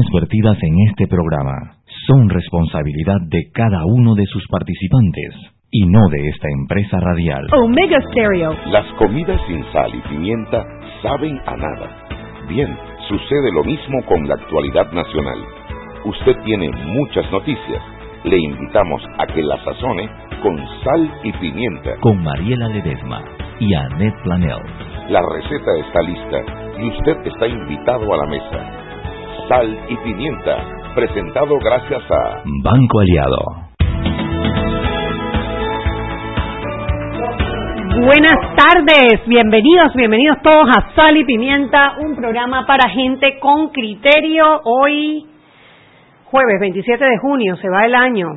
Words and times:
opiniones 0.00 0.06
vertidas 0.12 0.58
en 0.62 0.74
este 0.88 1.06
programa 1.06 1.76
son 2.06 2.28
responsabilidad 2.28 3.18
de 3.28 3.50
cada 3.52 3.84
uno 3.84 4.14
de 4.14 4.24
sus 4.26 4.46
participantes 4.48 5.34
y 5.70 5.86
no 5.86 6.08
de 6.08 6.28
esta 6.28 6.48
empresa 6.48 6.98
radial. 7.00 7.46
Omega 7.52 7.98
Stereo. 8.10 8.56
Las 8.66 8.86
comidas 8.94 9.40
sin 9.46 9.64
sal 9.72 9.92
y 9.94 10.08
pimienta 10.08 10.64
saben 11.02 11.38
a 11.46 11.56
nada. 11.56 12.06
Bien, 12.48 12.76
sucede 13.08 13.52
lo 13.52 13.64
mismo 13.64 14.02
con 14.06 14.26
la 14.26 14.34
actualidad 14.34 14.90
nacional. 14.92 15.38
Usted 16.04 16.36
tiene 16.44 16.70
muchas 16.70 17.30
noticias. 17.30 17.82
Le 18.24 18.38
invitamos 18.38 19.02
a 19.18 19.26
que 19.26 19.42
la 19.42 19.62
sazone 19.64 20.08
con 20.42 20.56
sal 20.84 21.10
y 21.24 21.32
pimienta. 21.32 21.96
Con 22.00 22.22
Mariela 22.22 22.68
Ledesma 22.68 23.22
y 23.60 23.74
Annette 23.74 24.22
Planel. 24.24 24.62
La 25.08 25.20
receta 25.22 25.70
está 25.78 26.02
lista 26.02 26.80
y 26.80 26.88
usted 26.88 27.26
está 27.26 27.46
invitado 27.46 28.12
a 28.12 28.16
la 28.16 28.26
mesa. 28.26 28.79
Sal 29.50 29.66
y 29.88 29.96
pimienta, 29.96 30.64
presentado 30.94 31.58
gracias 31.58 32.02
a 32.08 32.40
Banco 32.62 33.00
Aliado. 33.00 33.38
Buenas 38.06 38.38
tardes, 38.54 39.26
bienvenidos, 39.26 39.92
bienvenidos 39.96 40.36
todos 40.44 40.68
a 40.68 40.94
Sal 40.94 41.16
y 41.16 41.24
Pimienta, 41.24 41.96
un 41.98 42.14
programa 42.14 42.64
para 42.64 42.90
gente 42.90 43.40
con 43.40 43.70
criterio. 43.70 44.60
Hoy, 44.62 45.26
jueves 46.26 46.60
27 46.60 47.04
de 47.04 47.18
junio, 47.18 47.56
se 47.56 47.68
va 47.68 47.86
el 47.86 47.96
año 47.96 48.28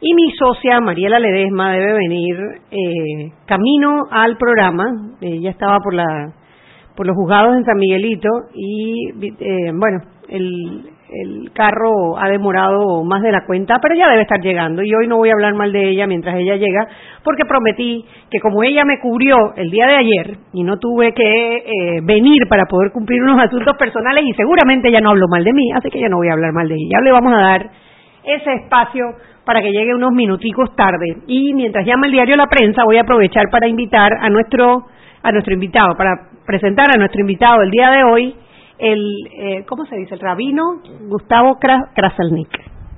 y 0.00 0.14
mi 0.14 0.30
socia 0.38 0.80
Mariela 0.80 1.18
Ledesma 1.18 1.72
debe 1.72 1.94
venir 1.94 2.36
eh, 2.70 3.32
camino 3.46 4.04
al 4.08 4.36
programa. 4.36 4.84
Ella 5.20 5.50
estaba 5.50 5.80
por 5.80 5.94
la 5.94 6.32
por 6.94 7.08
los 7.08 7.16
juzgados 7.16 7.56
en 7.56 7.64
San 7.64 7.76
Miguelito 7.76 8.28
y 8.54 9.08
eh, 9.20 9.72
bueno, 9.74 10.13
el, 10.28 10.82
el 11.10 11.50
carro 11.52 12.18
ha 12.18 12.28
demorado 12.28 13.04
más 13.04 13.22
de 13.22 13.32
la 13.32 13.44
cuenta, 13.46 13.78
pero 13.80 13.94
ya 13.94 14.08
debe 14.08 14.22
estar 14.22 14.40
llegando 14.40 14.82
y 14.82 14.94
hoy 14.94 15.06
no 15.06 15.16
voy 15.16 15.30
a 15.30 15.34
hablar 15.34 15.54
mal 15.54 15.72
de 15.72 15.90
ella 15.90 16.06
mientras 16.06 16.36
ella 16.36 16.56
llega, 16.56 16.86
porque 17.22 17.44
prometí 17.44 18.04
que 18.30 18.40
como 18.40 18.62
ella 18.62 18.84
me 18.84 18.98
cubrió 19.00 19.36
el 19.56 19.70
día 19.70 19.86
de 19.86 19.96
ayer 19.96 20.36
y 20.52 20.64
no 20.64 20.78
tuve 20.78 21.12
que 21.12 21.56
eh, 21.56 22.00
venir 22.02 22.48
para 22.48 22.64
poder 22.66 22.90
cumplir 22.92 23.22
unos 23.22 23.38
asuntos 23.38 23.76
personales 23.76 24.24
y 24.26 24.32
seguramente 24.34 24.88
ella 24.88 25.00
no 25.00 25.10
habló 25.10 25.26
mal 25.28 25.44
de 25.44 25.52
mí, 25.52 25.70
así 25.72 25.90
que 25.90 26.00
ya 26.00 26.08
no 26.08 26.16
voy 26.16 26.28
a 26.28 26.32
hablar 26.32 26.52
mal 26.52 26.68
de 26.68 26.74
ella. 26.74 26.98
Ya 26.98 27.04
le 27.04 27.12
vamos 27.12 27.32
a 27.32 27.40
dar 27.40 27.70
ese 28.24 28.52
espacio 28.54 29.04
para 29.44 29.60
que 29.60 29.70
llegue 29.70 29.94
unos 29.94 30.12
minuticos 30.12 30.74
tarde 30.74 31.18
y 31.26 31.52
mientras 31.54 31.86
llama 31.86 32.06
el 32.06 32.12
diario 32.12 32.36
La 32.36 32.46
Prensa 32.46 32.82
voy 32.84 32.96
a 32.96 33.02
aprovechar 33.02 33.44
para 33.50 33.68
invitar 33.68 34.10
a 34.20 34.28
nuestro 34.30 34.86
a 35.22 35.32
nuestro 35.32 35.54
invitado, 35.54 35.96
para 35.96 36.28
presentar 36.46 36.86
a 36.94 36.98
nuestro 36.98 37.22
invitado 37.22 37.62
el 37.62 37.70
día 37.70 37.90
de 37.90 38.04
hoy, 38.04 38.34
el, 38.78 39.00
eh, 39.38 39.64
¿cómo 39.68 39.84
se 39.86 39.96
dice? 39.96 40.14
El 40.14 40.20
rabino 40.20 40.80
Gustavo 41.08 41.58
Kraselnik. 41.58 42.48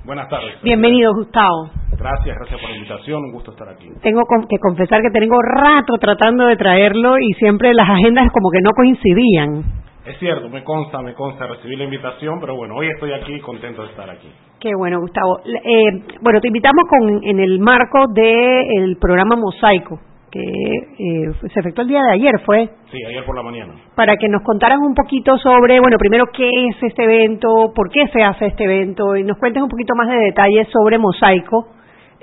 Buenas 0.05 0.29
tardes. 0.29 0.61
Bienvenido, 0.63 1.13
Gustavo. 1.13 1.69
Gracias, 1.97 2.37
gracias 2.37 2.61
por 2.61 2.69
la 2.69 2.75
invitación, 2.77 3.23
un 3.25 3.31
gusto 3.31 3.51
estar 3.51 3.67
aquí. 3.67 3.89
Tengo 4.01 4.21
que 4.47 4.57
confesar 4.59 5.01
que 5.01 5.09
tengo 5.09 5.35
rato 5.41 5.97
tratando 5.97 6.45
de 6.45 6.55
traerlo 6.55 7.17
y 7.17 7.33
siempre 7.33 7.73
las 7.73 7.89
agendas 7.89 8.31
como 8.31 8.49
que 8.51 8.61
no 8.61 8.71
coincidían. 8.71 9.63
Es 10.05 10.17
cierto, 10.19 10.47
me 10.47 10.63
consta, 10.63 11.01
me 11.01 11.13
consta 11.13 11.47
recibir 11.47 11.79
la 11.79 11.83
invitación, 11.83 12.39
pero 12.39 12.55
bueno, 12.55 12.75
hoy 12.75 12.87
estoy 12.87 13.11
aquí 13.11 13.41
contento 13.41 13.81
de 13.81 13.89
estar 13.89 14.09
aquí. 14.09 14.29
Qué 14.57 14.71
bueno, 14.77 15.01
Gustavo. 15.01 15.39
Eh, 15.43 16.03
bueno, 16.21 16.39
te 16.39 16.47
invitamos 16.47 16.85
con, 16.87 17.23
en 17.25 17.39
el 17.39 17.59
marco 17.59 18.05
del 18.13 18.95
programa 19.01 19.35
Mosaico, 19.35 19.99
que 20.37 21.23
eh, 21.23 21.31
se 21.53 21.59
efectuó 21.59 21.83
el 21.83 21.89
día 21.89 22.01
de 22.03 22.13
ayer, 22.13 22.39
¿fue? 22.45 22.69
Sí, 22.91 22.97
ayer 23.09 23.25
por 23.25 23.35
la 23.35 23.43
mañana. 23.43 23.73
Para 23.95 24.15
que 24.17 24.27
nos 24.29 24.43
contaras 24.43 24.77
un 24.79 24.93
poquito 24.93 25.37
sobre, 25.37 25.79
bueno, 25.79 25.97
primero 25.97 26.25
qué 26.33 26.47
es 26.47 26.75
este 26.83 27.03
evento, 27.03 27.71
por 27.75 27.89
qué 27.89 28.07
se 28.07 28.23
hace 28.23 28.47
este 28.47 28.65
evento 28.65 29.15
y 29.15 29.23
nos 29.23 29.37
cuentes 29.37 29.63
un 29.63 29.69
poquito 29.69 29.95
más 29.95 30.09
de 30.09 30.17
detalles 30.17 30.67
sobre 30.71 30.97
Mosaico. 30.97 31.69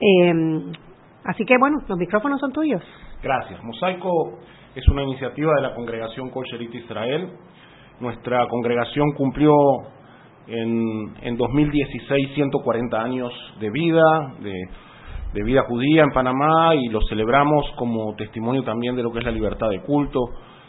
Eh, 0.00 0.32
así 1.24 1.44
que, 1.44 1.56
bueno, 1.58 1.78
los 1.88 1.98
micrófonos 1.98 2.40
son 2.40 2.52
tuyos. 2.52 2.82
Gracias. 3.22 3.62
Mosaico 3.62 4.38
es 4.74 4.86
una 4.88 5.02
iniciativa 5.02 5.52
de 5.56 5.62
la 5.62 5.74
congregación 5.74 6.30
Kosherit 6.30 6.74
Israel. 6.74 7.30
Nuestra 8.00 8.46
congregación 8.48 9.12
cumplió 9.16 9.52
en, 10.46 11.14
en 11.22 11.36
2016 11.36 12.34
140 12.34 13.00
años 13.00 13.32
de 13.60 13.70
vida, 13.70 14.02
de 14.40 14.52
de 15.34 15.42
vida 15.42 15.62
judía 15.68 16.04
en 16.04 16.12
Panamá 16.12 16.76
y 16.76 16.88
lo 16.88 17.00
celebramos 17.08 17.68
como 17.76 18.14
testimonio 18.14 18.62
también 18.62 18.94
de 18.94 19.02
lo 19.02 19.10
que 19.10 19.18
es 19.18 19.24
la 19.24 19.32
libertad 19.32 19.68
de 19.68 19.80
culto 19.80 20.20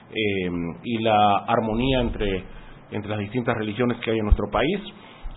eh, 0.09 0.49
y 0.83 0.97
la 1.03 1.37
armonía 1.47 2.01
entre, 2.01 2.43
entre 2.89 3.11
las 3.11 3.19
distintas 3.19 3.55
religiones 3.55 3.99
que 3.99 4.09
hay 4.09 4.17
en 4.17 4.25
nuestro 4.25 4.49
país. 4.51 4.81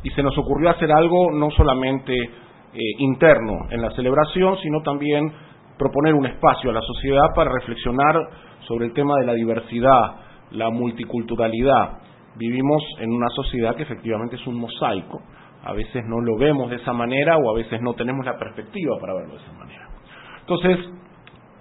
Y 0.02 0.08
se 0.10 0.22
nos 0.22 0.36
ocurrió 0.38 0.70
hacer 0.70 0.90
algo 0.90 1.30
no 1.30 1.50
solamente 1.50 2.14
eh, 2.14 2.78
interno 3.00 3.52
en 3.70 3.82
la 3.82 3.90
celebración, 3.90 4.56
sino 4.62 4.80
también 4.82 5.30
proponer 5.76 6.14
un 6.14 6.24
espacio 6.24 6.70
a 6.70 6.72
la 6.72 6.80
sociedad 6.80 7.34
para 7.34 7.52
reflexionar 7.52 8.16
sobre 8.66 8.86
el 8.86 8.94
tema 8.94 9.18
de 9.20 9.26
la 9.26 9.34
diversidad, 9.34 10.16
la 10.52 10.70
multiculturalidad. 10.70 11.98
Vivimos 12.36 12.82
en 13.00 13.10
una 13.10 13.28
sociedad 13.28 13.76
que 13.76 13.82
efectivamente 13.82 14.36
es 14.36 14.46
un 14.46 14.58
mosaico 14.58 15.20
a 15.68 15.74
veces 15.74 16.02
no 16.06 16.18
lo 16.22 16.38
vemos 16.38 16.70
de 16.70 16.76
esa 16.76 16.94
manera 16.94 17.36
o 17.36 17.50
a 17.50 17.54
veces 17.54 17.82
no 17.82 17.92
tenemos 17.92 18.24
la 18.24 18.38
perspectiva 18.38 18.96
para 18.98 19.12
verlo 19.12 19.34
de 19.34 19.42
esa 19.42 19.52
manera. 19.52 19.86
Entonces, 20.40 20.78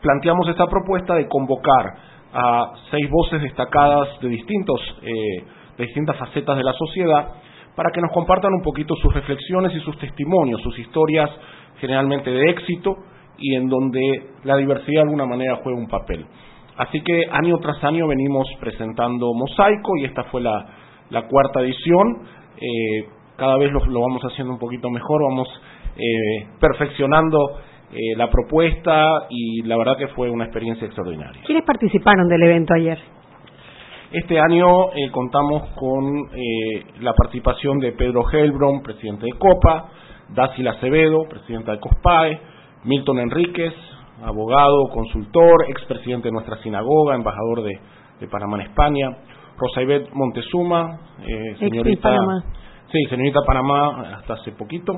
planteamos 0.01 0.47
esta 0.47 0.65
propuesta 0.67 1.13
de 1.13 1.27
convocar 1.27 1.93
a 2.33 2.71
seis 2.89 3.09
voces 3.11 3.41
destacadas 3.41 4.07
de, 4.21 4.29
distintos, 4.29 4.79
eh, 5.01 5.43
de 5.77 5.83
distintas 5.83 6.15
facetas 6.15 6.55
de 6.55 6.63
la 6.63 6.71
sociedad 6.71 7.33
para 7.75 7.91
que 7.91 7.99
nos 7.99 8.13
compartan 8.13 8.53
un 8.53 8.61
poquito 8.61 8.95
sus 8.95 9.13
reflexiones 9.13 9.75
y 9.75 9.81
sus 9.81 9.97
testimonios, 9.99 10.61
sus 10.61 10.79
historias 10.79 11.29
generalmente 11.81 12.31
de 12.31 12.49
éxito 12.49 12.95
y 13.37 13.55
en 13.55 13.67
donde 13.67 13.99
la 14.45 14.55
diversidad 14.55 15.01
de 15.01 15.09
alguna 15.09 15.25
manera 15.25 15.59
juega 15.63 15.77
un 15.77 15.89
papel. 15.89 16.25
Así 16.77 17.01
que 17.01 17.25
año 17.29 17.57
tras 17.57 17.83
año 17.83 18.07
venimos 18.07 18.47
presentando 18.61 19.33
Mosaico 19.33 19.97
y 19.97 20.05
esta 20.05 20.23
fue 20.25 20.39
la, 20.39 20.65
cuarta 21.29 21.59
edición. 21.59 22.23
Eh, 22.55 23.16
cada 23.37 23.57
vez 23.57 23.71
lo, 23.71 23.79
vamos 23.79 24.21
haciendo 24.23 24.53
un 24.53 24.59
poquito 24.59 24.89
mejor, 24.89 25.21
vamos 25.29 25.47
eh, 25.95 26.47
perfeccionando 26.59 27.59
eh, 27.93 28.17
la 28.17 28.29
propuesta 28.29 29.27
y 29.29 29.61
la 29.61 29.77
verdad 29.77 29.95
que 29.97 30.07
fue 30.09 30.29
una 30.29 30.45
experiencia 30.45 30.85
extraordinaria. 30.85 31.43
¿Quiénes 31.45 31.63
participaron 31.63 32.27
del 32.27 32.43
evento 32.43 32.73
ayer? 32.73 32.97
Este 34.11 34.39
año 34.39 34.91
eh, 34.93 35.11
contamos 35.11 35.69
con 35.75 36.29
la 37.01 37.13
participación 37.13 37.77
de 37.79 37.91
Pedro 37.91 38.23
Helbron, 38.31 38.81
presidente 38.81 39.25
de 39.25 39.37
Copa, 39.37 39.89
Dácil 40.29 40.67
Acevedo, 40.67 41.27
presidenta 41.29 41.73
de 41.73 41.79
COSPAE, 41.79 42.39
Milton 42.85 43.19
Enríquez, 43.19 43.73
abogado, 44.23 44.87
consultor, 44.93 45.65
expresidente 45.69 46.29
de 46.29 46.31
nuestra 46.31 46.57
sinagoga, 46.63 47.15
embajador 47.15 47.63
de, 47.63 47.79
Panamá 48.31 48.57
en 48.57 48.69
España, 48.69 49.17
Rosaibet 49.57 50.09
Montezuma, 50.11 50.99
señorita 51.59 52.17
Sí, 52.89 53.03
señorita 53.09 53.41
Panamá 53.45 54.15
hasta 54.17 54.35
hace 54.35 54.53
poquito. 54.53 54.93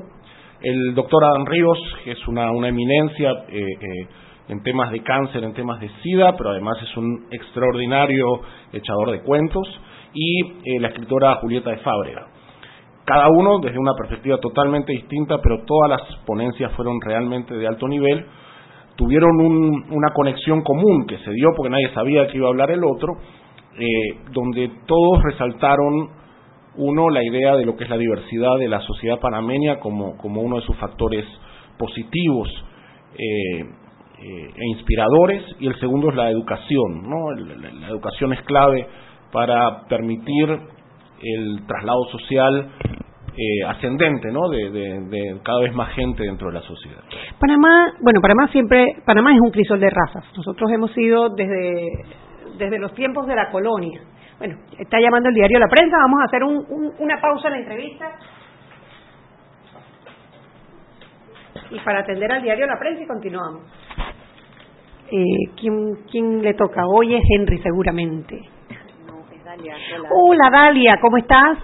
El 0.62 0.94
doctor 0.94 1.24
Adam 1.24 1.44
Ríos, 1.44 1.76
que 2.04 2.12
es 2.12 2.28
una, 2.28 2.52
una 2.52 2.68
eminencia 2.68 3.32
eh, 3.48 3.58
eh, 3.58 4.08
en 4.46 4.62
temas 4.62 4.92
de 4.92 5.02
cáncer, 5.02 5.42
en 5.42 5.54
temas 5.54 5.80
de 5.80 5.88
SIDA, 6.00 6.36
pero 6.36 6.50
además 6.50 6.76
es 6.84 6.96
un 6.96 7.26
extraordinario 7.32 8.26
echador 8.72 9.10
de 9.10 9.22
cuentos. 9.22 9.66
Y 10.14 10.40
eh, 10.40 10.78
la 10.78 10.88
escritora 10.88 11.34
Julieta 11.36 11.70
de 11.70 11.78
Fábrega. 11.78 12.28
Cada 13.04 13.28
uno 13.28 13.58
desde 13.58 13.78
una 13.80 13.94
perspectiva 13.98 14.38
totalmente 14.38 14.92
distinta, 14.92 15.38
pero 15.42 15.64
todas 15.64 15.90
las 15.90 16.16
ponencias 16.26 16.70
fueron 16.74 17.00
realmente 17.00 17.56
de 17.56 17.66
alto 17.66 17.88
nivel. 17.88 18.24
Tuvieron 18.94 19.30
una 19.90 20.12
conexión 20.14 20.62
común 20.62 21.06
que 21.08 21.18
se 21.18 21.32
dio 21.32 21.48
porque 21.56 21.70
nadie 21.70 21.92
sabía 21.92 22.28
que 22.28 22.36
iba 22.36 22.46
a 22.46 22.50
hablar 22.50 22.70
el 22.70 22.84
otro, 22.84 23.14
donde 24.32 24.70
todos 24.86 25.22
resaltaron 25.24 26.20
uno, 26.76 27.10
la 27.10 27.22
idea 27.24 27.56
de 27.56 27.64
lo 27.64 27.76
que 27.76 27.84
es 27.84 27.90
la 27.90 27.96
diversidad 27.96 28.56
de 28.58 28.68
la 28.68 28.80
sociedad 28.80 29.18
panameña 29.18 29.80
como, 29.80 30.16
como 30.16 30.40
uno 30.40 30.56
de 30.56 30.62
sus 30.62 30.76
factores 30.76 31.24
positivos 31.78 32.48
eh, 33.14 33.60
eh, 34.22 34.50
e 34.54 34.66
inspiradores, 34.76 35.42
y 35.58 35.66
el 35.66 35.78
segundo 35.80 36.10
es 36.10 36.16
la 36.16 36.30
educación. 36.30 37.02
¿no? 37.08 37.30
La, 37.32 37.88
educación 37.88 38.32
es 38.34 38.42
clave 38.42 38.86
para 39.32 39.86
permitir 39.88 40.48
el 41.22 41.66
traslado 41.66 42.04
social 42.10 42.70
eh, 43.36 43.64
ascendente, 43.66 44.30
¿no? 44.30 44.48
De, 44.48 44.70
de, 44.70 45.40
cada 45.42 45.60
vez 45.60 45.74
más 45.74 45.92
gente 45.94 46.24
dentro 46.24 46.48
de 46.48 46.54
la 46.54 46.62
sociedad. 46.62 47.02
Panamá, 47.38 47.94
bueno, 48.02 48.20
Panamá 48.20 48.48
siempre, 48.48 48.96
Panamá 49.04 49.32
es 49.32 49.40
un 49.40 49.50
crisol 49.50 49.80
de 49.80 49.90
razas. 49.90 50.24
Nosotros 50.36 50.70
hemos 50.72 50.92
sido 50.92 51.30
desde, 51.30 51.90
desde 52.58 52.78
los 52.78 52.92
tiempos 52.94 53.26
de 53.26 53.36
la 53.36 53.50
colonia 53.50 54.02
bueno, 54.40 54.56
está 54.78 54.98
llamando 54.98 55.28
el 55.28 55.34
diario 55.34 55.58
La 55.58 55.68
Prensa, 55.68 55.98
vamos 55.98 56.20
a 56.22 56.24
hacer 56.24 56.42
una 56.42 57.20
pausa 57.20 57.48
en 57.48 57.52
la 57.52 57.58
entrevista. 57.58 58.10
Y 61.70 61.78
para 61.80 62.00
atender 62.00 62.32
al 62.32 62.42
diario 62.42 62.66
La 62.66 62.78
Prensa 62.78 63.02
y 63.02 63.06
continuamos. 63.06 63.64
Eh, 65.12 65.52
¿quién, 65.60 65.94
¿Quién 66.10 66.40
le 66.40 66.54
toca? 66.54 66.86
Hoy 66.86 67.16
es 67.16 67.22
Henry 67.28 67.58
seguramente. 67.58 68.40
No, 69.06 69.30
es 69.30 69.44
Dalia. 69.44 69.76
Hola. 70.10 70.48
Dalia, 70.50 70.96
¿cómo 71.02 71.18
estás? 71.18 71.58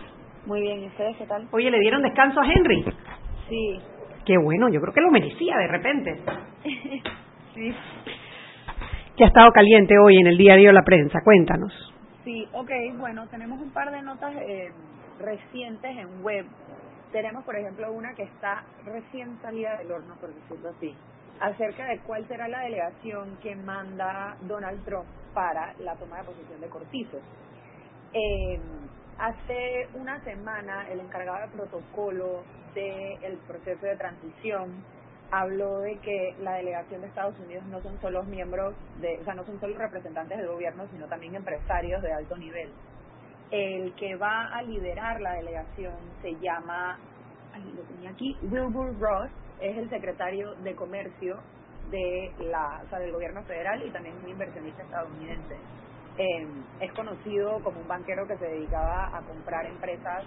Muy 0.45 0.61
bien, 0.61 0.83
¿y 0.83 0.87
ustedes 0.89 1.17
qué 1.17 1.25
tal? 1.25 1.49
Oye, 1.53 1.71
¿le 1.71 1.81
dieron 1.81 2.03
descanso 2.03 2.43
a 2.43 2.45
Henry? 2.45 2.85
Sí. 3.49 3.81
Qué 4.27 4.37
bueno, 4.37 4.69
yo 4.69 4.83
creo 4.83 4.93
que 4.93 5.01
lo 5.01 5.11
merecía 5.11 5.57
de 5.57 5.69
repente. 5.69 6.15
sí. 7.55 7.75
Que 9.17 9.25
ha 9.25 9.29
estado 9.29 9.51
caliente 9.51 9.95
hoy 9.99 10.19
en 10.19 10.27
el 10.27 10.37
de 10.37 10.73
la 10.75 10.83
prensa, 10.83 11.21
cuéntanos. 11.25 11.96
Sí, 12.27 12.49
ok, 12.53 12.71
bueno, 12.99 13.29
tenemos 13.29 13.61
un 13.61 13.71
par 13.71 13.93
de 13.93 14.03
notas 14.03 14.35
eh, 14.35 14.73
recientes 15.21 15.97
en 15.97 16.25
web. 16.25 16.45
Tenemos, 17.13 17.45
por 17.45 17.55
ejemplo, 17.55 17.93
una 17.93 18.15
que 18.17 18.25
está 18.25 18.65
recién 18.85 19.41
salida 19.43 19.79
del 19.79 19.93
horno, 19.93 20.17
por 20.17 20.35
decirlo 20.35 20.71
así, 20.71 20.93
acerca 21.39 21.87
de 21.87 22.01
cuál 22.01 22.27
será 22.27 22.49
la 22.49 22.63
delegación 22.63 23.37
que 23.45 23.55
manda 23.55 24.37
Donald 24.41 24.85
Trump 24.85 25.07
para 25.35 25.73
la 25.79 25.95
toma 25.95 26.19
de 26.19 26.25
posición 26.25 26.61
de 26.61 26.67
Cortizo. 26.67 27.19
Eh, 28.13 28.59
hace 29.19 29.87
una 29.95 30.21
semana, 30.25 30.89
el 30.91 30.99
encargado 30.99 31.47
de 31.47 31.57
protocolo 31.57 32.43
del 32.75 33.39
proceso 33.47 33.87
de 33.87 33.97
transición 33.99 34.83
habló 35.31 35.81
de 35.81 35.99
que 35.99 36.35
la 36.41 36.55
delegación 36.55 37.01
de 37.01 37.09
Estados 37.09 37.39
Unidos 37.41 37.65
no 37.67 37.81
son 37.83 38.01
solo 38.01 38.23
miembros 38.25 38.75
de, 39.01 39.19
o 39.21 39.25
sea, 39.25 39.35
no 39.35 39.45
son 39.45 39.59
solo 39.61 39.77
representantes 39.77 40.39
del 40.39 40.49
gobierno, 40.49 40.87
sino 40.93 41.07
también 41.07 41.35
empresarios 41.35 42.03
de 42.03 42.13
alto 42.13 42.37
nivel. 42.37 42.71
El 43.51 43.95
que 43.95 44.17
va 44.17 44.49
a 44.55 44.63
liderar 44.63 45.21
la 45.21 45.35
delegación 45.35 45.95
se 46.23 46.35
llama, 46.37 46.99
lo 47.55 47.83
tenía 47.83 48.11
aquí, 48.11 48.37
Wilbur 48.43 48.99
Ross, 48.99 49.31
es 49.61 49.77
el 49.77 49.89
secretario 49.89 50.55
de 50.57 50.75
comercio 50.75 51.39
de 51.91 52.33
la, 52.41 52.83
o 52.85 52.89
sea, 52.89 52.99
del 52.99 53.13
gobierno 53.13 53.43
federal 53.45 53.83
y 53.87 53.91
también 53.91 54.17
un 54.23 54.29
inversionista 54.29 54.83
estadounidense. 54.83 55.57
Eh, 56.19 56.47
es 56.81 56.93
conocido 56.93 57.63
como 57.63 57.81
un 57.81 57.89
banquero 57.89 58.27
que 58.27 58.37
se 58.39 58.47
dedicaba 58.47 59.17
a 59.17 59.21
comprar 59.23 59.67
empresas 59.67 60.25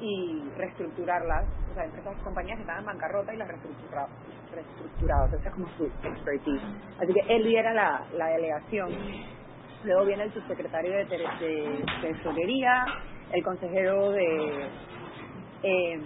y 0.00 0.42
reestructurarlas, 0.56 1.44
o 1.70 1.74
sea, 1.74 1.84
empresas, 1.84 2.16
compañías 2.22 2.56
que 2.56 2.62
estaban 2.62 2.82
en 2.82 2.86
bancarrota 2.86 3.34
y 3.34 3.36
las 3.36 3.48
reestructuraba, 3.48 4.08
reestructuraba, 4.54 5.24
o 5.24 5.28
sea, 5.28 5.38
esa 5.38 5.48
es 5.48 5.54
como 5.54 5.68
su 5.76 5.84
expertise. 5.84 6.62
Así 7.00 7.12
que 7.12 7.34
él 7.34 7.44
lidera 7.44 7.72
la, 7.74 8.04
la 8.16 8.26
delegación, 8.28 8.90
luego 9.84 10.04
viene 10.04 10.24
el 10.24 10.32
subsecretario 10.32 10.92
de, 10.92 11.04
de 11.04 11.84
Tesorería, 12.02 12.84
el 13.32 13.42
consejero 13.42 14.10
de... 14.10 14.68
Eh, 15.62 16.00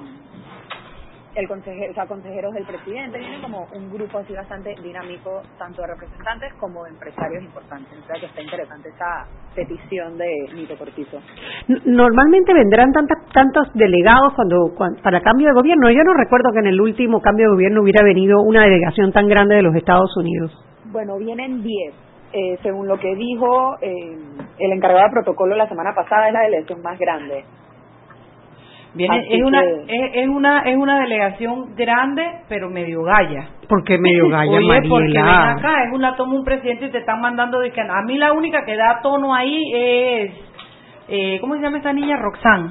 el 1.34 1.48
consejero, 1.48 1.90
o 1.90 1.94
sea, 1.94 2.06
consejeros 2.06 2.52
del 2.54 2.64
presidente, 2.64 3.18
viene 3.18 3.40
como 3.40 3.66
un 3.74 3.90
grupo 3.92 4.18
así 4.18 4.34
bastante 4.34 4.74
dinámico, 4.82 5.42
tanto 5.58 5.82
de 5.82 5.88
representantes 5.88 6.52
como 6.54 6.84
de 6.84 6.90
empresarios 6.90 7.42
importantes. 7.42 7.98
O 8.02 8.06
sea 8.06 8.20
que 8.20 8.26
está 8.26 8.42
interesante 8.42 8.88
esa 8.88 9.26
petición 9.54 10.18
de 10.18 10.48
Nito 10.54 10.76
Cortizo. 10.76 11.20
Normalmente 11.86 12.52
vendrán 12.52 12.92
tantas, 12.92 13.18
tantos 13.32 13.72
delegados 13.74 14.34
cuando, 14.34 14.74
para 15.02 15.20
cambio 15.20 15.48
de 15.48 15.54
gobierno. 15.54 15.90
Yo 15.90 16.04
no 16.04 16.14
recuerdo 16.14 16.52
que 16.52 16.60
en 16.60 16.66
el 16.66 16.80
último 16.80 17.20
cambio 17.20 17.46
de 17.46 17.54
gobierno 17.54 17.82
hubiera 17.82 18.04
venido 18.04 18.40
una 18.42 18.62
delegación 18.64 19.12
tan 19.12 19.26
grande 19.28 19.56
de 19.56 19.62
los 19.62 19.74
Estados 19.74 20.14
Unidos. 20.16 20.52
Bueno, 20.86 21.16
vienen 21.18 21.62
10. 21.62 21.94
Eh, 22.34 22.58
según 22.62 22.88
lo 22.88 22.98
que 22.98 23.14
dijo 23.14 23.76
eh, 23.82 24.16
el 24.58 24.72
encargado 24.72 25.04
de 25.04 25.12
protocolo 25.12 25.54
la 25.54 25.68
semana 25.68 25.94
pasada, 25.94 26.28
es 26.28 26.32
la 26.32 26.40
delegación 26.40 26.82
más 26.82 26.98
grande. 26.98 27.44
Viene, 28.94 29.26
es 29.30 29.42
una 29.42 29.62
es, 29.88 30.28
una 30.28 30.62
es 30.64 30.76
una 30.76 31.00
delegación 31.00 31.74
grande 31.74 32.22
pero 32.48 32.68
medio 32.68 33.02
galla 33.02 33.48
porque 33.68 33.96
medio 33.96 34.28
galla 34.30 34.58
Oye, 34.58 34.88
porque 34.88 35.12
ven 35.12 35.18
acá 35.18 35.84
es 35.84 35.92
una 35.94 36.14
toma 36.14 36.34
un 36.34 36.44
presidente 36.44 36.86
y 36.86 36.90
te 36.90 36.98
están 36.98 37.20
mandando 37.20 37.58
de 37.58 37.70
que 37.70 37.80
a 37.80 38.02
mí 38.06 38.18
la 38.18 38.32
única 38.32 38.64
que 38.66 38.76
da 38.76 39.00
tono 39.02 39.34
ahí 39.34 39.62
es 39.74 40.32
eh, 41.08 41.38
cómo 41.40 41.54
se 41.56 41.62
llama 41.62 41.78
esta 41.78 41.92
niña 41.92 42.16
Roxanne. 42.16 42.70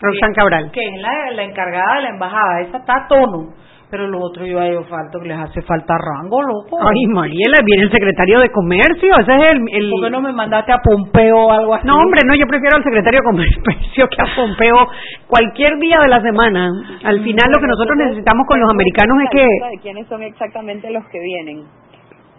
Roxanne 0.00 0.34
Cabral. 0.34 0.70
Que 0.72 0.80
es 0.80 1.00
la, 1.00 1.30
la 1.32 1.42
encargada 1.42 1.96
de 1.96 2.02
la 2.02 2.08
embajada. 2.10 2.60
Esa 2.60 2.78
está 2.78 3.04
a 3.04 3.08
tono 3.08 3.54
pero 3.90 4.06
los 4.06 4.20
otros 4.22 4.46
yo 4.46 4.60
a 4.60 4.66
ellos 4.66 4.86
falta 4.88 5.18
que 5.20 5.28
les 5.28 5.38
hace 5.38 5.62
falta 5.62 5.94
rango, 5.96 6.42
loco. 6.42 6.78
Ay, 6.80 7.06
Mariela, 7.08 7.58
viene 7.64 7.84
el 7.84 7.90
secretario 7.90 8.40
de 8.40 8.50
comercio, 8.50 9.10
ese 9.18 9.32
es 9.34 9.52
el... 9.52 9.62
el... 9.72 9.90
¿Por 9.90 10.04
qué 10.04 10.10
no 10.10 10.20
me 10.20 10.32
mandaste 10.32 10.72
a 10.72 10.78
Pompeo 10.78 11.36
o 11.36 11.52
algo 11.52 11.74
así? 11.74 11.86
No, 11.86 11.96
hombre, 11.96 12.20
no, 12.26 12.34
yo 12.34 12.46
prefiero 12.46 12.76
al 12.76 12.84
secretario 12.84 13.20
de 13.20 13.24
comercio 13.24 14.08
que 14.08 14.22
a 14.22 14.36
Pompeo 14.36 14.76
cualquier 15.26 15.78
día 15.78 16.00
de 16.00 16.08
la 16.08 16.20
semana. 16.20 16.70
Al 17.04 17.22
final 17.22 17.50
lo 17.50 17.60
que 17.60 17.66
nosotros 17.66 17.96
necesitamos 17.96 18.46
con 18.46 18.60
los 18.60 18.70
americanos 18.70 19.16
es 19.24 19.30
que... 19.30 19.46
De 19.70 19.82
quiénes 19.82 20.06
son 20.08 20.22
exactamente 20.22 20.90
los 20.90 21.04
que 21.06 21.20
vienen. 21.20 21.64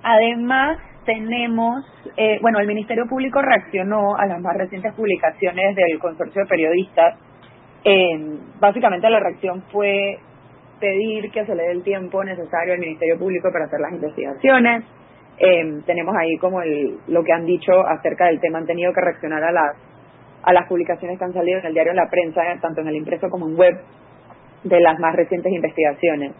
Además, 0.04 0.78
tenemos, 1.06 1.84
eh, 2.16 2.38
bueno, 2.42 2.60
el 2.60 2.68
Ministerio 2.68 3.06
Público 3.10 3.42
reaccionó 3.42 4.16
a 4.18 4.28
las 4.28 4.40
más 4.40 4.56
recientes 4.56 4.94
publicaciones 4.94 5.76
del 5.76 5.98
consorcio 6.00 6.44
de 6.44 6.48
periodistas. 6.48 7.18
Eh, 7.84 8.38
básicamente 8.60 9.10
la 9.10 9.20
reacción 9.20 9.64
fue 9.72 10.20
pedir 10.80 11.32
que 11.32 11.46
se 11.46 11.56
le 11.56 11.64
dé 11.64 11.72
el 11.72 11.84
tiempo 11.84 12.24
necesario 12.24 12.74
al 12.74 12.80
Ministerio 12.80 13.18
Público 13.18 13.50
para 13.52 13.66
hacer 13.66 13.80
las 13.80 13.94
investigaciones. 13.94 14.84
Eh, 15.38 15.82
tenemos 15.86 16.16
ahí 16.18 16.38
como 16.38 16.62
el, 16.62 16.98
lo 17.08 17.24
que 17.24 17.32
han 17.32 17.46
dicho 17.46 17.72
acerca 17.88 18.28
del 18.28 18.40
tema, 18.40 18.60
han 18.60 18.66
tenido 18.66 18.92
que 18.94 19.02
reaccionar 19.02 19.44
a 19.44 19.52
las, 19.52 19.78
a 20.44 20.54
las 20.54 20.68
publicaciones 20.68 21.18
que 21.18 21.26
han 21.26 21.34
salido 21.34 21.60
en 21.60 21.66
el 21.68 21.74
diario 21.74 21.92
en 21.92 21.98
la 21.98 22.10
prensa, 22.10 22.42
tanto 22.62 22.82
en 22.82 22.88
el 22.88 22.96
impreso 22.96 23.30
como 23.30 23.48
en 23.48 23.58
web, 23.58 23.80
de 24.64 24.80
las 24.82 25.00
más 25.00 25.16
recientes 25.16 25.52
investigaciones. 25.54 26.34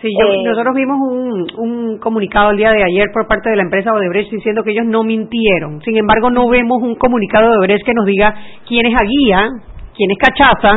Sí, 0.00 0.08
eh, 0.08 0.42
nosotros 0.44 0.74
vimos 0.74 0.98
un, 0.98 1.46
un 1.58 1.98
comunicado 1.98 2.50
el 2.50 2.56
día 2.56 2.72
de 2.72 2.82
ayer 2.82 3.06
por 3.12 3.28
parte 3.28 3.50
de 3.50 3.56
la 3.56 3.62
empresa 3.62 3.92
Odebrecht 3.94 4.32
diciendo 4.32 4.64
que 4.64 4.72
ellos 4.72 4.86
no 4.86 5.04
mintieron. 5.04 5.80
Sin 5.82 5.96
embargo, 5.96 6.28
no 6.28 6.48
vemos 6.48 6.82
un 6.82 6.96
comunicado 6.96 7.52
de 7.52 7.58
Odebrecht 7.58 7.86
que 7.86 7.94
nos 7.94 8.06
diga 8.06 8.34
quién 8.66 8.84
es 8.86 9.00
Aguía, 9.00 9.48
quién 9.94 10.10
es 10.10 10.18
Cachaza, 10.18 10.76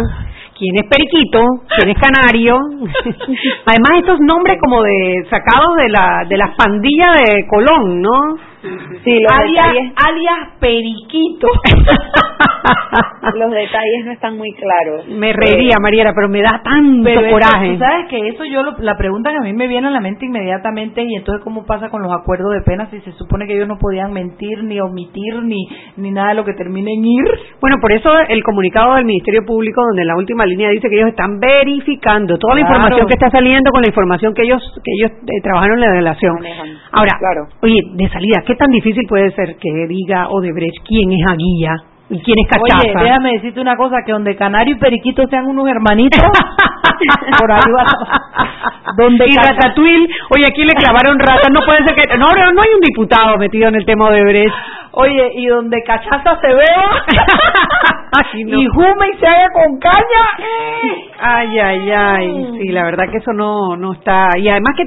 quién 0.58 0.76
es 0.76 0.90
Periquito, 0.90 1.42
quién 1.78 1.90
es 1.90 1.98
Canario. 2.00 2.58
Además 3.66 3.92
estos 4.00 4.20
nombres 4.22 4.58
como 4.60 4.84
de 4.84 5.26
sacados 5.30 5.76
de 5.78 5.90
la 5.90 6.26
de 6.28 6.38
las 6.38 6.56
pandillas 6.56 7.22
de 7.22 7.48
Colón, 7.48 8.02
¿no? 8.02 8.55
Sí, 9.04 9.20
los 9.20 9.32
alias, 9.32 9.66
detalles, 9.66 9.94
alias 10.08 10.50
Periquito. 10.60 11.48
los 13.36 13.52
detalles 13.52 14.06
no 14.06 14.12
están 14.12 14.38
muy 14.38 14.52
claros. 14.54 15.08
Me 15.08 15.34
reiría, 15.34 15.76
Mariela, 15.82 16.14
pero 16.16 16.30
me 16.30 16.42
da 16.42 16.62
tanto 16.64 17.04
Pero 17.04 17.32
coraje. 17.32 17.74
Eso, 17.74 17.80
¿Sabes 17.80 18.08
que 18.10 18.28
Eso 18.30 18.46
yo, 18.46 18.64
lo, 18.64 18.76
la 18.80 18.98
pregunta 18.98 19.32
que 19.32 19.38
a 19.38 19.42
mí 19.42 19.54
me 19.54 19.68
viene 19.68 19.88
a 19.88 19.92
la 19.92 20.00
mente 20.00 20.26
inmediatamente, 20.26 21.04
y 21.04 21.16
entonces, 21.16 21.44
¿cómo 21.44 21.66
pasa 21.66 21.90
con 21.90 22.02
los 22.02 22.12
acuerdos 22.12 22.54
de 22.54 22.62
pena 22.62 22.88
si 22.90 23.00
se 23.02 23.12
supone 23.14 23.46
que 23.48 23.54
ellos 23.54 23.68
no 23.68 23.78
podían 23.78 24.14
mentir, 24.14 24.64
ni 24.64 24.80
omitir, 24.80 25.44
ni, 25.44 25.68
ni 25.98 26.12
nada 26.12 26.30
de 26.30 26.36
lo 26.36 26.46
que 26.46 26.54
termine 26.54 26.94
en 26.94 27.06
ir? 27.06 27.26
Bueno, 27.62 27.78
por 27.82 27.92
eso 27.92 28.10
el 28.30 28.44
comunicado 28.44 28.96
del 28.96 29.06
Ministerio 29.06 29.42
Público, 29.46 29.82
donde 29.82 30.02
en 30.02 30.08
la 30.08 30.16
última 30.16 30.46
línea 30.46 30.70
dice 30.70 30.90
que 30.90 30.96
ellos 30.96 31.10
están 31.10 31.40
verificando 31.40 32.38
toda 32.38 32.56
la 32.56 32.62
información 32.62 33.08
que 33.08 33.14
está 33.14 33.30
saliendo 33.30 33.72
con 33.72 33.82
la 33.82 33.90
información 33.90 34.34
que 34.34 34.44
ellos 34.44 34.62
que 34.84 34.92
ellos 35.00 35.12
eh, 35.22 35.42
trabajaron 35.44 35.76
en 35.78 35.82
la 35.82 35.92
relación. 35.92 36.36
Manejan. 36.36 36.68
Ahora, 36.92 37.12
Claro. 37.20 37.48
oye, 37.62 37.80
de 37.94 38.10
salida, 38.10 38.44
¿qué 38.46 38.55
tan 38.56 38.72
difícil 38.72 39.04
puede 39.08 39.32
ser 39.32 39.56
que 39.58 39.88
diga 39.88 40.30
Odebrecht 40.30 40.86
quién 40.88 41.12
es 41.12 41.28
Aguilla 41.28 41.76
y 42.10 42.20
quién 42.22 42.38
es 42.38 42.48
Cachaza? 42.48 43.00
Oye, 43.00 43.04
déjame 43.04 43.32
decirte 43.34 43.60
una 43.60 43.76
cosa, 43.76 43.98
que 44.06 44.12
donde 44.12 44.36
Canario 44.36 44.76
y 44.76 44.80
Periquito 44.80 45.26
sean 45.28 45.48
unos 45.48 45.68
hermanitos, 45.68 46.22
por 47.40 47.52
ahí 47.52 47.72
va. 47.76 47.86
Donde 48.96 49.26
y 49.28 49.36
Ratatouille, 49.36 50.08
oye, 50.30 50.46
aquí 50.48 50.64
le 50.64 50.74
clavaron 50.74 51.18
ratas, 51.18 51.50
no 51.52 51.62
puede 51.66 51.84
ser 51.84 51.96
que... 51.96 52.18
No, 52.18 52.28
no, 52.30 52.52
no 52.52 52.62
hay 52.62 52.70
un 52.76 52.82
diputado 52.82 53.38
metido 53.38 53.70
en 53.70 53.76
el 53.76 53.86
tema 53.86 54.12
de 54.12 54.22
Odebrecht. 54.22 54.54
Oye, 54.98 55.32
y 55.36 55.46
donde 55.48 55.82
Cachaza 55.84 56.40
se 56.40 56.48
vea, 56.54 56.90
Ay, 58.34 58.44
no. 58.46 58.58
y 58.62 58.66
Jume 58.68 59.08
y 59.14 59.20
se 59.20 59.28
haga 59.28 59.50
con 59.52 59.78
caña. 59.80 60.24
Ay, 61.20 61.60
ay, 61.60 61.92
ay, 61.92 62.48
sí, 62.60 62.68
la 62.70 62.84
verdad 62.86 63.06
que 63.12 63.18
eso 63.18 63.34
no, 63.34 63.76
no 63.76 63.94
está... 63.94 64.30
Y 64.38 64.48
además 64.48 64.72
que, 64.78 64.84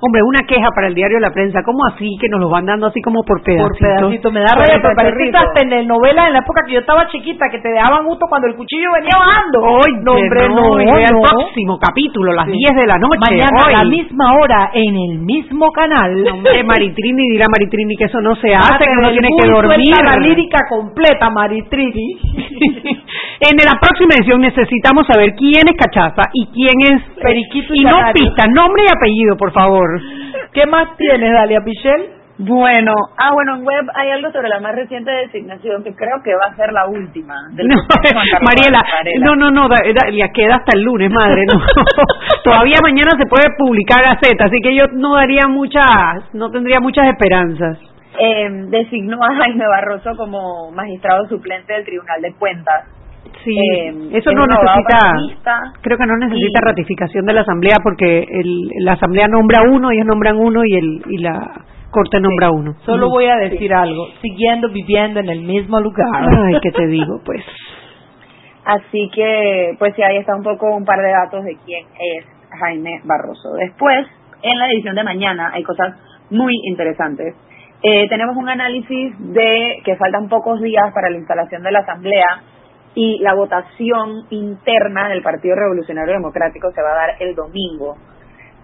hombre, 0.00 0.20
una 0.22 0.46
queja 0.46 0.68
para 0.74 0.88
el 0.88 0.94
diario 0.94 1.18
La 1.20 1.30
Prensa, 1.30 1.60
¿cómo 1.64 1.86
así 1.86 2.18
que 2.20 2.28
nos 2.28 2.40
los 2.40 2.50
van 2.50 2.66
dando 2.66 2.86
así 2.88 3.00
como 3.00 3.22
por 3.24 3.42
pedacitos? 3.42 3.78
Por 3.78 3.78
pedacito, 3.78 4.30
me 4.32 4.40
da 4.40 4.52
rabia, 4.56 4.78
pero 4.82 4.94
parece 4.94 5.16
cachorrito. 5.16 5.38
hasta 5.38 5.60
en 5.62 5.72
el 5.72 5.86
novela 5.88 6.26
en 6.26 6.32
la 6.34 6.38
época 6.40 6.62
que 6.66 6.72
yo 6.74 6.80
estaba 6.80 7.06
chiquita, 7.08 7.46
que 7.50 7.58
te 7.60 7.68
dejaban 7.70 8.04
justo 8.04 8.26
cuando 8.28 8.48
el 8.48 8.56
cuchillo 8.56 8.88
venía 8.92 9.16
bajando. 9.18 9.60
Hoy, 9.62 9.92
no, 10.02 10.12
hombre, 10.12 10.48
no, 10.48 10.80
y 10.80 10.84
vea 10.84 11.06
el 11.08 11.14
no. 11.16 11.22
próximo 11.22 11.78
capítulo, 11.78 12.32
las 12.32 12.46
Sí. 12.46 12.52
10 12.52 12.74
de 12.76 12.86
la 12.86 12.94
noche. 13.00 13.18
Mañana 13.30 13.64
hoy. 13.66 13.72
a 13.74 13.78
la 13.78 13.84
misma 13.84 14.32
hora, 14.40 14.70
en 14.74 14.96
el 14.96 15.18
mismo 15.20 15.70
canal. 15.72 16.12
Hombre, 16.32 16.62
Maritrini 16.64 17.28
dirá 17.30 17.46
Maritrini 17.50 17.96
que 17.96 18.04
eso 18.04 18.20
no 18.20 18.34
se 18.36 18.54
hace, 18.54 18.84
que 18.84 18.92
el 18.92 19.12
tiene 19.12 19.28
que 19.40 19.45
dormir. 19.52 19.94
la 20.04 20.16
lírica 20.16 20.58
completa, 20.68 21.30
Maritrini. 21.30 22.18
en 23.40 23.56
la 23.64 23.78
próxima 23.80 24.14
edición 24.18 24.40
necesitamos 24.40 25.06
saber 25.06 25.34
quién 25.36 25.62
es 25.66 25.76
Cachaza 25.76 26.22
y 26.32 26.46
quién 26.46 26.96
es 26.96 27.02
Periquito 27.22 27.74
y 27.74 27.80
y 27.80 27.84
no 27.84 27.98
pista, 28.12 28.44
nombre 28.48 28.82
y 28.86 28.90
apellido, 28.90 29.36
por 29.36 29.52
favor. 29.52 30.00
¿Qué 30.52 30.66
más 30.66 30.96
tienes, 30.96 31.32
Dalia 31.32 31.60
Pichel? 31.64 32.10
Bueno, 32.38 32.92
ah, 33.16 33.30
bueno, 33.32 33.56
en 33.56 33.64
web 33.64 33.86
hay 33.94 34.10
algo 34.10 34.30
sobre 34.30 34.50
la 34.50 34.60
más 34.60 34.74
reciente 34.74 35.10
designación 35.10 35.82
que 35.82 35.94
creo 35.94 36.20
que 36.22 36.32
va 36.34 36.52
a 36.52 36.56
ser 36.56 36.70
la 36.70 36.86
última. 36.86 37.34
Del 37.52 37.66
No, 37.66 37.76
Mariela, 38.42 38.84
no, 39.20 39.34
no, 39.36 39.50
no, 39.50 39.68
da- 39.68 39.76
da- 39.94 40.10
ya 40.10 40.28
queda 40.34 40.56
hasta 40.56 40.76
el 40.76 40.82
lunes, 40.84 41.10
madre, 41.10 41.44
no. 41.50 41.58
Todavía 42.44 42.76
mañana 42.82 43.12
se 43.18 43.24
puede 43.26 43.56
publicar 43.56 44.02
Gaceta, 44.04 44.44
así 44.46 44.56
que 44.62 44.74
yo 44.74 44.84
no 44.92 45.14
daría 45.14 45.48
muchas, 45.48 45.86
no 46.34 46.50
tendría 46.50 46.78
muchas 46.78 47.06
esperanzas. 47.08 47.78
Eh, 48.18 48.48
designó 48.68 49.18
a 49.22 49.34
Jaime 49.42 49.66
Barroso 49.66 50.16
como 50.16 50.70
magistrado 50.72 51.26
suplente 51.28 51.72
del 51.72 51.84
Tribunal 51.84 52.22
de 52.22 52.32
Cuentas. 52.34 52.84
Sí, 53.44 53.56
eh, 53.56 53.94
eso 54.12 54.32
no 54.32 54.46
necesita, 54.46 55.72
creo 55.80 55.98
que 55.98 56.06
no 56.06 56.16
necesita 56.16 56.60
ratificación 56.62 57.26
de 57.26 57.32
la 57.32 57.42
Asamblea 57.42 57.76
porque 57.82 58.20
el, 58.28 58.68
la 58.80 58.92
Asamblea 58.94 59.28
nombra 59.28 59.62
uno, 59.62 59.90
ellos 59.90 60.06
nombran 60.06 60.36
uno 60.36 60.64
y, 60.64 60.74
el, 60.74 61.02
y 61.08 61.18
la 61.18 61.64
Corte 61.90 62.20
nombra 62.20 62.50
uno. 62.50 62.74
Solo 62.84 63.08
voy 63.08 63.26
a 63.26 63.36
decir 63.36 63.72
algo, 63.72 64.08
siguiendo 64.20 64.68
viviendo 64.70 65.20
en 65.20 65.28
el 65.28 65.42
mismo 65.42 65.80
lugar. 65.80 66.28
Ay, 66.46 66.58
¿qué 66.62 66.72
te 66.72 66.86
digo? 66.86 67.20
Pues. 67.24 67.44
Así 68.64 69.08
que, 69.14 69.76
pues 69.78 69.94
sí, 69.94 70.02
ahí 70.02 70.16
está 70.16 70.34
un 70.34 70.42
poco 70.42 70.74
un 70.74 70.84
par 70.84 70.98
de 71.00 71.10
datos 71.10 71.44
de 71.44 71.56
quién 71.64 71.86
es 71.98 72.26
Jaime 72.60 73.00
Barroso. 73.04 73.52
Después, 73.58 74.06
en 74.42 74.58
la 74.58 74.66
edición 74.66 74.96
de 74.96 75.04
mañana, 75.04 75.50
hay 75.54 75.62
cosas 75.62 75.94
muy 76.30 76.52
interesantes. 76.64 77.34
Eh, 77.88 78.08
tenemos 78.08 78.36
un 78.36 78.48
análisis 78.48 79.14
de 79.32 79.80
que 79.84 79.94
faltan 79.94 80.28
pocos 80.28 80.60
días 80.60 80.92
para 80.92 81.08
la 81.08 81.18
instalación 81.18 81.62
de 81.62 81.70
la 81.70 81.78
Asamblea 81.80 82.42
y 82.96 83.20
la 83.20 83.34
votación 83.34 84.26
interna 84.30 85.08
del 85.08 85.22
Partido 85.22 85.54
Revolucionario 85.54 86.14
Democrático 86.14 86.72
se 86.72 86.82
va 86.82 86.90
a 86.90 87.06
dar 87.06 87.10
el 87.20 87.36
domingo 87.36 87.94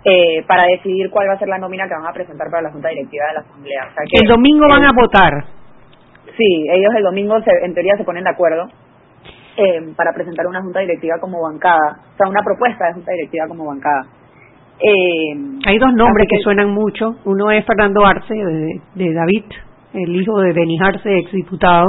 eh, 0.05 0.43
para 0.49 0.65
decidir 0.65 1.09
cuál 1.11 1.29
va 1.29 1.35
a 1.35 1.39
ser 1.39 1.47
la 1.47 1.59
nómina 1.59 1.87
que 1.87 1.95
van 1.95 2.09
a 2.09 2.13
presentar 2.13 2.51
para 2.51 2.65
la 2.65 2.73
Junta 2.73 2.89
Directiva 2.89 3.27
de 3.29 3.35
la 3.35 3.41
Asamblea. 3.43 3.89
el 4.11 4.29
domingo 4.29 4.67
van 4.69 4.87
a 4.87 4.93
votar. 4.93 5.45
Sí, 6.37 6.67
ellos 6.73 6.93
el 6.97 7.05
domingo 7.05 7.37
en 7.37 7.75
teoría 7.75 7.97
se 7.97 8.05
ponen 8.05 8.25
de 8.25 8.31
acuerdo 8.31 8.71
eh, 9.57 9.95
para 9.97 10.13
presentar 10.15 10.49
una 10.49 10.63
Junta 10.63 10.81
Directiva 10.81 11.21
como 11.21 11.43
bancada, 11.43 12.01
o 12.13 12.17
sea, 12.17 12.29
una 12.29 12.43
propuesta 12.43 12.89
de 12.89 12.95
Junta 12.95 13.13
Directiva 13.13 13.47
como 13.47 13.67
bancada. 13.67 14.03
Eh, 14.83 15.35
Hay 15.65 15.79
dos 15.79 15.93
nombres 15.95 16.27
que, 16.29 16.43
suenan 16.43 16.71
mucho. 16.71 17.15
Uno 17.25 17.51
es 17.53 17.65
Fernando 17.65 18.05
Arce, 18.05 18.35
de, 18.35 19.15
David, 19.15 19.45
el 19.95 20.17
hijo 20.17 20.41
de 20.41 20.53
Beni 20.53 20.77
Arce, 20.81 21.19
exdiputado. 21.19 21.87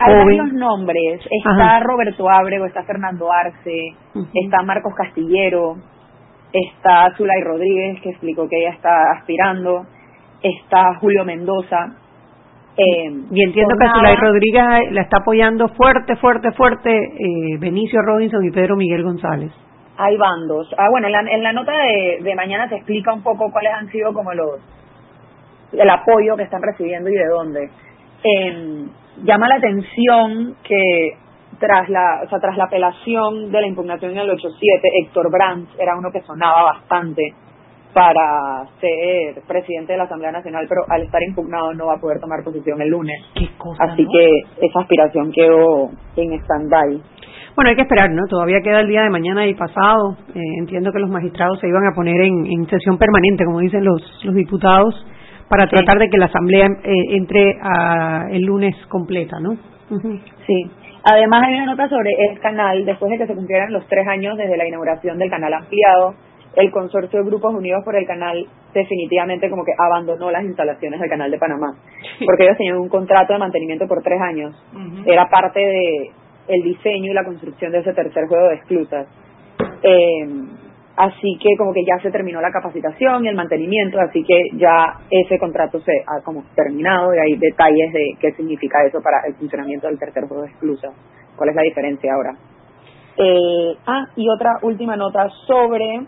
Hay 0.00 0.14
varios 0.14 0.52
nombres. 0.54 1.20
Está 1.30 1.80
Roberto 1.80 2.28
Ábrego, 2.30 2.64
está 2.64 2.82
Fernando 2.84 3.30
Arce, 3.30 3.94
está 4.34 4.62
Marcos 4.62 4.94
Castillero, 4.96 5.76
está 6.52 7.14
Zulay 7.16 7.42
Rodríguez, 7.42 8.00
que 8.00 8.10
explicó 8.10 8.48
que 8.48 8.56
ella 8.60 8.70
está 8.70 9.12
aspirando, 9.18 9.82
está 10.42 10.94
Julio 11.00 11.24
Mendoza. 11.26 11.98
Eh, 12.78 13.12
y 13.30 13.42
entiendo 13.44 13.74
que 13.78 13.88
Zulay 13.94 14.16
Rodríguez 14.16 14.64
la 14.92 15.02
está 15.02 15.18
apoyando 15.18 15.68
fuerte, 15.68 16.16
fuerte, 16.16 16.50
fuerte 16.52 16.90
eh, 16.90 17.58
Benicio 17.58 18.00
Robinson 18.00 18.42
y 18.42 18.50
Pedro 18.50 18.76
Miguel 18.76 19.02
González 19.02 19.52
hay 19.96 20.16
bandos. 20.16 20.68
Ah, 20.78 20.88
bueno, 20.90 21.06
en 21.06 21.12
la, 21.12 21.20
en 21.20 21.42
la 21.42 21.52
nota 21.52 21.72
de, 21.72 22.18
de 22.22 22.34
mañana 22.34 22.68
se 22.68 22.76
explica 22.76 23.12
un 23.12 23.22
poco 23.22 23.50
cuáles 23.50 23.72
han 23.72 23.90
sido 23.90 24.12
como 24.12 24.32
los 24.32 24.60
el 25.72 25.88
apoyo 25.88 26.36
que 26.36 26.42
están 26.42 26.62
recibiendo 26.62 27.08
y 27.08 27.14
de 27.14 27.26
dónde. 27.26 27.70
Eh, 28.24 28.84
llama 29.24 29.48
la 29.48 29.56
atención 29.56 30.56
que 30.62 31.16
tras 31.58 31.88
la, 31.88 32.22
o 32.24 32.28
sea, 32.28 32.38
tras 32.40 32.56
la 32.56 32.64
apelación 32.64 33.50
de 33.50 33.60
la 33.60 33.66
impugnación 33.66 34.12
en 34.12 34.18
el 34.18 34.30
8-7, 34.30 34.40
Héctor 35.04 35.30
Brandt 35.30 35.70
era 35.78 35.96
uno 35.96 36.10
que 36.10 36.20
sonaba 36.22 36.62
bastante 36.64 37.34
para 37.92 38.64
ser 38.80 39.42
presidente 39.46 39.92
de 39.92 39.98
la 39.98 40.04
Asamblea 40.04 40.32
Nacional, 40.32 40.66
pero 40.66 40.82
al 40.88 41.02
estar 41.02 41.22
impugnado 41.22 41.74
no 41.74 41.86
va 41.86 41.94
a 41.94 42.00
poder 42.00 42.20
tomar 42.20 42.42
posición 42.42 42.80
el 42.80 42.88
lunes. 42.88 43.20
Así 43.78 44.06
que 44.06 44.66
esa 44.66 44.80
aspiración 44.80 45.30
quedó 45.30 45.90
en 46.16 46.32
stand-by. 46.40 47.02
Bueno, 47.54 47.68
hay 47.68 47.76
que 47.76 47.82
esperar, 47.82 48.10
¿no? 48.10 48.26
Todavía 48.28 48.62
queda 48.62 48.80
el 48.80 48.88
día 48.88 49.02
de 49.02 49.10
mañana 49.10 49.46
y 49.46 49.54
pasado. 49.54 50.16
Eh, 50.34 50.40
entiendo 50.58 50.90
que 50.90 50.98
los 50.98 51.10
magistrados 51.10 51.60
se 51.60 51.68
iban 51.68 51.86
a 51.86 51.94
poner 51.94 52.18
en, 52.22 52.66
sesión 52.68 52.96
permanente, 52.96 53.44
como 53.44 53.60
dicen 53.60 53.84
los, 53.84 54.02
los 54.24 54.34
diputados, 54.34 54.94
para 55.48 55.68
tratar 55.68 55.98
de 55.98 56.08
que 56.08 56.16
la 56.16 56.26
Asamblea 56.26 56.66
eh, 56.82 56.92
entre 57.10 57.58
a, 57.62 58.28
el 58.30 58.42
lunes 58.42 58.74
completa, 58.88 59.38
¿no? 59.38 59.56
Sí. 60.46 60.70
Además 61.04 61.42
hay 61.46 61.54
una 61.54 61.66
nota 61.66 61.88
sobre 61.88 62.10
el 62.30 62.40
canal, 62.40 62.86
después 62.86 63.10
de 63.10 63.18
que 63.18 63.26
se 63.26 63.34
cumplieran 63.34 63.72
los 63.72 63.86
tres 63.86 64.06
años 64.08 64.38
desde 64.38 64.56
la 64.56 64.66
inauguración 64.66 65.18
del 65.18 65.28
canal 65.28 65.52
ampliado, 65.52 66.14
el 66.56 66.70
consorcio 66.70 67.18
de 67.18 67.26
grupos 67.26 67.54
unidos 67.54 67.82
por 67.84 67.96
el 67.96 68.06
canal 68.06 68.46
definitivamente 68.72 69.50
como 69.50 69.64
que 69.64 69.72
abandonó 69.76 70.30
las 70.30 70.44
instalaciones 70.44 71.00
del 71.00 71.10
canal 71.10 71.30
de 71.30 71.38
Panamá, 71.38 71.74
porque 72.24 72.44
ellos 72.44 72.56
tenían 72.56 72.78
un 72.78 72.88
contrato 72.88 73.32
de 73.32 73.38
mantenimiento 73.38 73.86
por 73.86 74.02
tres 74.02 74.20
años, 74.20 74.54
era 75.06 75.28
parte 75.28 75.60
de, 75.60 76.10
el 76.54 76.62
diseño 76.62 77.10
y 77.10 77.14
la 77.14 77.24
construcción 77.24 77.72
de 77.72 77.78
ese 77.78 77.92
tercer 77.92 78.26
juego 78.26 78.48
de 78.48 78.54
esclusas. 78.56 79.06
Eh, 79.82 80.28
así 80.96 81.38
que 81.40 81.56
como 81.56 81.72
que 81.72 81.84
ya 81.84 82.00
se 82.02 82.10
terminó 82.10 82.40
la 82.40 82.50
capacitación 82.50 83.24
y 83.24 83.28
el 83.28 83.36
mantenimiento, 83.36 83.98
así 84.00 84.22
que 84.22 84.50
ya 84.56 85.00
ese 85.10 85.38
contrato 85.38 85.80
se 85.80 85.92
ha 86.06 86.22
como 86.22 86.44
terminado 86.54 87.14
y 87.14 87.18
hay 87.18 87.38
detalles 87.38 87.92
de 87.92 88.16
qué 88.20 88.32
significa 88.32 88.84
eso 88.84 89.00
para 89.02 89.26
el 89.26 89.34
funcionamiento 89.34 89.86
del 89.86 89.98
tercer 89.98 90.24
juego 90.26 90.42
de 90.42 90.50
esclusas. 90.50 90.92
¿Cuál 91.36 91.50
es 91.50 91.56
la 91.56 91.62
diferencia 91.62 92.12
ahora? 92.14 92.36
Eh, 93.16 93.76
ah, 93.86 94.06
y 94.16 94.28
otra 94.28 94.58
última 94.62 94.96
nota 94.96 95.28
sobre 95.46 96.00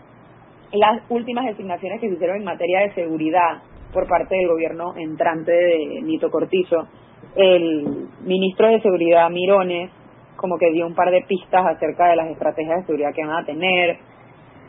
las 0.73 1.01
últimas 1.09 1.45
designaciones 1.45 2.01
que 2.01 2.09
se 2.09 2.15
hicieron 2.15 2.37
en 2.37 2.43
materia 2.43 2.81
de 2.81 2.93
seguridad 2.93 3.61
por 3.93 4.07
parte 4.07 4.35
del 4.35 4.47
gobierno 4.47 4.93
entrante 4.97 5.51
de 5.51 6.01
Nito 6.03 6.29
Cortizo. 6.29 6.87
El 7.35 8.07
ministro 8.21 8.67
de 8.67 8.81
Seguridad 8.81 9.29
Mirones 9.29 9.89
como 10.35 10.57
que 10.57 10.71
dio 10.71 10.85
un 10.85 10.95
par 10.95 11.11
de 11.11 11.21
pistas 11.21 11.65
acerca 11.65 12.07
de 12.07 12.15
las 12.15 12.27
estrategias 12.27 12.79
de 12.79 12.85
seguridad 12.85 13.13
que 13.13 13.25
van 13.25 13.43
a 13.43 13.45
tener. 13.45 13.97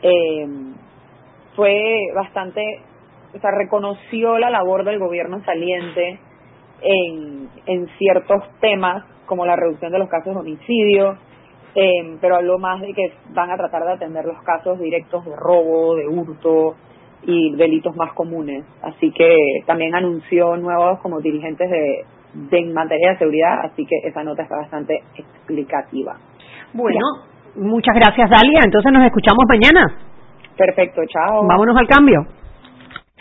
Eh, 0.01 0.47
fue 1.55 2.11
bastante, 2.15 2.81
o 3.35 3.39
sea, 3.39 3.51
reconoció 3.51 4.37
la 4.37 4.49
labor 4.49 4.83
del 4.83 4.99
gobierno 4.99 5.43
saliente 5.43 6.19
en, 6.81 7.49
en 7.65 7.87
ciertos 7.97 8.43
temas, 8.59 9.03
como 9.25 9.45
la 9.45 9.55
reducción 9.55 9.91
de 9.91 9.99
los 9.99 10.09
casos 10.09 10.33
de 10.33 10.39
homicidio, 10.39 11.17
eh, 11.75 12.17
pero 12.21 12.37
habló 12.37 12.57
más 12.57 12.81
de 12.81 12.93
que 12.93 13.11
van 13.33 13.51
a 13.51 13.57
tratar 13.57 13.83
de 13.83 13.91
atender 13.93 14.25
los 14.25 14.41
casos 14.41 14.79
directos 14.79 15.25
de 15.25 15.35
robo, 15.35 15.95
de 15.95 16.07
hurto 16.07 16.75
y 17.23 17.55
delitos 17.55 17.95
más 17.95 18.13
comunes. 18.13 18.65
Así 18.81 19.11
que 19.11 19.35
también 19.65 19.93
anunció 19.93 20.57
nuevos 20.57 20.99
como 21.01 21.19
dirigentes 21.19 21.69
de, 21.69 22.05
en 22.51 22.73
materia 22.73 23.11
de 23.11 23.17
seguridad, 23.17 23.65
así 23.65 23.85
que 23.85 24.07
esa 24.07 24.23
nota 24.23 24.43
está 24.43 24.57
bastante 24.57 25.01
explicativa. 25.15 26.15
Bueno, 26.73 26.99
muchas 27.55 27.95
gracias 27.95 28.29
Dalia, 28.29 28.61
entonces 28.63 28.91
nos 28.91 29.05
escuchamos 29.05 29.43
mañana. 29.47 30.07
Perfecto, 30.57 31.01
chao. 31.07 31.45
Vámonos 31.47 31.75
al 31.77 31.87
cambio. 31.87 32.25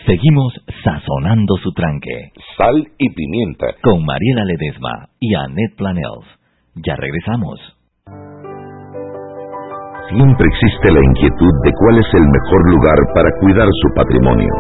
Seguimos 0.06 0.54
sazonando 0.84 1.56
su 1.62 1.72
tranque. 1.72 2.30
Sal 2.56 2.86
y 2.96 3.10
pimienta. 3.10 3.66
Con 3.82 4.04
Mariela 4.04 4.44
Ledesma 4.44 5.08
y 5.18 5.34
Annette 5.34 5.76
Planels. 5.76 6.26
Ya 6.76 6.94
regresamos. 6.96 7.58
Siempre 10.08 10.46
existe 10.46 10.92
la 10.92 11.00
inquietud 11.00 11.54
de 11.64 11.72
cuál 11.72 11.98
es 11.98 12.06
el 12.14 12.22
mejor 12.22 12.70
lugar 12.70 12.98
para 13.14 13.30
cuidar 13.40 13.68
su 13.82 13.88
patrimonio. 13.94 14.52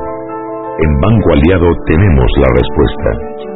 En 0.78 1.00
Banco 1.00 1.32
Aliado 1.32 1.68
tenemos 1.86 2.30
la 2.36 2.48
respuesta 2.58 3.55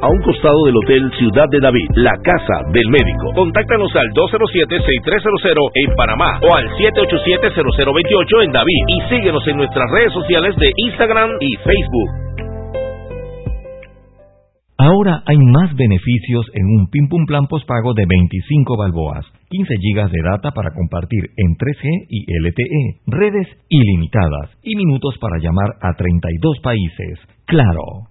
a 0.00 0.08
un 0.08 0.22
costado 0.22 0.64
del 0.66 0.76
Hotel 0.76 1.10
Ciudad 1.18 1.46
de 1.50 1.60
David, 1.60 1.88
la 1.96 2.16
casa 2.22 2.62
del 2.72 2.88
médico. 2.88 3.32
Contáctanos 3.34 3.94
al 3.96 4.08
207-6300 4.10 5.70
en 5.74 5.94
Panamá 5.96 6.38
o 6.42 6.54
al 6.54 6.68
787-0028 6.76 8.44
en 8.44 8.52
David 8.52 8.82
y 8.88 9.00
síguenos 9.08 9.46
en 9.48 9.56
nuestras 9.56 9.90
redes 9.90 10.12
sociales 10.12 10.56
de 10.56 10.70
Instagram 10.76 11.30
y 11.40 11.56
Facebook. 11.56 12.30
Ahora 14.80 15.22
hay 15.26 15.36
más 15.36 15.76
beneficios 15.76 16.46
en 16.54 16.64
un 16.64 16.88
Pim 16.88 17.06
Pum 17.10 17.26
Plan 17.26 17.46
postpago 17.46 17.92
de 17.92 18.06
25 18.08 18.78
balboas, 18.78 19.26
15 19.50 19.74
gigas 19.76 20.10
de 20.10 20.22
data 20.24 20.52
para 20.52 20.72
compartir 20.72 21.20
en 21.36 21.54
3G 21.54 22.06
y 22.08 22.24
LTE, 22.24 23.00
redes 23.06 23.46
ilimitadas 23.68 24.56
y 24.62 24.76
minutos 24.76 25.18
para 25.20 25.36
llamar 25.36 25.76
a 25.82 25.92
32 25.92 26.60
países. 26.62 27.18
Claro. 27.44 28.08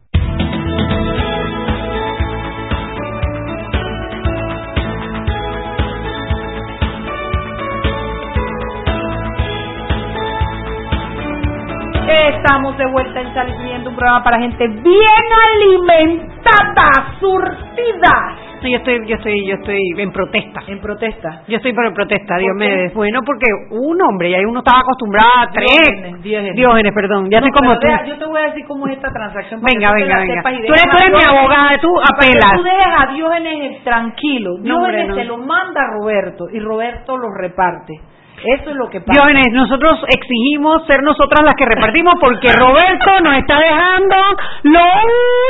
Estamos 12.12 12.75
de 12.78 12.86
vuelta 12.92 13.22
en 13.22 13.34
Saliendo, 13.36 13.89
un 13.92 13.96
programa 13.96 14.24
para 14.24 14.39
gente 14.39 14.68
bien 14.68 15.25
alimentada, 15.46 17.13
surtida. 17.20 18.36
yo 18.63 18.78
estoy, 18.78 19.06
yo 19.08 19.16
estoy, 19.16 19.48
yo 19.48 19.56
estoy 19.56 19.80
en 19.98 20.12
protesta. 20.12 20.62
En 20.68 20.80
protesta. 20.82 21.44
Yo 21.48 21.58
estoy 21.58 21.74
por 21.74 21.94
protesta, 21.94 22.38
Dios 22.38 22.56
me 22.56 22.89
bueno 22.89 23.22
porque 23.24 23.46
un 23.72 24.01
hombre 24.01 24.30
y 24.30 24.34
ahí 24.34 24.44
uno 24.46 24.60
estaba 24.60 24.80
acostumbrado 24.82 25.30
a 25.38 25.51
tres 25.51 26.22
Diógenes, 26.24 26.56
Diógenes. 26.56 26.94
Perdón, 26.94 27.30
ya 27.30 27.39
No, 27.42 27.48
estoy 27.48 27.62
como 27.62 27.80
tú. 27.80 27.88
vea, 27.88 28.06
Yo 28.06 28.18
te 28.18 28.25
voy 28.25 28.42
a 28.42 28.46
decir 28.46 28.66
cómo 28.68 28.88
es 28.88 28.96
esta 28.96 29.12
transacción. 29.12 29.62
Venga, 29.62 29.92
venga, 29.94 30.20
venga. 30.20 30.42
Tú 30.42 30.50
eres, 30.50 30.84
tú 30.89 31.16
mi 31.16 31.38
abogada, 31.38 31.78
tú 31.80 31.89
apelas. 32.12 32.51
Tú 32.56 32.63
dejes 32.63 32.88
a 32.98 33.13
Diógenes 33.13 33.84
tranquilo. 33.84 34.56
No, 34.62 34.78
hombre, 34.78 35.04
Diógenes 35.04 35.08
no. 35.10 35.16
se 35.16 35.24
lo 35.25 35.38
manda 35.38 35.82
a 35.82 35.94
Roberto 35.94 36.46
y 36.51 36.60
Roberto 36.60 37.18
lo 37.18 37.28
reparte. 37.34 37.94
Eso 38.43 38.69
es 38.69 38.75
lo 38.75 38.89
que 38.89 39.01
pasa. 39.01 39.12
Diógenes, 39.13 39.48
nosotros 39.53 40.00
exigimos 40.08 40.86
ser 40.88 41.01
nosotras 41.03 41.41
las 41.43 41.55
que 41.55 41.65
repartimos 41.65 42.13
porque 42.19 42.51
Roberto 42.53 43.12
nos 43.24 43.38
está 43.38 43.60
dejando 43.60 44.15
lo 44.63 44.84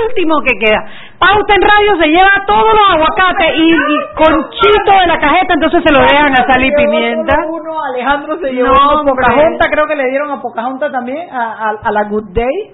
último 0.07 0.35
que 0.41 0.57
queda. 0.65 0.83
Pauta 1.19 1.53
en 1.55 1.61
radio 1.61 2.01
se 2.01 2.07
lleva 2.09 2.31
todos 2.47 2.73
los 2.73 2.89
aguacates 2.95 3.55
y, 3.57 3.69
y 3.73 3.97
Conchito 4.15 4.91
de 5.01 5.07
la 5.07 5.17
cajeta, 5.19 5.53
entonces 5.53 5.83
se 5.85 5.93
lo 5.93 6.01
dejan 6.01 6.33
a 6.33 6.45
sal 6.51 6.63
y 6.63 6.71
pimienta. 6.71 7.35
Uno, 7.47 7.57
uno, 7.61 7.83
Alejandro 7.93 8.37
se 8.39 8.51
llevó 8.53 8.67
No, 8.73 8.99
hombre. 8.99 9.13
Pocahontas, 9.15 9.67
creo 9.71 9.85
que 9.87 9.95
le 9.95 10.09
dieron 10.09 10.31
a 10.31 10.41
Pocahontas 10.41 10.91
también, 10.91 11.29
a, 11.29 11.51
a- 11.69 11.79
a 11.83 11.91
la 11.91 12.03
Good 12.05 12.33
Day. 12.33 12.73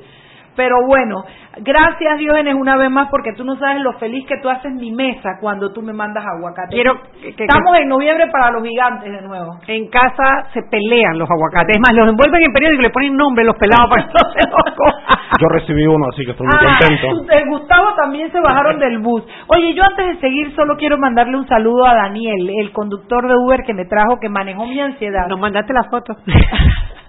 Pero 0.56 0.76
bueno, 0.88 1.24
gracias 1.58 2.18
Diógenes 2.18 2.56
una 2.56 2.78
vez 2.78 2.90
más 2.90 3.10
porque 3.10 3.34
tú 3.34 3.44
no 3.44 3.56
sabes 3.58 3.82
lo 3.82 3.94
feliz 3.94 4.26
que 4.28 4.38
tú 4.42 4.50
haces 4.50 4.72
mi 4.74 4.92
mesa 4.92 5.38
cuando 5.42 5.72
tú 5.74 5.82
me 5.82 5.94
mandas 5.94 6.24
aguacate. 6.26 6.76
Quiero 6.76 6.94
que- 7.22 7.36
que- 7.36 7.44
Estamos 7.44 7.78
en 7.80 7.90
noviembre 7.90 8.28
para 8.32 8.52
los 8.52 8.64
gigantes 8.64 9.12
de 9.12 9.22
nuevo. 9.22 9.60
En 9.68 9.90
casa 9.90 10.48
se 10.54 10.62
pelean 10.72 11.18
los 11.18 11.30
aguacates, 11.30 11.76
es 11.76 11.82
más, 11.82 11.94
los 11.94 12.10
envuelven 12.10 12.44
en 12.44 12.54
periódico 12.54 12.82
y 12.82 12.84
le 12.86 12.90
ponen 12.92 13.16
nombre 13.16 13.44
los 13.44 13.56
pelados 13.58 13.90
para 13.90 14.04
que 14.04 14.14
no 14.14 14.32
se 14.32 14.40
los 14.50 14.76
cojan. 14.76 15.20
Yo 15.42 15.48
recibí 15.50 15.86
uno, 15.86 16.06
así 16.12 16.24
que 16.24 16.32
estoy 16.32 16.48
muy 16.48 16.56
Ah, 16.58 16.78
contento. 16.80 17.26
Gustavo 17.50 17.94
también 17.96 18.32
se 18.32 18.40
bajaron 18.40 18.80
del 18.80 19.00
bus. 19.00 19.24
Oye, 19.48 19.74
yo 19.74 19.84
antes 19.84 20.06
de 20.08 20.20
seguir 20.20 20.56
solo 20.56 20.76
quiero 20.78 20.98
mandarle 20.98 21.38
un 21.38 21.48
saludo 21.48 21.86
a 21.86 21.94
Daniel, 21.96 22.50
el 22.62 22.72
conductor 22.72 23.28
de 23.28 23.36
Uber 23.36 23.62
que 23.66 23.74
me 23.74 23.86
trajo, 23.86 24.20
que 24.22 24.30
manejó 24.30 24.66
mi 24.66 24.80
ansiedad. 24.80 25.28
Nos 25.28 25.40
mandaste 25.40 25.74
la 25.74 25.84
foto. 25.90 26.16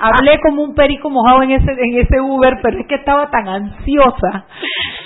hablé 0.00 0.40
como 0.40 0.62
un 0.62 0.74
perico 0.74 1.10
mojado 1.10 1.42
en 1.42 1.52
ese 1.52 1.70
en 1.70 1.98
ese 1.98 2.20
Uber, 2.20 2.58
pero 2.62 2.78
es 2.78 2.86
que 2.86 2.96
estaba 2.96 3.30
tan 3.30 3.48
ansiosa 3.48 4.46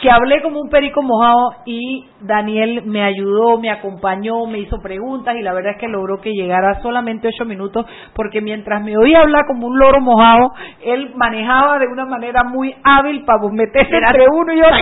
que 0.02 0.10
hablé 0.10 0.42
como 0.42 0.60
un 0.60 0.70
perico 0.70 1.02
mojado 1.02 1.56
y 1.66 2.06
Daniel 2.20 2.82
me 2.86 3.02
ayudó, 3.02 3.58
me 3.58 3.70
acompañó, 3.70 4.46
me 4.46 4.58
hizo 4.58 4.78
preguntas 4.80 5.36
y 5.36 5.42
la 5.42 5.52
verdad 5.52 5.72
es 5.72 5.78
que 5.78 5.88
logró 5.88 6.20
que 6.20 6.32
llegara 6.32 6.80
solamente 6.82 7.28
ocho 7.28 7.44
minutos 7.44 7.86
porque 8.14 8.40
mientras 8.40 8.82
me 8.82 8.96
oía 8.96 9.20
hablar 9.20 9.46
como 9.46 9.66
un 9.66 9.78
loro 9.78 10.00
mojado, 10.00 10.52
él 10.82 11.12
manejaba 11.14 11.78
de 11.78 11.86
una 11.86 12.06
manera 12.06 12.42
muy 12.44 12.74
hábil 12.84 13.24
para 13.24 13.40
meterse 13.50 13.96
Era 13.96 14.08
entre 14.08 14.26
uno 14.28 14.52
y 14.52 14.60
otro. 14.60 14.76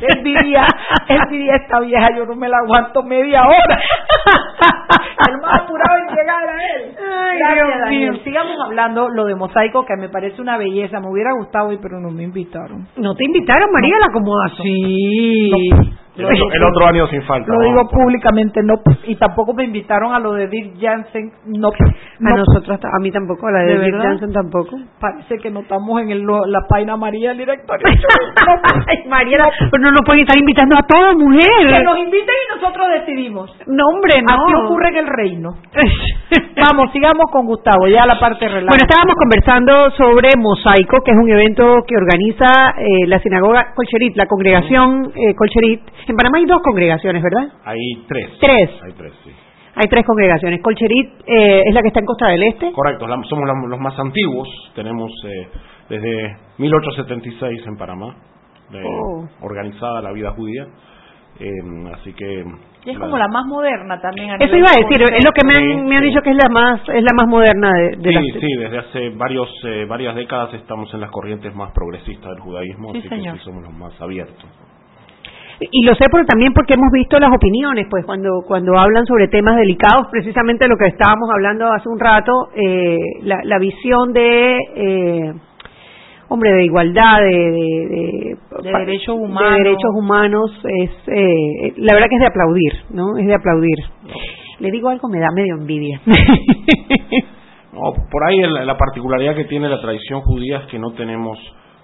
Él 0.00 0.22
diría, 0.22 0.66
él 1.08 1.20
diría, 1.30 1.56
esta 1.56 1.80
vieja 1.80 2.08
yo 2.16 2.24
no 2.26 2.34
me 2.34 2.48
la 2.48 2.58
aguanto 2.58 3.02
media 3.02 3.42
hora. 3.42 3.80
el 5.28 5.38
más 5.40 5.62
apurado 5.62 5.98
en 5.98 6.16
llegar 6.16 6.48
a 6.48 6.76
él. 6.76 6.96
Ay, 6.98 7.38
Gracias, 7.38 7.80
Daniel. 7.80 8.12
mío. 8.12 8.20
Hablando 8.64 9.08
lo 9.08 9.24
de 9.24 9.34
mosaico, 9.34 9.84
que 9.84 9.96
me 9.96 10.08
parece 10.08 10.40
una 10.40 10.56
belleza. 10.58 11.00
Me 11.00 11.10
hubiera 11.10 11.30
gustado 11.38 11.68
hoy, 11.68 11.78
pero 11.80 12.00
no 12.00 12.10
me 12.10 12.24
invitaron. 12.24 12.86
¿No 12.96 13.14
te 13.14 13.24
invitaron, 13.24 13.70
María, 13.72 13.96
a 13.96 14.00
la 14.00 14.06
acomodación? 14.06 14.66
Sí. 14.66 15.50
El 16.18 16.24
otro, 16.24 16.52
el 16.52 16.64
otro 16.64 16.86
año 16.86 17.06
sin 17.06 17.22
falta. 17.22 17.52
Lo 17.52 17.58
¿no? 17.60 17.64
digo 17.64 17.88
públicamente, 17.88 18.60
no. 18.62 18.74
Y 19.06 19.14
tampoco 19.16 19.54
me 19.54 19.64
invitaron 19.64 20.12
a 20.12 20.18
lo 20.18 20.32
de 20.32 20.48
Dirk 20.48 20.74
Jansen, 20.80 21.30
no. 21.46 21.68
A 21.68 21.74
no. 22.18 22.36
nosotros, 22.36 22.78
a 22.82 22.98
mí 23.00 23.10
tampoco, 23.12 23.46
a 23.46 23.52
la 23.52 23.60
de, 23.60 23.78
¿De 23.78 23.78
verdad? 23.78 24.10
Johnson 24.10 24.32
tampoco. 24.32 24.76
Parece 25.00 25.38
que 25.38 25.50
no 25.50 25.60
estamos 25.60 26.00
en 26.02 26.10
el, 26.10 26.26
la 26.26 26.60
paina 26.68 26.96
María 26.96 27.28
del 27.30 27.38
directorio. 27.38 27.84
Ay, 28.88 29.08
María, 29.08 29.38
pero 29.70 29.82
no 29.82 29.90
nos 29.90 30.00
pueden 30.04 30.22
estar 30.22 30.36
invitando 30.36 30.76
a 30.76 30.82
todas, 30.82 31.14
que 31.16 31.22
mujer. 31.22 31.84
nos 31.84 31.98
inviten 31.98 32.34
y 32.34 32.60
nosotros 32.60 32.88
decidimos. 32.98 33.56
No, 33.66 33.84
hombre, 33.94 34.20
no. 34.22 34.34
Así 34.34 34.64
ocurre 34.64 34.88
en 34.88 34.96
el 34.96 35.06
reino. 35.06 35.50
Vamos, 36.68 36.92
sigamos 36.92 37.24
con 37.30 37.46
Gustavo, 37.46 37.86
ya 37.86 38.04
la 38.06 38.18
parte 38.18 38.48
relaja. 38.48 38.66
Bueno, 38.66 38.84
estábamos 38.88 39.14
conversando 39.14 39.90
sobre 39.92 40.30
Mosaico, 40.36 40.98
que 41.04 41.12
es 41.12 41.16
un 41.16 41.30
evento 41.30 41.84
que 41.86 41.94
organiza 41.96 42.74
eh, 42.78 43.06
la 43.06 43.20
sinagoga 43.20 43.72
Colcherit, 43.74 44.16
la 44.16 44.26
congregación 44.26 45.12
eh, 45.14 45.34
Colcherit. 45.36 45.82
En 46.08 46.16
Panamá 46.16 46.38
hay 46.38 46.44
dos 46.46 46.62
congregaciones, 46.62 47.22
¿verdad? 47.22 47.52
Hay 47.64 47.78
tres. 48.08 48.30
Tres. 48.40 48.70
Hay 48.84 48.92
tres, 48.96 49.12
sí. 49.24 49.30
Hay 49.74 49.86
tres 49.88 50.04
congregaciones. 50.06 50.60
Colcherit 50.62 51.10
eh, 51.26 51.62
es 51.66 51.74
la 51.74 51.82
que 51.82 51.88
está 51.88 52.00
en 52.00 52.06
Costa 52.06 52.28
del 52.28 52.42
Este. 52.42 52.72
Correcto, 52.72 53.06
la- 53.06 53.22
somos 53.28 53.46
la- 53.46 53.68
los 53.68 53.78
más 53.78 53.96
antiguos. 53.98 54.48
Tenemos 54.74 55.12
eh, 55.26 55.48
desde 55.88 56.36
1876 56.58 57.62
en 57.66 57.76
Panamá, 57.76 58.16
eh, 58.72 58.82
Oh. 58.84 59.24
organizada 59.42 60.02
la 60.02 60.12
vida 60.12 60.30
judía. 60.32 60.66
Eh, 61.40 61.50
así 61.94 62.12
que. 62.14 62.44
Y 62.86 62.90
es 62.90 62.98
como 62.98 63.16
la 63.18 63.28
más 63.28 63.44
moderna 63.46 64.00
también. 64.00 64.30
Eso 64.40 64.56
iba 64.56 64.68
a 64.70 64.80
decir, 64.82 65.00
es 65.02 65.24
lo 65.24 65.30
que 65.32 65.46
me 65.46 65.54
han, 65.54 65.86
me 65.86 65.96
han 65.96 66.02
dicho 66.02 66.20
que 66.22 66.30
es 66.30 66.36
la 66.36 66.48
más 66.48 66.80
es 66.88 67.02
la 67.02 67.12
más 67.14 67.28
moderna 67.28 67.70
de, 67.74 67.90
de 67.98 68.08
Sí, 68.08 68.14
las 68.14 68.40
sí, 68.40 68.56
desde 68.58 68.78
hace 68.78 69.08
varios, 69.10 69.48
eh, 69.64 69.84
varias 69.88 70.16
décadas 70.16 70.54
estamos 70.54 70.92
en 70.94 71.00
las 71.00 71.10
corrientes 71.10 71.54
más 71.54 71.70
progresistas 71.72 72.30
del 72.30 72.40
judaísmo, 72.40 72.92
Sí, 72.92 72.98
así 73.00 73.08
señor. 73.08 73.34
que 73.34 73.38
sí 73.40 73.44
somos 73.44 73.62
los 73.62 73.74
más 73.74 74.00
abiertos. 74.00 74.44
Y 75.60 75.82
lo 75.84 75.94
sé 75.94 76.04
por, 76.10 76.24
también 76.24 76.52
porque 76.52 76.74
hemos 76.74 76.90
visto 76.92 77.18
las 77.18 77.30
opiniones, 77.34 77.86
pues 77.90 78.04
cuando 78.06 78.42
cuando 78.46 78.78
hablan 78.78 79.04
sobre 79.06 79.26
temas 79.28 79.56
delicados, 79.56 80.06
precisamente 80.10 80.68
lo 80.68 80.76
que 80.76 80.86
estábamos 80.86 81.28
hablando 81.32 81.66
hace 81.72 81.88
un 81.88 81.98
rato, 81.98 82.32
eh, 82.54 82.98
la, 83.22 83.40
la 83.42 83.58
visión 83.58 84.12
de, 84.12 84.56
eh, 84.76 85.32
hombre, 86.28 86.52
de 86.52 86.64
igualdad, 86.64 87.18
de, 87.22 87.26
de, 87.50 88.36
De 88.62 88.70
pa- 88.70 88.78
derechos 88.80 89.16
de 89.16 89.22
humanos. 89.24 89.58
derechos 89.58 89.90
humanos, 89.96 90.60
es, 90.80 90.90
eh, 91.08 91.72
la 91.78 91.94
verdad 91.94 92.08
que 92.08 92.14
es 92.16 92.20
de 92.20 92.26
aplaudir, 92.28 92.72
¿no? 92.90 93.16
Es 93.18 93.26
de 93.26 93.34
aplaudir. 93.34 93.78
Le 94.60 94.70
digo 94.70 94.88
algo, 94.90 95.08
me 95.08 95.18
da 95.18 95.28
medio 95.34 95.54
envidia. 95.56 96.00
No, 97.72 97.92
por 98.10 98.24
ahí 98.24 98.40
la, 98.40 98.64
la 98.64 98.76
particularidad 98.78 99.36
que 99.36 99.44
tiene 99.44 99.68
la 99.68 99.80
tradición 99.80 100.20
judía 100.22 100.58
es 100.60 100.66
que 100.66 100.78
no 100.78 100.92
tenemos 100.94 101.38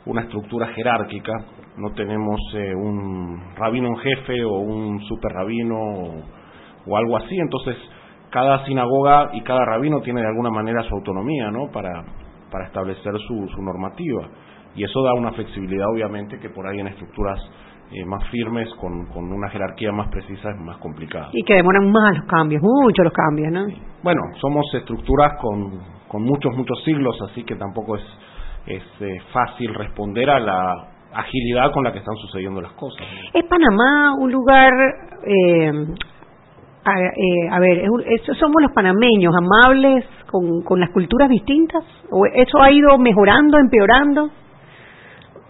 una 0.07 0.23
estructura 0.23 0.69
jerárquica, 0.69 1.33
no 1.77 1.91
tenemos 1.93 2.41
eh, 2.55 2.75
un 2.75 3.55
rabino 3.57 3.89
en 3.89 3.97
jefe 3.97 4.45
o 4.45 4.59
un 4.59 5.01
super 5.03 5.33
rabino 5.33 5.77
o, 6.87 6.97
algo 6.97 7.17
así, 7.17 7.37
entonces 7.39 7.77
cada 8.31 8.65
sinagoga 8.67 9.31
y 9.33 9.41
cada 9.43 9.65
rabino 9.65 10.01
tiene 10.01 10.21
de 10.21 10.29
alguna 10.29 10.51
manera 10.51 10.83
su 10.83 10.95
autonomía, 10.95 11.51
¿no? 11.51 11.71
Para, 11.73 12.05
para 12.51 12.67
establecer 12.67 13.13
su, 13.27 13.49
su 13.49 13.63
normativa. 13.63 14.29
Y 14.77 14.83
eso 14.83 15.03
da 15.03 15.15
una 15.15 15.33
flexibilidad, 15.33 15.87
obviamente, 15.93 16.39
que 16.41 16.51
por 16.51 16.67
ahí 16.67 16.81
en 16.81 16.89
estructuras 16.89 17.39
eh, 17.93 18.05
más 18.05 18.29
firmes, 18.31 18.69
con, 18.81 19.07
con, 19.07 19.33
una 19.33 19.49
jerarquía 19.51 19.93
más 19.93 20.09
precisa, 20.09 20.51
es 20.51 20.61
más 20.61 20.79
complicado. 20.79 21.31
Y 21.33 21.45
que 21.45 21.55
demoran 21.55 21.91
más 21.93 22.17
los 22.17 22.27
cambios, 22.27 22.61
mucho 22.61 23.03
los 23.05 23.13
cambios, 23.13 23.53
¿no? 23.53 23.67
Bueno, 24.03 24.21
somos 24.41 24.67
estructuras 24.75 25.35
con, 25.41 25.81
con 26.09 26.23
muchos, 26.23 26.57
muchos 26.57 26.83
siglos, 26.85 27.17
así 27.31 27.45
que 27.45 27.55
tampoco 27.55 27.97
es, 27.97 28.03
es 28.67 28.83
eh, 29.01 29.19
fácil 29.33 29.73
responder 29.75 30.29
a 30.29 30.41
la 30.41 30.94
agilidad 31.15 31.73
con 31.73 31.85
la 31.85 31.93
que 31.93 31.99
están 31.99 32.17
sucediendo 32.17 32.61
las 32.61 32.73
cosas. 32.73 33.07
¿Es 33.33 33.45
Panamá 33.45 34.15
un 34.19 34.33
lugar, 34.33 34.73
eh, 35.27 35.73
a, 36.85 37.59
ver, 37.61 37.91
somos 38.39 38.63
los 38.63 38.73
panameños 38.73 39.35
amables 39.37 40.05
con, 40.31 40.63
con 40.63 40.81
las 40.81 40.91
culturas 40.91 41.29
distintas? 41.29 41.85
¿O 42.11 42.27
eso 42.27 42.61
ha 42.61 42.71
ido 42.71 42.99
mejorando, 42.99 43.59
empeorando? 43.59 44.31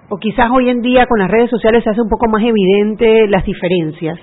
o 0.08 0.18
quizás 0.18 0.50
hoy 0.50 0.68
en 0.68 0.80
día 0.80 1.06
con 1.06 1.18
las 1.18 1.30
redes 1.30 1.50
sociales 1.50 1.82
se 1.82 1.90
hace 1.90 2.00
un 2.00 2.08
poco 2.08 2.28
más 2.28 2.42
evidente 2.42 3.26
las 3.28 3.44
diferencias? 3.44 4.18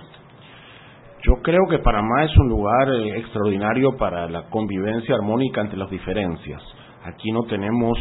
Yo 1.23 1.33
creo 1.43 1.67
que 1.69 1.79
Panamá 1.79 2.23
es 2.23 2.35
un 2.37 2.49
lugar 2.49 2.89
eh, 2.89 3.19
extraordinario 3.19 3.95
para 3.97 4.27
la 4.27 4.49
convivencia 4.49 5.15
armónica 5.15 5.61
entre 5.61 5.77
las 5.77 5.89
diferencias. 5.89 6.61
Aquí 7.03 7.31
no 7.31 7.43
tenemos 7.43 7.97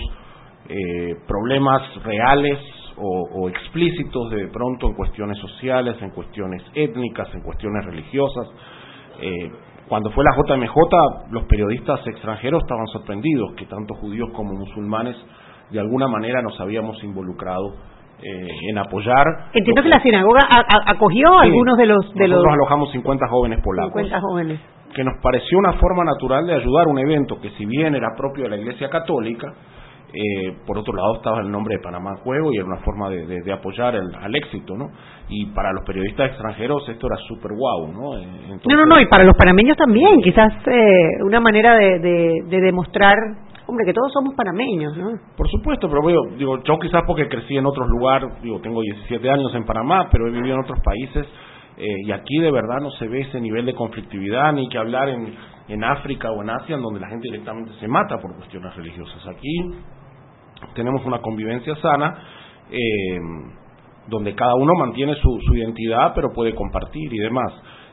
eh, 0.69 1.17
problemas 1.27 1.83
reales 2.03 2.59
o, 3.01 3.49
explícitos 3.49 4.31
de 4.31 4.49
pronto 4.49 4.87
en 4.87 4.95
cuestiones 4.95 5.39
sociales, 5.39 5.97
en 6.01 6.11
cuestiones 6.11 6.63
étnicas, 6.75 7.33
en 7.35 7.43
cuestiones 7.43 7.85
religiosas. 7.85 8.49
Eh, 9.21 9.51
cuando 9.89 10.11
fue 10.11 10.25
la 10.25 10.37
JMJ, 10.37 11.33
los 11.33 11.45
periodistas 11.45 12.07
extranjeros 12.07 12.63
estaban 12.63 12.87
sorprendidos 12.89 13.55
que 13.57 13.67
tanto 13.67 13.95
judíos 13.95 14.31
como 14.33 14.53
musulmanes 14.53 15.17
de 15.71 15.81
alguna 15.81 16.09
manera 16.09 16.43
nos 16.43 16.61
habíamos 16.61 17.03
involucrado 17.03 17.75
eh, 18.23 18.49
en 18.71 18.79
apoyar. 18.79 19.25
Entiendo 19.53 19.83
que, 19.83 19.89
la 19.89 20.03
sinagoga 20.03 20.41
acogió 20.87 21.33
a 21.35 21.43
algunos 21.43 21.77
de 21.77 21.87
los... 21.87 22.15
De 22.15 22.29
nosotros 22.29 22.53
alojamos 22.53 22.93
50 22.93 23.29
jóvenes 23.29 23.61
polacos. 23.63 23.95
50 23.95 24.21
jóvenes. 24.21 24.61
Que 24.95 25.05
nos 25.05 25.15
pareció 25.23 25.59
una 25.59 25.73
forma 25.75 26.05
natural 26.05 26.47
de 26.47 26.55
ayudar 26.55 26.87
un 26.89 26.99
evento 26.99 27.41
que 27.41 27.51
si 27.51 27.65
bien 27.65 27.95
era 27.95 28.09
propio 28.17 28.45
de 28.45 28.51
la 28.51 28.57
Iglesia 28.59 28.91
Católica, 28.91 29.49
eh, 30.13 30.57
por 30.67 30.79
otro 30.79 30.95
lado 30.95 31.17
estaba 31.17 31.41
el 31.41 31.51
nombre 31.51 31.77
de 31.77 31.83
Panamá 31.83 32.11
en 32.11 32.17
juego 32.25 32.53
y 32.53 32.57
era 32.57 32.67
una 32.67 32.79
forma 32.79 33.09
de, 33.11 33.53
apoyar 33.53 33.95
el, 33.95 34.15
al 34.15 34.35
éxito, 34.35 34.75
¿no? 34.77 34.91
Y 35.29 35.47
para 35.47 35.73
los 35.73 35.85
periodistas 35.85 36.31
extranjeros 36.31 36.89
esto 36.89 37.07
era 37.07 37.17
súper 37.29 37.53
guau, 37.53 37.93
¿no? 37.93 38.19
Eh, 38.19 38.59
no, 38.69 38.77
no, 38.77 38.87
no, 38.87 39.01
y 39.01 39.07
para 39.07 39.25
los 39.25 39.37
panameños 39.37 39.77
también, 39.77 40.21
quizás 40.23 40.53
eh, 40.67 41.23
una 41.25 41.41
manera 41.41 41.75
de, 41.77 41.99
de 42.01 42.61
demostrar 42.61 43.17
hombre, 43.71 43.87
que 43.87 43.95
todos 43.95 44.13
somos 44.13 44.35
panameños, 44.35 44.97
¿no? 44.97 45.11
Por 45.37 45.49
supuesto, 45.49 45.89
pero 45.89 46.03
digo, 46.37 46.63
yo 46.65 46.79
quizás 46.79 47.03
porque 47.07 47.29
crecí 47.29 47.57
en 47.57 47.67
otros 47.67 47.89
lugares, 47.89 48.31
digo, 48.43 48.61
tengo 48.61 48.83
17 48.83 49.31
años 49.31 49.55
en 49.55 49.65
Panamá, 49.65 50.09
pero 50.11 50.27
he 50.27 50.31
vivido 50.31 50.57
en 50.57 50.63
otros 50.63 50.81
países 50.85 51.27
eh, 51.77 51.87
y 52.05 52.13
aquí 52.13 52.39
de 52.39 52.51
verdad 52.51 52.79
no 52.83 52.91
se 52.91 53.09
ve 53.09 53.23
ese 53.23 53.41
nivel 53.41 53.65
de 53.65 53.75
conflictividad 53.75 54.53
ni 54.53 54.69
que 54.69 54.77
hablar 54.77 55.09
en, 55.09 55.35
en 55.69 55.85
África 55.85 56.31
o 56.31 56.43
en 56.43 56.51
Asia, 56.51 56.77
en 56.77 56.83
donde 56.83 57.01
la 57.01 57.09
gente 57.09 57.29
directamente 57.29 57.73
se 57.81 57.89
mata 57.89 58.19
por 58.21 58.37
cuestiones 58.37 58.75
religiosas. 58.77 59.27
Aquí 59.29 59.71
tenemos 60.75 61.05
una 61.05 61.19
convivencia 61.21 61.75
sana. 61.77 62.15
Eh, 62.71 63.19
donde 64.07 64.35
cada 64.35 64.55
uno 64.57 64.75
mantiene 64.75 65.15
su, 65.15 65.39
su, 65.47 65.55
identidad, 65.55 66.13
pero 66.15 66.33
puede 66.35 66.55
compartir 66.55 67.13
y 67.13 67.19
demás. 67.19 67.53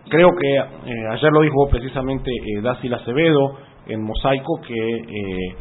Creo 0.09 0.29
que 0.35 0.55
eh, 0.55 1.07
ayer 1.11 1.31
lo 1.31 1.41
dijo 1.41 1.67
precisamente 1.69 2.31
eh, 2.31 2.61
Dácil 2.61 2.93
Acevedo, 2.93 3.57
en 3.87 4.03
Mosaico 4.03 4.59
que 4.65 4.73
eh, 4.73 5.55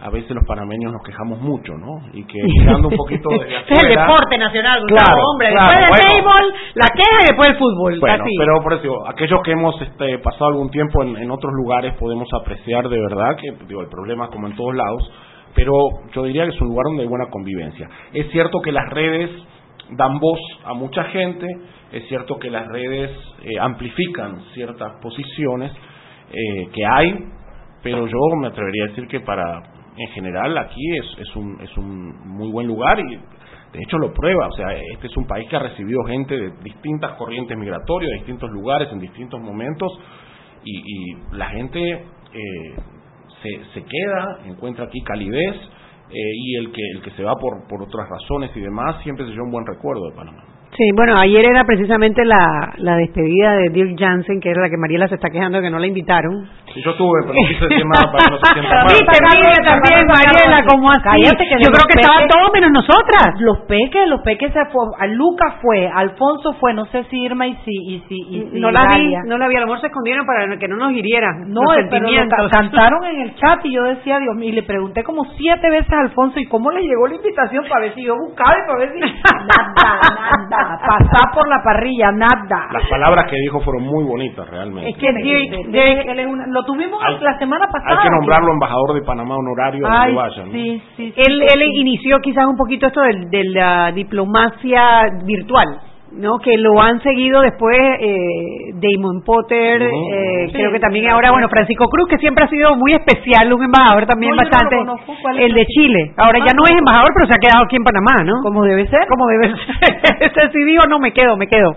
a 0.00 0.10
veces 0.10 0.30
los 0.30 0.44
panameños 0.46 0.92
nos 0.92 1.02
quejamos 1.02 1.40
mucho, 1.40 1.72
¿no? 1.74 2.06
Y 2.12 2.24
que 2.24 2.38
mirando 2.42 2.88
un 2.88 2.96
poquito 2.96 3.28
de 3.30 3.56
es 3.68 3.82
el 3.82 3.88
deporte 3.88 4.38
nacional, 4.38 4.82
claro, 4.86 5.22
hombre. 5.30 5.48
después 5.48 5.78
del 5.78 6.14
béisbol, 6.14 6.54
la 6.74 6.86
queja 6.94 7.18
y 7.22 7.26
después 7.26 7.48
el 7.48 7.56
fútbol. 7.56 8.00
Bueno, 8.00 8.24
pero 8.38 8.62
por 8.62 8.72
eso, 8.74 9.08
aquellos 9.08 9.40
que 9.42 9.52
hemos 9.52 9.80
este, 9.82 10.18
pasado 10.18 10.46
algún 10.46 10.70
tiempo 10.70 11.02
en, 11.02 11.30
otros 11.30 11.52
lugares 11.54 11.94
podemos 11.98 12.28
apreciar 12.40 12.88
de 12.88 12.98
verdad 13.00 13.36
que, 13.36 13.52
digo, 13.66 13.80
el 13.80 13.88
problema 13.88 14.28
como 14.28 14.46
en 14.46 14.54
todos 14.54 14.74
lados, 14.74 15.10
pero 15.54 15.74
yo 16.12 16.24
diría 16.24 16.44
que 16.44 16.50
es 16.50 16.60
un 16.60 16.68
lugar 16.68 16.84
donde 16.86 17.02
hay 17.02 17.08
buena 17.08 17.26
convivencia. 17.30 17.88
Es 18.12 18.30
cierto 18.30 18.60
que 18.60 18.72
las 18.72 18.88
redes 18.90 19.30
dan 19.90 20.18
voz 20.18 20.40
a 20.64 20.74
mucha 20.74 21.04
gente, 21.04 21.46
es 21.92 22.06
cierto 22.08 22.38
que 22.38 22.50
las 22.50 22.66
redes 22.68 23.10
eh, 23.42 23.58
amplifican 23.60 24.42
ciertas 24.54 24.92
posiciones 25.00 25.72
eh, 26.30 26.68
que 26.72 26.84
hay, 26.84 27.14
pero 27.82 28.06
yo 28.06 28.18
me 28.40 28.48
atrevería 28.48 28.84
a 28.84 28.88
decir 28.88 29.06
que 29.06 29.20
para 29.20 29.62
en 29.96 30.08
general 30.08 30.56
aquí 30.58 30.96
es, 30.96 31.18
es, 31.18 31.36
un, 31.36 31.60
es 31.60 31.76
un 31.76 32.36
muy 32.36 32.50
buen 32.50 32.66
lugar 32.66 33.00
y 33.00 33.16
de 33.72 33.80
hecho 33.82 33.98
lo 33.98 34.12
prueba, 34.12 34.46
o 34.46 34.52
sea, 34.52 34.72
este 34.94 35.08
es 35.08 35.16
un 35.16 35.26
país 35.26 35.48
que 35.48 35.56
ha 35.56 35.60
recibido 35.60 36.02
gente 36.04 36.36
de 36.36 36.52
distintas 36.62 37.12
corrientes 37.16 37.56
migratorias, 37.56 38.10
de 38.10 38.16
distintos 38.18 38.50
lugares, 38.50 38.88
en 38.92 38.98
distintos 38.98 39.40
momentos, 39.40 39.92
y, 40.64 41.14
la 41.32 41.46
gente 41.50 41.92
eh, 41.92 42.76
se, 43.42 43.60
se 43.74 43.84
queda, 43.84 44.38
encuentra 44.46 44.86
aquí 44.86 45.00
calidez, 45.02 45.56
eh, 46.10 46.32
y 46.34 46.56
el 46.56 46.72
que, 46.72 46.82
el 46.94 47.02
que 47.02 47.10
se 47.10 47.22
va 47.22 47.34
por, 47.34 47.68
por 47.68 47.82
otras 47.82 48.08
razones 48.08 48.50
y 48.54 48.60
demás, 48.60 48.96
siempre 49.02 49.26
se 49.26 49.32
lleva 49.32 49.44
un 49.44 49.50
buen 49.50 49.66
recuerdo 49.66 50.08
de 50.08 50.16
Panamá. 50.16 50.42
Sí, 50.76 50.84
bueno, 50.94 51.16
ayer 51.18 51.44
era 51.44 51.64
precisamente 51.64 52.24
la, 52.24 52.74
la 52.76 52.96
despedida 52.96 53.56
de 53.56 53.70
Dirk 53.70 53.98
Jansen, 53.98 54.38
que 54.40 54.50
era 54.50 54.62
la 54.62 54.70
que 54.70 54.76
Mariela 54.76 55.08
se 55.08 55.14
está 55.14 55.30
quejando 55.30 55.58
de 55.58 55.64
que 55.64 55.70
no 55.70 55.78
la 55.78 55.86
invitaron. 55.86 56.48
Yo 56.84 56.94
tuve, 56.94 57.20
pero 57.22 57.34
no 57.34 57.48
quise 57.48 57.64
decir 57.66 57.86
nada 57.86 58.12
para 58.12 58.24
que 58.24 58.30
no 58.30 58.38
se 58.38 58.52
sienta 58.52 58.74
mal. 58.84 58.90
Sí, 58.90 58.98
también, 59.04 60.02
Mariela, 60.06 60.64
como 60.66 60.90
así. 60.90 61.22
yo 61.24 61.70
creo 61.70 61.86
que 61.88 62.00
estaban 62.00 62.28
todos 62.28 62.50
menos 62.52 62.70
nosotras. 62.72 63.40
Los 63.40 63.58
peques, 63.68 64.08
los 64.08 64.20
peques 64.22 64.52
se 64.52 64.64
fue, 64.72 64.84
a 64.98 65.06
Lucas 65.06 65.54
fue, 65.62 65.88
Alfonso 65.88 66.54
fue, 66.60 66.74
no 66.74 66.86
sé 66.86 67.04
si 67.10 67.18
Irma 67.18 67.46
y 67.46 67.54
si, 67.64 67.72
y 67.72 68.04
si, 68.08 68.16
y 68.54 68.60
no 68.60 68.70
la 68.70 68.88
vi, 68.94 69.14
no 69.26 69.38
la 69.38 69.48
vi, 69.48 69.56
a 69.56 69.60
lo 69.60 69.66
mejor 69.66 69.80
se 69.80 69.88
escondieron 69.88 70.26
para 70.26 70.56
que 70.58 70.68
no 70.68 70.76
nos 70.76 70.92
hirieran 70.92 71.48
no, 71.48 71.60
los 71.62 71.86
pero 71.90 72.06
cantaron 72.50 73.04
en 73.04 73.20
el 73.22 73.34
chat 73.36 73.64
y 73.64 73.72
yo 73.72 73.82
decía, 73.84 74.18
Dios 74.18 74.34
mío, 74.36 74.50
y 74.50 74.52
le 74.52 74.62
pregunté 74.62 75.02
como 75.02 75.24
siete 75.36 75.70
veces 75.70 75.92
a 75.92 76.00
Alfonso, 76.00 76.40
¿y 76.40 76.46
cómo 76.46 76.70
le 76.70 76.82
llegó 76.82 77.06
la 77.06 77.14
invitación 77.14 77.64
para 77.68 77.82
ver 77.82 77.94
si 77.94 78.04
yo 78.04 78.14
buscaba 78.16 78.54
y 78.58 78.66
para 78.66 78.78
ver 78.78 78.92
si 78.92 79.00
nada, 79.00 80.30
nada 80.50 80.78
pasar 80.78 81.34
por 81.34 81.48
la 81.48 81.62
parrilla, 81.62 82.12
nada. 82.12 82.68
Las 82.72 82.88
palabras 82.88 83.26
que 83.30 83.36
dijo 83.36 83.60
fueron 83.60 83.84
muy 83.84 84.04
bonitas, 84.04 84.48
realmente. 84.48 84.90
Es 84.90 84.96
que 84.96 85.08
lo 86.48 86.62
tuvimos 86.68 87.00
la 87.20 87.38
semana 87.38 87.66
pasada. 87.66 87.96
Hay 87.96 88.08
que 88.08 88.14
nombrarlo 88.14 88.52
embajador 88.52 88.92
de 88.94 89.02
Panamá 89.02 89.36
honorario 89.36 89.86
Ay, 89.88 90.14
Sí, 90.52 90.82
sí, 90.96 91.14
él, 91.16 91.42
él 91.42 91.62
inició 91.76 92.18
quizás 92.18 92.44
un 92.46 92.56
poquito 92.56 92.86
esto 92.86 93.00
de, 93.00 93.26
de 93.30 93.44
la 93.44 93.90
diplomacia 93.92 95.00
virtual. 95.24 95.80
¿no? 96.10 96.38
que 96.38 96.56
lo 96.56 96.80
han 96.80 97.02
seguido 97.02 97.42
después 97.42 97.76
eh, 98.00 98.72
Damon 98.80 99.22
Potter, 99.26 99.82
eh, 99.82 100.48
creo 100.52 100.72
que 100.72 100.80
también 100.80 101.06
ahora, 101.10 101.30
bueno, 101.30 101.50
Francisco 101.50 101.84
Cruz, 101.84 102.08
que 102.08 102.16
siempre 102.16 102.44
ha 102.44 102.48
sido 102.48 102.76
muy 102.76 102.94
especial, 102.94 103.52
un 103.52 103.62
embajador 103.62 104.06
también 104.06 104.34
bastante, 104.34 104.76
el 105.38 105.52
de 105.52 105.66
Chile. 105.66 106.12
Ahora 106.16 106.38
ya 106.38 106.54
no 106.56 106.64
es 106.64 106.78
embajador, 106.78 107.10
pero 107.14 107.26
se 107.26 107.34
ha 107.34 107.38
quedado 107.38 107.64
aquí 107.64 107.76
en 107.76 107.84
Panamá, 107.84 108.24
¿no? 108.24 108.40
Como 108.42 108.64
debe 108.64 108.86
ser. 108.88 109.06
Como 109.06 109.26
debe 109.26 109.48
ser. 109.52 110.16
Ese 110.20 110.50
sí 110.50 110.64
digo, 110.64 110.82
no 110.88 110.98
me 110.98 111.12
quedo, 111.12 111.36
me 111.36 111.46
quedo. 111.46 111.76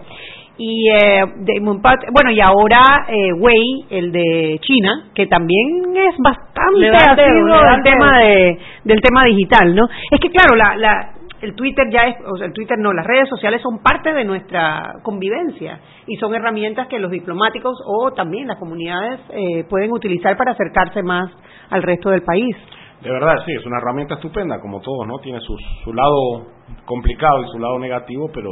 Y 0.58 0.90
eh, 0.90 1.24
Damon 1.38 1.82
Potter, 1.82 2.10
bueno, 2.14 2.32
y 2.32 2.40
ahora 2.40 3.06
eh, 3.08 3.34
Wei, 3.34 3.86
el 3.90 4.12
de 4.12 4.60
China, 4.62 5.10
que 5.16 5.26
también 5.26 5.96
es 5.96 6.16
bastante 6.20 6.88
asiduo 6.88 7.62
del 7.62 7.84
tema 7.84 8.20
de, 8.20 8.60
del 8.84 9.02
tema 9.02 9.26
digital, 9.26 9.74
¿no? 9.74 9.86
Es 10.12 10.20
que 10.20 10.30
claro, 10.30 10.56
la, 10.56 10.76
la 10.76 11.14
el 11.42 11.56
Twitter 11.56 11.88
ya 11.92 12.04
es, 12.04 12.16
o 12.32 12.38
sea, 12.38 12.48
el 12.48 12.54
Twitter 12.54 12.78
no, 12.78 12.94
las 12.94 13.06
redes 13.06 13.28
sociales 13.28 13.62
son 13.62 13.82
parte 13.82 14.14
de 14.14 14.24
nuestra 14.24 14.94
convivencia 15.04 15.80
y 16.06 16.16
son 16.18 16.36
herramientas 16.36 16.88
que 16.88 17.00
los 17.00 17.10
diplomáticos 17.10 17.78
o 17.86 18.12
también 18.12 18.48
las 18.48 18.60
comunidades 18.60 19.20
eh, 19.32 19.66
pueden 19.68 19.92
utilizar 19.92 20.38
para 20.38 20.52
acercarse 20.52 21.02
más 21.02 21.32
al 21.70 21.82
resto 21.82 22.10
del 22.12 22.22
país. 22.22 22.56
De 23.02 23.10
verdad, 23.10 23.38
sí, 23.46 23.54
es 23.54 23.66
una 23.66 23.80
herramienta 23.80 24.16
estupenda, 24.16 24.60
como 24.62 24.80
todos, 24.82 25.08
¿no? 25.08 25.18
Tiene 25.20 25.40
su, 25.40 25.58
su 25.84 25.92
lado 25.92 26.46
complicado 26.86 27.42
y 27.44 27.48
su 27.48 27.58
lado 27.58 27.80
negativo, 27.80 28.30
pero 28.32 28.52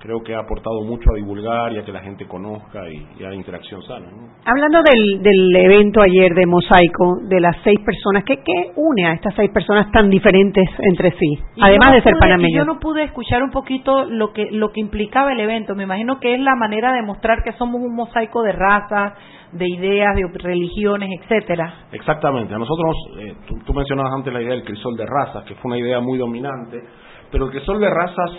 creo 0.00 0.22
que 0.22 0.34
ha 0.34 0.40
aportado 0.40 0.82
mucho 0.82 1.10
a 1.12 1.16
divulgar 1.16 1.72
y 1.72 1.78
a 1.78 1.84
que 1.84 1.92
la 1.92 2.00
gente 2.00 2.26
conozca 2.26 2.80
y, 2.88 3.24
a 3.24 3.30
la 3.30 3.34
interacción 3.34 3.82
sana. 3.82 4.06
Hablando 4.44 4.80
del, 4.82 5.22
del, 5.22 5.56
evento 5.56 6.00
ayer 6.00 6.34
de 6.34 6.46
Mosaico, 6.46 7.18
de 7.28 7.40
las 7.40 7.56
seis 7.64 7.78
personas, 7.84 8.24
¿qué, 8.24 8.36
¿qué, 8.38 8.72
une 8.76 9.06
a 9.06 9.14
estas 9.14 9.34
seis 9.34 9.50
personas 9.52 9.90
tan 9.92 10.10
diferentes 10.10 10.68
entre 10.78 11.10
sí? 11.12 11.38
además 11.60 11.92
de 11.92 12.02
ser 12.02 12.14
panameños. 12.18 12.58
Yo 12.58 12.64
no 12.64 12.78
pude 12.78 13.04
escuchar 13.04 13.42
un 13.42 13.50
poquito 13.50 14.04
lo 14.04 14.32
que, 14.32 14.48
lo 14.50 14.70
que 14.72 14.80
implicaba 14.80 15.32
el 15.32 15.40
evento. 15.40 15.74
Me 15.74 15.84
imagino 15.84 16.20
que 16.20 16.34
es 16.34 16.40
la 16.40 16.54
manera 16.54 16.92
de 16.92 17.02
mostrar 17.02 17.42
que 17.42 17.52
somos 17.52 17.80
un 17.80 17.94
mosaico 17.94 18.42
de 18.42 18.52
razas, 18.52 19.14
de 19.52 19.68
ideas, 19.68 20.14
de 20.16 20.26
religiones, 20.38 21.08
etcétera. 21.20 21.86
Exactamente. 21.92 22.54
A 22.54 22.58
nosotros, 22.58 22.94
eh, 23.18 23.34
tú, 23.46 23.54
tú 23.64 23.72
mencionabas 23.72 24.12
antes 24.14 24.32
la 24.32 24.42
idea 24.42 24.52
del 24.52 24.64
crisol 24.64 24.96
de 24.96 25.06
razas, 25.06 25.44
que 25.44 25.54
fue 25.54 25.70
una 25.70 25.78
idea 25.78 26.00
muy 26.00 26.18
dominante, 26.18 26.82
pero 27.30 27.46
el 27.46 27.50
crisol 27.50 27.80
de 27.80 27.90
razas 27.90 28.30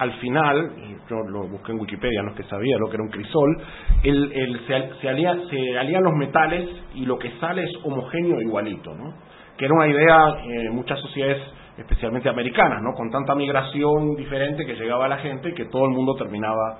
al 0.00 0.12
final, 0.14 0.72
yo 1.10 1.16
lo 1.28 1.46
busqué 1.46 1.72
en 1.72 1.78
Wikipedia, 1.78 2.22
no 2.22 2.30
es 2.30 2.36
que 2.36 2.44
sabía 2.44 2.78
lo 2.78 2.88
que 2.88 2.94
era 2.94 3.02
un 3.02 3.10
crisol, 3.10 3.62
el, 4.02 4.60
se, 4.66 4.98
se, 4.98 5.08
alía, 5.10 5.36
se, 5.50 5.78
alían 5.78 6.02
los 6.02 6.14
metales 6.14 6.70
y 6.94 7.04
lo 7.04 7.18
que 7.18 7.30
sale 7.38 7.64
es 7.64 7.70
homogéneo 7.84 8.40
igualito, 8.40 8.94
¿no? 8.94 9.12
que 9.58 9.66
era 9.66 9.74
una 9.74 9.88
idea 9.88 10.16
en 10.42 10.74
muchas 10.74 10.98
sociedades, 11.00 11.42
especialmente 11.76 12.30
americanas, 12.30 12.80
¿no? 12.82 12.94
con 12.96 13.10
tanta 13.10 13.34
migración 13.34 14.14
diferente 14.16 14.64
que 14.64 14.74
llegaba 14.74 15.04
a 15.04 15.08
la 15.08 15.18
gente 15.18 15.52
que 15.52 15.66
todo 15.66 15.84
el 15.84 15.90
mundo 15.90 16.14
terminaba 16.14 16.78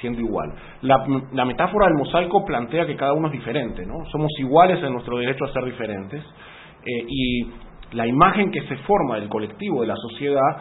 siendo 0.00 0.20
igual. 0.20 0.54
La, 0.80 1.04
la, 1.32 1.44
metáfora 1.44 1.88
del 1.88 1.98
mosaico 1.98 2.42
plantea 2.42 2.86
que 2.86 2.96
cada 2.96 3.12
uno 3.12 3.26
es 3.26 3.32
diferente, 3.32 3.84
¿no? 3.84 4.06
somos 4.10 4.30
iguales 4.38 4.82
en 4.82 4.94
nuestro 4.94 5.18
derecho 5.18 5.44
a 5.44 5.52
ser 5.52 5.66
diferentes 5.66 6.24
eh, 6.24 7.04
y 7.06 7.50
la 7.92 8.06
imagen 8.06 8.50
que 8.50 8.62
se 8.62 8.76
forma 8.78 9.16
del 9.16 9.28
colectivo, 9.28 9.82
de 9.82 9.88
la 9.88 9.96
sociedad, 9.96 10.56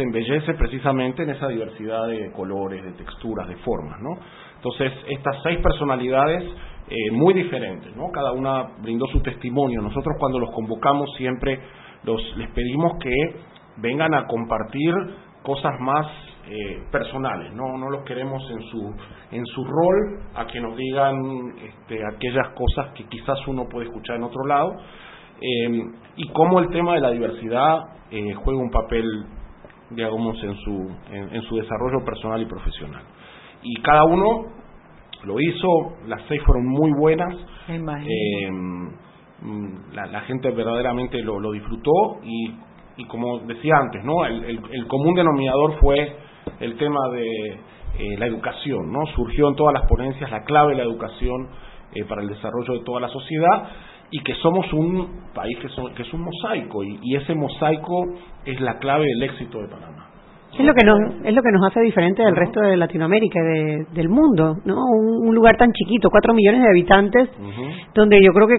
se 0.00 0.04
embellece 0.04 0.54
precisamente 0.54 1.24
en 1.24 1.30
esa 1.30 1.46
diversidad 1.48 2.06
de 2.06 2.32
colores, 2.32 2.82
de 2.82 2.92
texturas, 2.92 3.46
de 3.46 3.56
formas, 3.56 4.00
¿no? 4.00 4.18
Entonces, 4.56 4.92
estas 5.08 5.36
seis 5.42 5.58
personalidades 5.58 6.42
eh, 6.88 7.10
muy 7.12 7.34
diferentes, 7.34 7.94
¿no? 7.94 8.10
Cada 8.10 8.32
una 8.32 8.62
brindó 8.80 9.06
su 9.08 9.20
testimonio. 9.20 9.82
Nosotros 9.82 10.16
cuando 10.18 10.38
los 10.38 10.50
convocamos 10.52 11.10
siempre 11.18 11.60
les 12.36 12.50
pedimos 12.52 12.94
que 12.98 13.10
vengan 13.76 14.14
a 14.14 14.26
compartir 14.26 14.94
cosas 15.42 15.78
más 15.80 16.06
eh, 16.48 16.82
personales, 16.90 17.52
¿no? 17.52 17.76
no 17.76 17.90
los 17.90 18.02
queremos 18.04 18.42
en 18.50 18.62
su, 18.62 18.94
en 19.32 19.44
su 19.44 19.64
rol 19.64 20.22
a 20.34 20.46
que 20.46 20.60
nos 20.60 20.76
digan 20.76 21.14
este, 21.62 22.00
aquellas 22.06 22.48
cosas 22.54 22.94
que 22.94 23.04
quizás 23.04 23.38
uno 23.46 23.68
puede 23.68 23.86
escuchar 23.86 24.16
en 24.16 24.24
otro 24.24 24.46
lado, 24.46 24.72
eh, 25.42 25.82
y 26.16 26.28
cómo 26.32 26.60
el 26.60 26.70
tema 26.70 26.94
de 26.94 27.00
la 27.00 27.10
diversidad 27.10 27.80
juega 28.42 28.60
un 28.60 28.70
papel 28.70 29.04
digamos, 29.90 30.42
en 30.42 30.56
su, 30.58 30.90
en, 31.10 31.42
su 31.42 31.56
desarrollo 31.56 32.04
personal 32.04 32.40
y 32.40 32.46
profesional. 32.46 33.02
Y 33.62 33.74
cada 33.82 34.04
uno 34.04 34.46
lo 35.24 35.40
hizo, 35.40 35.96
las 36.06 36.22
seis 36.28 36.40
fueron 36.44 36.66
muy 36.66 36.90
buenas, 36.98 37.34
eh, 37.68 38.50
mm, 38.50 39.92
la, 39.92 40.20
gente 40.22 40.50
verdaderamente 40.50 41.22
lo, 41.22 41.40
lo 41.40 41.52
disfrutó 41.52 42.20
y, 42.22 42.54
y, 42.96 43.04
como 43.06 43.38
decía 43.40 43.74
antes, 43.76 44.04
¿no? 44.04 44.24
El, 44.24 44.60
el, 44.70 44.86
común 44.86 45.14
denominador 45.14 45.78
fue 45.80 46.16
el 46.60 46.76
tema 46.76 47.08
de 47.12 47.26
eh, 47.98 48.18
la 48.18 48.26
educación, 48.26 48.92
¿no? 48.92 49.06
Surgió 49.14 49.48
en 49.48 49.56
todas 49.56 49.74
las 49.74 49.86
ponencias 49.88 50.30
la 50.30 50.44
clave 50.44 50.70
de 50.72 50.78
la 50.78 50.84
educación 50.84 51.48
eh, 51.94 52.04
para 52.04 52.22
el 52.22 52.28
desarrollo 52.28 52.74
de 52.74 52.84
toda 52.84 53.00
la 53.00 53.08
sociedad 53.08 53.68
y 54.10 54.20
que 54.22 54.34
somos 54.34 54.72
un 54.72 55.08
país 55.34 55.56
que, 55.58 55.68
que 55.94 56.02
es 56.02 56.12
un 56.12 56.22
mosaico 56.22 56.82
y, 56.84 57.14
ese 57.14 57.34
mosaico 57.34 58.06
es 58.44 58.60
la 58.60 58.78
clave 58.78 59.06
del 59.06 59.22
éxito 59.22 59.60
de 59.60 59.68
Panamá. 59.68 60.06
Es 60.52 60.66
lo 60.66 60.74
que 60.74 60.84
nos 60.84 61.24
es 61.24 61.32
lo 61.32 61.42
que 61.42 61.52
nos 61.52 61.64
hace 61.64 61.80
diferente 61.80 62.24
del 62.24 62.34
resto 62.34 62.60
de 62.60 62.76
Latinoamérica, 62.76 63.40
de, 63.40 63.86
del 63.94 64.08
mundo, 64.08 64.56
¿no? 64.64 64.74
Un, 64.84 65.32
lugar 65.32 65.56
tan 65.56 65.70
chiquito, 65.72 66.10
cuatro 66.10 66.34
millones 66.34 66.62
de 66.62 66.68
habitantes, 66.68 67.30
donde 67.94 68.20
yo 68.20 68.32
creo 68.32 68.48
que 68.48 68.58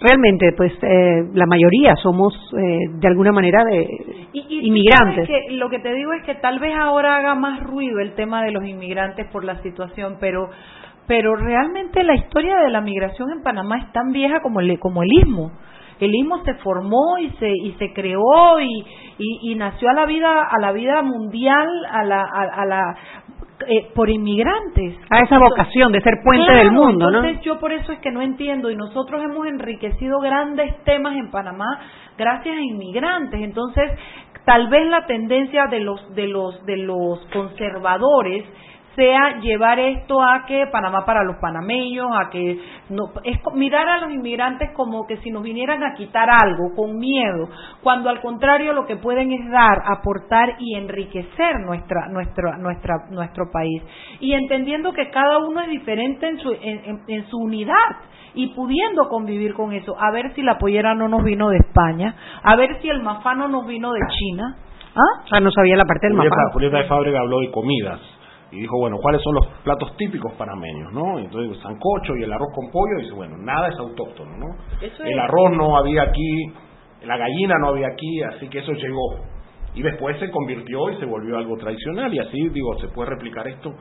realmente, 0.00 0.52
pues, 0.56 0.72
eh, 0.82 1.24
la 1.34 1.46
mayoría 1.46 1.96
somos 1.96 2.32
eh, 2.56 2.78
de 3.00 3.08
alguna 3.08 3.32
manera 3.32 3.64
de 3.64 3.86
inmigrantes. 4.32 5.26
Que 5.26 5.56
lo 5.56 5.68
que 5.68 5.80
te 5.80 5.92
digo 5.94 6.12
es 6.12 6.22
que 6.22 6.36
tal 6.36 6.60
vez 6.60 6.72
ahora 6.78 7.16
haga 7.16 7.34
más 7.34 7.60
ruido 7.60 7.98
el 7.98 8.14
tema 8.14 8.44
de 8.44 8.52
los 8.52 8.64
inmigrantes 8.64 9.26
por 9.32 9.44
la 9.44 9.60
situación, 9.62 10.18
pero 10.20 10.48
pero 11.06 11.36
realmente 11.36 12.02
la 12.02 12.14
historia 12.14 12.58
de 12.58 12.70
la 12.70 12.80
migración 12.80 13.30
en 13.30 13.42
Panamá 13.42 13.78
es 13.78 13.92
tan 13.92 14.12
vieja 14.12 14.40
como 14.40 14.60
el, 14.60 14.78
como 14.78 15.02
el 15.02 15.12
istmo. 15.12 15.52
El 15.98 16.14
istmo 16.14 16.44
se 16.44 16.54
formó 16.54 17.18
y 17.18 17.30
se 17.38 17.48
y 17.48 17.72
se 17.78 17.92
creó 17.94 18.60
y, 18.60 18.84
y, 19.18 19.54
nació 19.54 19.88
a 19.88 19.94
la 19.94 20.04
vida 20.04 20.28
a 20.42 20.58
la 20.60 20.72
vida 20.72 21.00
mundial 21.00 21.68
a 21.90 22.04
la 22.04 22.22
a, 22.22 22.66
la 22.66 22.96
eh, 23.66 23.88
por 23.94 24.10
inmigrantes. 24.10 24.98
A 25.08 25.20
esa 25.20 25.38
vocación 25.38 25.92
de 25.92 26.02
ser 26.02 26.16
puente 26.22 26.52
del 26.52 26.70
mundo, 26.70 27.08
entonces 27.08 27.40
yo 27.42 27.58
por 27.58 27.72
eso 27.72 27.92
es 27.92 28.00
que 28.00 28.10
no 28.10 28.20
entiendo 28.20 28.70
y 28.70 28.76
nosotros 28.76 29.22
hemos 29.24 29.46
enriquecido 29.46 30.20
grandes 30.20 30.84
temas 30.84 31.16
en 31.16 31.30
Panamá 31.30 31.80
gracias 32.18 32.58
a 32.58 32.60
inmigrantes. 32.60 33.40
Entonces, 33.40 33.90
tal 34.44 34.68
vez 34.68 34.86
la 34.90 35.06
tendencia 35.06 35.64
de 35.70 35.80
los 35.80 36.14
de 36.14 36.26
los 36.26 36.62
de 36.66 36.76
los 36.76 37.26
conservadores 37.32 38.44
sea 38.96 39.38
llevar 39.40 39.78
esto 39.78 40.22
a 40.22 40.46
que 40.46 40.66
Panamá 40.72 41.04
para 41.04 41.22
los 41.22 41.36
panameños, 41.36 42.08
a 42.18 42.30
que 42.30 42.58
no, 42.88 43.04
es 43.22 43.38
mirar 43.54 43.86
a 43.88 44.00
los 44.00 44.10
inmigrantes 44.10 44.70
como 44.72 45.06
que 45.06 45.18
si 45.18 45.30
nos 45.30 45.42
vinieran 45.42 45.84
a 45.84 45.94
quitar 45.94 46.28
algo 46.30 46.74
con 46.74 46.98
miedo, 46.98 47.48
cuando 47.82 48.08
al 48.08 48.20
contrario 48.22 48.72
lo 48.72 48.86
que 48.86 48.96
pueden 48.96 49.32
es 49.32 49.50
dar, 49.50 49.82
aportar 49.84 50.56
y 50.58 50.74
enriquecer 50.76 51.60
nuestra, 51.60 52.08
nuestra, 52.08 52.56
nuestra, 52.56 52.94
nuestro 53.10 53.44
país 53.52 53.82
y 54.18 54.32
entendiendo 54.32 54.92
que 54.92 55.10
cada 55.10 55.38
uno 55.38 55.60
es 55.60 55.68
diferente 55.68 56.26
en 56.28 56.38
su, 56.38 56.50
en, 56.60 57.26
su 57.28 57.36
unidad 57.36 57.74
y 58.34 58.54
pudiendo 58.54 59.08
convivir 59.08 59.52
con 59.52 59.72
eso, 59.74 59.94
a 59.98 60.10
ver 60.10 60.34
si 60.34 60.42
la 60.42 60.58
pollera 60.58 60.94
no 60.94 61.08
nos 61.08 61.22
vino 61.22 61.50
de 61.50 61.58
España, 61.58 62.14
a 62.42 62.56
ver 62.56 62.80
si 62.80 62.88
el 62.88 63.02
mafano 63.02 63.46
nos 63.48 63.66
vino 63.66 63.92
de 63.92 64.00
China. 64.08 64.56
¿Ah? 64.94 65.24
O 65.24 65.28
sea, 65.28 65.40
no 65.40 65.50
sabía 65.50 65.76
la 65.76 65.84
parte 65.84 66.06
del 66.06 66.16
mafano. 66.16 66.52
Julieta 66.54 66.78
de 66.78 66.84
Fábrega 66.84 67.20
habló 67.20 67.40
de 67.40 67.50
comidas 67.50 68.00
y 68.56 68.60
dijo, 68.60 68.78
bueno, 68.78 68.96
¿cuáles 69.02 69.20
son 69.22 69.34
los 69.34 69.46
platos 69.62 69.94
típicos 69.96 70.32
panameños? 70.32 70.90
¿no? 70.92 71.18
entonces, 71.18 71.60
sancocho 71.62 72.16
y 72.18 72.22
el 72.24 72.32
arroz 72.32 72.48
con 72.54 72.70
pollo, 72.70 72.98
dice, 73.00 73.12
bueno, 73.12 73.36
nada 73.36 73.68
es 73.68 73.78
autóctono, 73.78 74.30
¿no? 74.36 74.46
El 74.80 75.18
arroz 75.18 75.52
no 75.52 75.76
había 75.76 76.04
aquí, 76.04 76.52
la 77.02 77.18
gallina 77.18 77.56
no 77.60 77.68
había 77.68 77.88
aquí, 77.88 78.22
así 78.22 78.48
que 78.48 78.60
eso 78.60 78.72
llegó. 78.72 79.16
Y 79.74 79.82
después 79.82 80.18
se 80.18 80.30
convirtió 80.30 80.90
y 80.90 80.96
se 80.96 81.04
volvió 81.04 81.36
algo 81.36 81.56
tradicional, 81.58 82.12
y 82.14 82.18
así, 82.18 82.48
digo, 82.48 82.78
se 82.78 82.88
puede 82.88 83.10
replicar 83.10 83.46
esto 83.46 83.74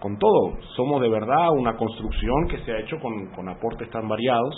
con 0.00 0.16
todo. 0.18 0.58
Somos 0.74 1.02
de 1.02 1.10
verdad 1.10 1.50
una 1.50 1.76
construcción 1.76 2.48
que 2.48 2.58
se 2.64 2.72
ha 2.72 2.78
hecho 2.78 2.98
con, 3.00 3.26
con 3.34 3.46
aportes 3.50 3.90
tan 3.90 4.08
variados, 4.08 4.54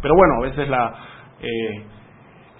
pero 0.00 0.14
bueno, 0.14 0.34
a 0.38 0.48
veces 0.48 0.68
la... 0.68 0.94
Eh, 1.40 1.99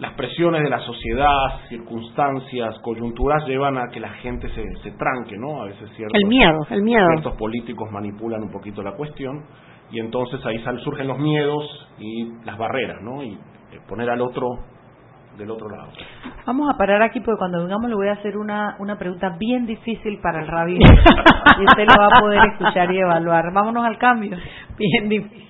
las 0.01 0.15
presiones 0.15 0.63
de 0.63 0.71
la 0.71 0.81
sociedad, 0.81 1.61
circunstancias, 1.69 2.79
coyunturas 2.81 3.47
llevan 3.47 3.77
a 3.77 3.89
que 3.93 4.01
la 4.01 4.09
gente 4.15 4.49
se, 4.49 4.65
se 4.83 4.93
tranque, 4.93 5.37
¿no? 5.37 5.63
A 5.63 5.67
veces 5.67 5.91
ciertos, 5.95 6.19
el 6.21 6.27
miedo, 6.27 6.59
el 6.71 6.83
miedo. 6.83 7.07
ciertos 7.13 7.37
políticos 7.37 7.91
manipulan 7.93 8.43
un 8.43 8.51
poquito 8.51 8.83
la 8.83 8.93
cuestión 8.93 9.45
y 9.91 10.01
entonces 10.01 10.45
ahí 10.47 10.59
surgen 10.83 11.07
los 11.07 11.19
miedos 11.19 11.89
y 11.99 12.33
las 12.45 12.57
barreras, 12.57 13.03
¿no? 13.03 13.23
Y 13.23 13.33
eh, 13.33 13.81
poner 13.87 14.09
al 14.09 14.23
otro 14.23 14.47
del 15.37 15.51
otro 15.51 15.69
lado. 15.69 15.91
Vamos 16.47 16.71
a 16.73 16.79
parar 16.79 17.03
aquí 17.03 17.21
porque 17.21 17.39
cuando 17.39 17.63
vengamos 17.63 17.89
le 17.89 17.95
voy 17.95 18.09
a 18.09 18.13
hacer 18.13 18.37
una, 18.37 18.77
una 18.79 18.99
pregunta 18.99 19.37
bien 19.39 19.67
difícil 19.67 20.19
para 20.23 20.41
el 20.41 20.49
rabino 20.49 20.81
y 21.61 21.65
usted 21.65 21.85
lo 21.85 22.01
va 22.01 22.07
a 22.07 22.21
poder 22.21 22.41
escuchar 22.53 22.91
y 22.91 22.99
evaluar. 22.99 23.53
Vámonos 23.53 23.85
al 23.85 23.99
cambio. 23.99 24.37
Bien 24.79 25.09
difícil. 25.09 25.50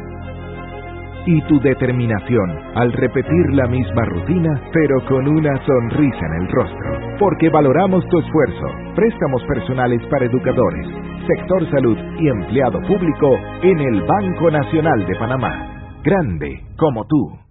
y 1.25 1.41
tu 1.43 1.59
determinación 1.59 2.59
al 2.75 2.91
repetir 2.93 3.53
la 3.53 3.67
misma 3.67 4.05
rutina, 4.05 4.61
pero 4.73 5.05
con 5.05 5.27
una 5.27 5.55
sonrisa 5.65 6.25
en 6.25 6.41
el 6.41 6.51
rostro. 6.51 7.17
Porque 7.19 7.49
valoramos 7.49 8.07
tu 8.09 8.19
esfuerzo. 8.19 8.67
Préstamos 8.95 9.43
personales 9.43 10.01
para 10.07 10.25
educadores, 10.25 10.87
sector 11.27 11.69
salud 11.71 11.97
y 12.19 12.27
empleado 12.27 12.81
público 12.81 13.37
en 13.61 13.79
el 13.79 14.01
Banco 14.01 14.51
Nacional 14.51 15.05
de 15.05 15.15
Panamá. 15.15 15.99
Grande 16.03 16.61
como 16.77 17.05
tú. 17.05 17.50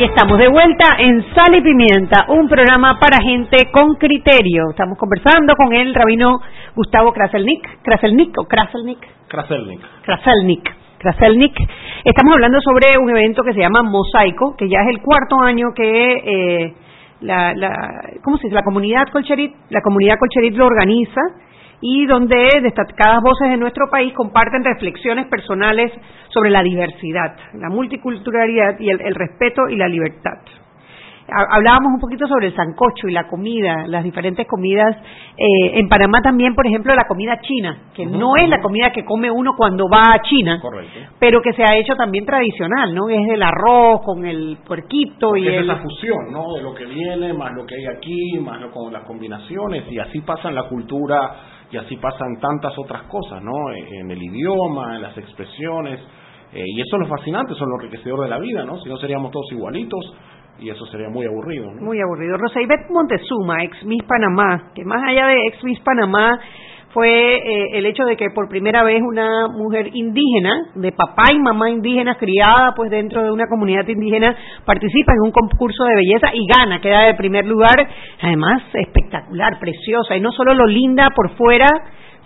Y 0.00 0.04
estamos 0.04 0.38
de 0.38 0.48
vuelta 0.48 0.96
en 0.96 1.22
Sal 1.34 1.54
y 1.54 1.60
Pimienta, 1.60 2.24
un 2.28 2.48
programa 2.48 2.98
para 2.98 3.22
gente 3.22 3.70
con 3.70 3.96
criterio. 3.96 4.70
Estamos 4.70 4.96
conversando 4.96 5.54
con 5.54 5.74
el 5.74 5.94
rabino 5.94 6.40
Gustavo 6.74 7.12
Kraselnik, 7.12 7.82
Kraselnik 7.82 8.32
o 8.38 8.44
Kraselnik. 8.44 8.98
Kraselnik. 9.28 9.80
Kraselnik. 10.02 10.70
Kraselnik. 10.96 11.54
Estamos 12.02 12.32
hablando 12.32 12.62
sobre 12.62 12.98
un 12.98 13.10
evento 13.10 13.42
que 13.42 13.52
se 13.52 13.60
llama 13.60 13.82
Mosaico, 13.82 14.56
que 14.56 14.70
ya 14.70 14.78
es 14.80 14.88
el 14.88 15.02
cuarto 15.02 15.38
año 15.38 15.74
que 15.76 16.64
eh, 16.64 16.74
la, 17.20 17.52
la, 17.52 17.70
¿cómo 18.24 18.38
se 18.38 18.44
dice? 18.44 18.54
La 18.54 18.62
comunidad 18.62 19.06
Colcherit, 19.12 19.54
la 19.68 19.82
comunidad 19.82 20.16
Colcherit 20.18 20.56
lo 20.56 20.64
organiza 20.64 21.20
y 21.80 22.06
donde 22.06 22.36
destacadas 22.62 23.22
voces 23.22 23.50
de 23.50 23.56
nuestro 23.56 23.88
país 23.90 24.12
comparten 24.14 24.62
reflexiones 24.64 25.26
personales 25.26 25.92
sobre 26.28 26.50
la 26.50 26.62
diversidad, 26.62 27.36
la 27.54 27.68
multiculturalidad 27.70 28.78
y 28.78 28.90
el, 28.90 29.14
respeto 29.14 29.68
y 29.68 29.76
la 29.76 29.88
libertad. 29.88 30.38
Hablábamos 31.32 31.92
un 31.94 32.00
poquito 32.00 32.26
sobre 32.26 32.48
el 32.48 32.56
sancocho 32.56 33.06
y 33.06 33.12
la 33.12 33.28
comida, 33.28 33.86
las 33.86 34.02
diferentes 34.02 34.48
comidas. 34.48 34.96
Eh, 35.36 35.78
en 35.78 35.88
Panamá 35.88 36.20
también, 36.22 36.56
por 36.56 36.66
ejemplo, 36.66 36.92
la 36.92 37.06
comida 37.06 37.40
china, 37.40 37.82
que 37.94 38.04
no 38.04 38.34
es 38.34 38.48
la 38.48 38.60
comida 38.60 38.90
que 38.90 39.04
come 39.04 39.30
uno 39.30 39.52
cuando 39.56 39.88
va 39.88 40.12
a 40.12 40.22
China, 40.22 40.60
pero 41.20 41.40
que 41.40 41.52
se 41.52 41.62
ha 41.62 41.76
hecho 41.76 41.94
también 41.94 42.26
tradicional, 42.26 42.92
¿no? 42.92 43.08
Es 43.08 43.28
el 43.28 43.40
arroz 43.44 44.00
con 44.04 44.26
el 44.26 44.58
puerquito 44.66 45.36
y 45.36 45.46
es 45.46 45.58
el... 45.58 45.68
la 45.68 45.76
fusión, 45.76 46.32
¿no? 46.32 46.54
De 46.56 46.62
lo 46.62 46.74
que 46.74 46.86
viene, 46.86 47.32
más 47.32 47.52
lo 47.54 47.64
que 47.64 47.76
hay 47.76 47.86
aquí, 47.86 48.40
más 48.40 48.60
lo, 48.60 48.72
con 48.72 48.92
las 48.92 49.04
combinaciones, 49.04 49.84
y 49.88 50.00
así 50.00 50.22
pasa 50.22 50.48
en 50.48 50.56
la 50.56 50.64
cultura 50.64 51.30
y 51.70 51.76
así 51.76 51.96
pasan 51.96 52.38
tantas 52.40 52.76
otras 52.78 53.04
cosas, 53.04 53.42
¿no? 53.42 53.72
En 53.72 54.10
el 54.10 54.22
idioma, 54.22 54.96
en 54.96 55.02
las 55.02 55.16
expresiones, 55.16 56.00
eh, 56.52 56.64
y 56.66 56.80
eso 56.80 56.96
es 56.96 57.08
lo 57.08 57.16
fascinante, 57.16 57.52
eso 57.52 57.64
es 57.64 57.68
lo 57.68 57.76
enriquecedor 57.76 58.22
de 58.22 58.28
la 58.28 58.38
vida, 58.38 58.64
¿no? 58.64 58.78
Si 58.80 58.88
no 58.88 58.96
seríamos 58.96 59.30
todos 59.30 59.46
igualitos 59.52 60.14
y 60.58 60.68
eso 60.68 60.84
sería 60.86 61.08
muy 61.08 61.24
aburrido, 61.24 61.66
¿no? 61.72 61.82
Muy 61.82 62.00
aburrido. 62.00 62.36
Rosaibet 62.36 62.90
Montezuma, 62.90 63.62
ex 63.64 63.84
Miss 63.84 64.02
Panamá, 64.02 64.72
que 64.74 64.84
más 64.84 65.00
allá 65.08 65.28
de 65.28 65.46
ex 65.46 65.62
Miss 65.62 65.80
Panamá, 65.80 66.40
fue 66.92 67.36
eh, 67.36 67.78
el 67.78 67.86
hecho 67.86 68.04
de 68.04 68.16
que 68.16 68.30
por 68.34 68.48
primera 68.48 68.82
vez 68.82 69.00
una 69.02 69.48
mujer 69.48 69.90
indígena, 69.92 70.72
de 70.74 70.92
papá 70.92 71.24
y 71.32 71.38
mamá 71.38 71.70
indígena, 71.70 72.16
criada 72.16 72.72
pues 72.74 72.90
dentro 72.90 73.22
de 73.22 73.30
una 73.30 73.46
comunidad 73.48 73.86
indígena, 73.86 74.36
participa 74.64 75.12
en 75.12 75.20
un 75.22 75.30
concurso 75.30 75.84
de 75.84 75.94
belleza 75.94 76.30
y 76.34 76.46
gana, 76.46 76.80
queda 76.80 77.06
de 77.06 77.14
primer 77.14 77.46
lugar, 77.46 77.88
además 78.20 78.62
espectacular, 78.74 79.58
preciosa, 79.60 80.16
y 80.16 80.20
no 80.20 80.32
solo 80.32 80.54
lo 80.54 80.66
linda 80.66 81.10
por 81.14 81.30
fuera, 81.36 81.68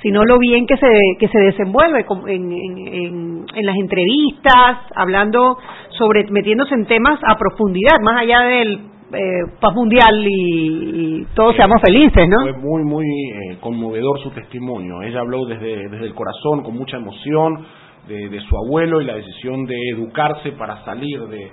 sino 0.00 0.22
lo 0.24 0.38
bien 0.38 0.66
que 0.66 0.77
se, 0.77 0.88
que 1.18 1.29
se 1.29 1.38
desenvuelve 1.38 2.05
en, 2.29 2.53
en, 2.53 3.46
en, 3.55 3.66
las 3.66 3.77
entrevistas, 3.77 4.79
hablando 4.94 5.59
sobre, 5.90 6.27
metiéndose 6.31 6.74
en 6.74 6.85
temas 6.87 7.18
a 7.27 7.37
profundidad, 7.37 8.00
más 8.03 8.20
allá 8.20 8.40
del 8.40 8.93
eh, 9.14 9.53
paz 9.61 9.74
mundial 9.74 10.27
y, 10.27 11.27
todos 11.35 11.57
seamos 11.57 11.81
felices, 11.85 12.29
¿no? 12.29 12.42
Fue 12.42 12.53
muy, 12.53 12.85
muy 12.85 13.07
eh, 13.07 13.59
conmovedor 13.61 14.20
su 14.20 14.31
testimonio. 14.31 15.03
Ella 15.03 15.20
habló 15.20 15.44
desde, 15.46 15.88
desde 15.88 16.07
el 16.07 16.14
corazón, 16.14 16.62
con 16.62 16.77
mucha 16.77 16.96
emoción, 16.96 17.66
de, 18.07 18.29
de, 18.29 18.40
su 18.40 18.57
abuelo 18.57 19.00
y 19.00 19.07
la 19.07 19.16
decisión 19.16 19.64
de 19.64 19.77
educarse 19.90 20.53
para 20.53 20.85
salir 20.85 21.20
de, 21.22 21.50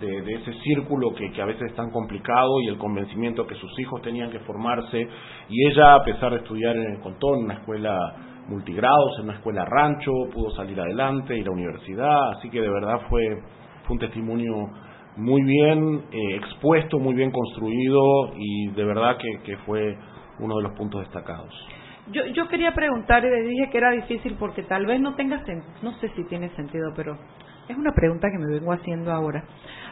de, 0.00 0.34
ese 0.34 0.52
círculo 0.64 1.14
que, 1.14 1.30
que, 1.30 1.40
a 1.40 1.46
veces 1.46 1.70
es 1.70 1.76
tan 1.76 1.90
complicado 1.90 2.60
y 2.62 2.68
el 2.68 2.78
convencimiento 2.78 3.46
que 3.46 3.54
sus 3.54 3.78
hijos 3.78 4.02
tenían 4.02 4.30
que 4.30 4.40
formarse. 4.40 5.08
Y 5.48 5.68
ella, 5.68 5.94
a 5.94 6.04
pesar 6.04 6.32
de 6.32 6.38
estudiar 6.38 6.76
en 6.76 6.94
el 6.94 7.00
Contón, 7.00 7.38
en 7.38 7.44
una 7.44 7.54
escuela 7.54 7.98
multigrados, 8.48 9.18
en 9.18 9.24
una 9.24 9.34
escuela 9.34 9.64
rancho, 9.64 10.10
pudo 10.32 10.50
salir 10.50 10.78
adelante, 10.80 11.36
ir 11.36 11.42
a 11.42 11.46
la 11.46 11.52
universidad. 11.52 12.30
Así 12.36 12.50
que 12.50 12.60
de 12.60 12.68
verdad 12.68 13.00
fue, 13.08 13.22
fue 13.84 13.94
un 13.94 13.98
testimonio 13.98 14.54
muy 15.16 15.42
bien 15.42 16.04
eh, 16.10 16.36
expuesto, 16.36 16.98
muy 16.98 17.14
bien 17.14 17.30
construido 17.30 18.32
y 18.36 18.70
de 18.70 18.84
verdad 18.84 19.16
que, 19.18 19.42
que 19.44 19.56
fue 19.58 19.96
uno 20.38 20.56
de 20.56 20.62
los 20.62 20.72
puntos 20.72 21.00
destacados. 21.02 21.52
Yo, 22.10 22.26
yo 22.26 22.48
quería 22.48 22.72
preguntar 22.74 23.24
y 23.24 23.30
le 23.30 23.42
dije 23.42 23.70
que 23.70 23.78
era 23.78 23.90
difícil 23.92 24.36
porque 24.38 24.62
tal 24.62 24.84
vez 24.86 25.00
no 25.00 25.14
tenga 25.14 25.42
no 25.82 25.92
sé 26.00 26.10
si 26.10 26.24
tiene 26.24 26.50
sentido, 26.50 26.92
pero 26.94 27.16
es 27.68 27.76
una 27.76 27.92
pregunta 27.92 28.28
que 28.30 28.38
me 28.38 28.52
vengo 28.52 28.72
haciendo 28.72 29.12
ahora. 29.12 29.44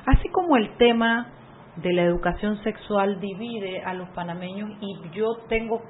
Así 0.06 0.28
como 0.28 0.56
el 0.56 0.76
tema 0.76 1.32
de 1.76 1.92
la 1.92 2.02
educación 2.02 2.62
sexual 2.64 3.18
divide 3.20 3.82
a 3.82 3.94
los 3.94 4.08
panameños 4.10 4.70
y 4.80 4.98
yo 5.14 5.36
tengo 5.48 5.80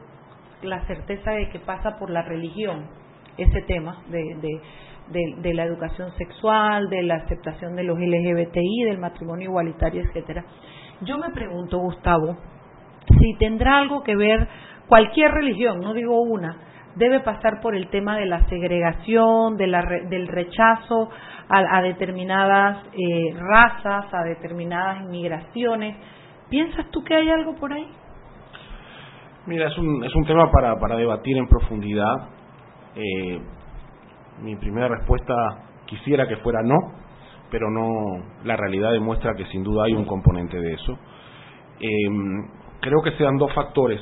la 0.62 0.86
certeza 0.86 1.32
de 1.32 1.48
que 1.48 1.58
pasa 1.58 1.96
por 1.98 2.10
la 2.10 2.22
religión 2.22 2.86
ese 3.36 3.62
tema 3.62 4.02
de, 4.08 4.22
de 4.40 4.60
de, 5.12 5.54
la 5.54 5.64
educación 5.64 6.10
sexual, 6.16 6.88
de 6.88 7.02
la 7.02 7.16
aceptación 7.16 7.76
de 7.76 7.84
los 7.84 7.98
LGBTI, 7.98 8.84
del 8.84 8.98
matrimonio 8.98 9.50
igualitario, 9.50 10.02
etcétera. 10.02 10.44
Yo 11.02 11.18
me 11.18 11.30
pregunto, 11.30 11.78
Gustavo, 11.78 12.36
si 13.20 13.34
tendrá 13.38 13.78
algo 13.78 14.02
que 14.02 14.16
ver 14.16 14.48
cualquier 14.88 15.30
religión, 15.32 15.80
no 15.80 15.94
digo 15.94 16.20
una, 16.20 16.56
debe 16.96 17.20
pasar 17.20 17.60
por 17.60 17.74
el 17.74 17.88
tema 17.88 18.16
de 18.16 18.26
la 18.26 18.46
segregación, 18.48 19.56
de 19.56 19.66
la, 19.66 19.84
del 20.08 20.28
rechazo 20.28 21.10
a, 21.48 21.82
determinadas 21.82 22.86
eh, 22.92 23.34
razas, 23.36 24.06
a 24.12 24.22
determinadas 24.22 25.02
inmigraciones. 25.02 25.96
¿Piensas 26.48 26.90
tú 26.90 27.02
que 27.04 27.14
hay 27.14 27.28
algo 27.28 27.54
por 27.56 27.72
ahí? 27.72 27.86
Mira, 29.46 29.68
es 29.68 29.76
un, 29.76 30.04
es 30.04 30.14
un 30.14 30.24
tema 30.24 30.50
para, 30.50 30.78
para 30.78 30.96
debatir 30.96 31.36
en 31.36 31.48
profundidad. 31.48 32.28
Eh, 32.94 33.40
mi 34.40 34.56
primera 34.56 34.88
respuesta 34.88 35.34
quisiera 35.86 36.26
que 36.26 36.36
fuera 36.38 36.62
no, 36.62 36.76
pero 37.50 37.70
no, 37.70 38.24
la 38.44 38.56
realidad 38.56 38.92
demuestra 38.92 39.34
que 39.34 39.44
sin 39.46 39.62
duda 39.62 39.84
hay 39.84 39.92
un 39.92 40.04
componente 40.04 40.58
de 40.58 40.72
eso. 40.72 40.98
Em, 41.80 42.48
creo 42.80 43.02
que 43.02 43.12
sean 43.12 43.36
dos 43.36 43.52
factores. 43.52 44.00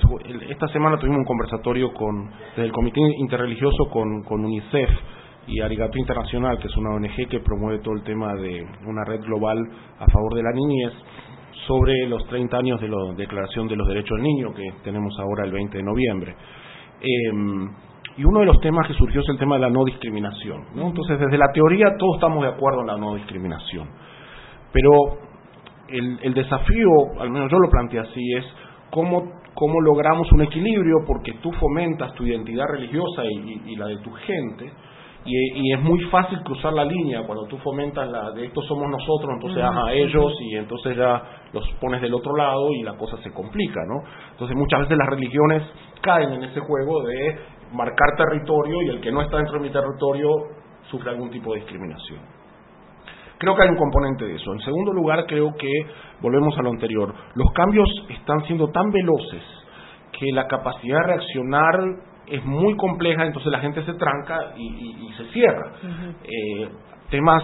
Esta 0.48 0.68
semana 0.68 0.98
tuvimos 0.98 1.18
un 1.18 1.24
conversatorio 1.24 1.92
con, 1.92 2.30
desde 2.50 2.64
el 2.64 2.72
Comité 2.72 3.00
Interreligioso 3.00 3.90
con, 3.90 4.22
con 4.22 4.44
UNICEF 4.44 4.90
y 5.46 5.60
Arigato 5.60 5.98
Internacional, 5.98 6.58
que 6.58 6.68
es 6.68 6.76
una 6.76 6.94
ONG 6.94 7.28
que 7.28 7.40
promueve 7.40 7.80
todo 7.80 7.94
el 7.94 8.02
tema 8.02 8.34
de 8.34 8.64
una 8.86 9.04
red 9.04 9.20
global 9.22 9.58
a 9.98 10.06
favor 10.06 10.34
de 10.34 10.42
la 10.42 10.52
niñez, 10.52 10.92
sobre 11.66 12.06
los 12.06 12.26
30 12.28 12.56
años 12.56 12.80
de 12.80 12.88
la 12.88 13.14
Declaración 13.16 13.68
de 13.68 13.76
los 13.76 13.86
Derechos 13.88 14.16
del 14.16 14.22
Niño, 14.22 14.54
que 14.54 14.72
tenemos 14.84 15.12
ahora 15.18 15.44
el 15.44 15.52
20 15.52 15.76
de 15.76 15.82
noviembre. 15.82 16.36
Em, 17.00 17.70
y 18.16 18.24
uno 18.24 18.40
de 18.40 18.46
los 18.46 18.60
temas 18.60 18.86
que 18.86 18.94
surgió 18.94 19.20
es 19.20 19.28
el 19.28 19.38
tema 19.38 19.56
de 19.56 19.62
la 19.62 19.70
no 19.70 19.84
discriminación. 19.84 20.64
Entonces, 20.74 21.18
desde 21.18 21.38
la 21.38 21.52
teoría 21.52 21.96
todos 21.98 22.16
estamos 22.16 22.42
de 22.42 22.48
acuerdo 22.48 22.80
en 22.80 22.86
la 22.88 22.96
no 22.96 23.14
discriminación. 23.14 23.88
Pero 24.72 24.90
el, 25.88 26.34
desafío, 26.34 26.88
al 27.18 27.30
menos 27.30 27.50
yo 27.50 27.58
lo 27.58 27.68
planteé 27.68 28.00
así, 28.00 28.20
es 28.34 28.44
cómo, 28.90 29.32
cómo 29.54 29.80
logramos 29.80 30.30
un 30.32 30.42
equilibrio 30.42 30.98
porque 31.06 31.34
tú 31.42 31.52
fomentas 31.52 32.14
tu 32.14 32.24
identidad 32.24 32.66
religiosa 32.68 33.24
y 33.24 33.76
la 33.76 33.86
de 33.86 33.98
tu 33.98 34.12
gente, 34.12 34.72
y, 35.24 35.72
es 35.72 35.80
muy 35.82 36.00
fácil 36.04 36.40
cruzar 36.42 36.72
la 36.72 36.84
línea 36.84 37.26
cuando 37.26 37.44
tú 37.46 37.58
fomentas 37.58 38.10
la 38.10 38.30
de 38.30 38.46
estos 38.46 38.66
somos 38.66 38.88
nosotros, 38.88 39.34
entonces 39.34 39.62
a 39.62 39.92
ellos 39.92 40.32
y 40.40 40.56
entonces 40.56 40.96
ya 40.96 41.22
los 41.52 41.68
pones 41.80 42.00
del 42.00 42.14
otro 42.14 42.34
lado 42.36 42.72
y 42.72 42.82
la 42.82 42.96
cosa 42.96 43.18
se 43.22 43.30
complica, 43.30 43.80
¿no? 43.86 44.02
Entonces 44.30 44.56
muchas 44.56 44.80
veces 44.80 44.96
las 44.96 45.08
religiones 45.08 45.62
caen 46.00 46.32
en 46.32 46.44
ese 46.44 46.60
juego 46.60 47.02
de 47.02 47.38
marcar 47.72 48.16
territorio 48.16 48.82
y 48.82 48.88
el 48.88 49.00
que 49.00 49.12
no 49.12 49.22
está 49.22 49.36
dentro 49.38 49.54
de 49.54 49.60
mi 49.60 49.70
territorio 49.70 50.28
sufre 50.90 51.10
algún 51.10 51.30
tipo 51.30 51.52
de 51.52 51.60
discriminación. 51.60 52.20
Creo 53.38 53.56
que 53.56 53.62
hay 53.62 53.68
un 53.70 53.76
componente 53.76 54.26
de 54.26 54.34
eso. 54.34 54.52
En 54.52 54.60
segundo 54.60 54.92
lugar, 54.92 55.24
creo 55.26 55.54
que, 55.56 55.70
volvemos 56.20 56.56
a 56.58 56.62
lo 56.62 56.70
anterior, 56.70 57.14
los 57.34 57.50
cambios 57.52 57.88
están 58.10 58.44
siendo 58.44 58.68
tan 58.68 58.90
veloces 58.90 59.42
que 60.12 60.30
la 60.32 60.46
capacidad 60.46 60.98
de 60.98 61.06
reaccionar 61.06 61.74
es 62.26 62.44
muy 62.44 62.76
compleja, 62.76 63.24
entonces 63.24 63.50
la 63.50 63.60
gente 63.60 63.82
se 63.84 63.94
tranca 63.94 64.52
y, 64.56 65.10
se 65.16 65.24
cierra. 65.32 65.72
Eh, 66.22 66.68
temas 67.08 67.42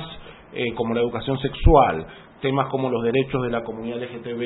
eh, 0.52 0.74
como 0.74 0.94
la 0.94 1.00
educación 1.00 1.38
sexual, 1.38 2.06
temas 2.40 2.68
como 2.68 2.90
los 2.90 3.02
derechos 3.02 3.42
de 3.42 3.50
la 3.50 3.62
comunidad 3.62 3.98
LGTB, 4.02 4.42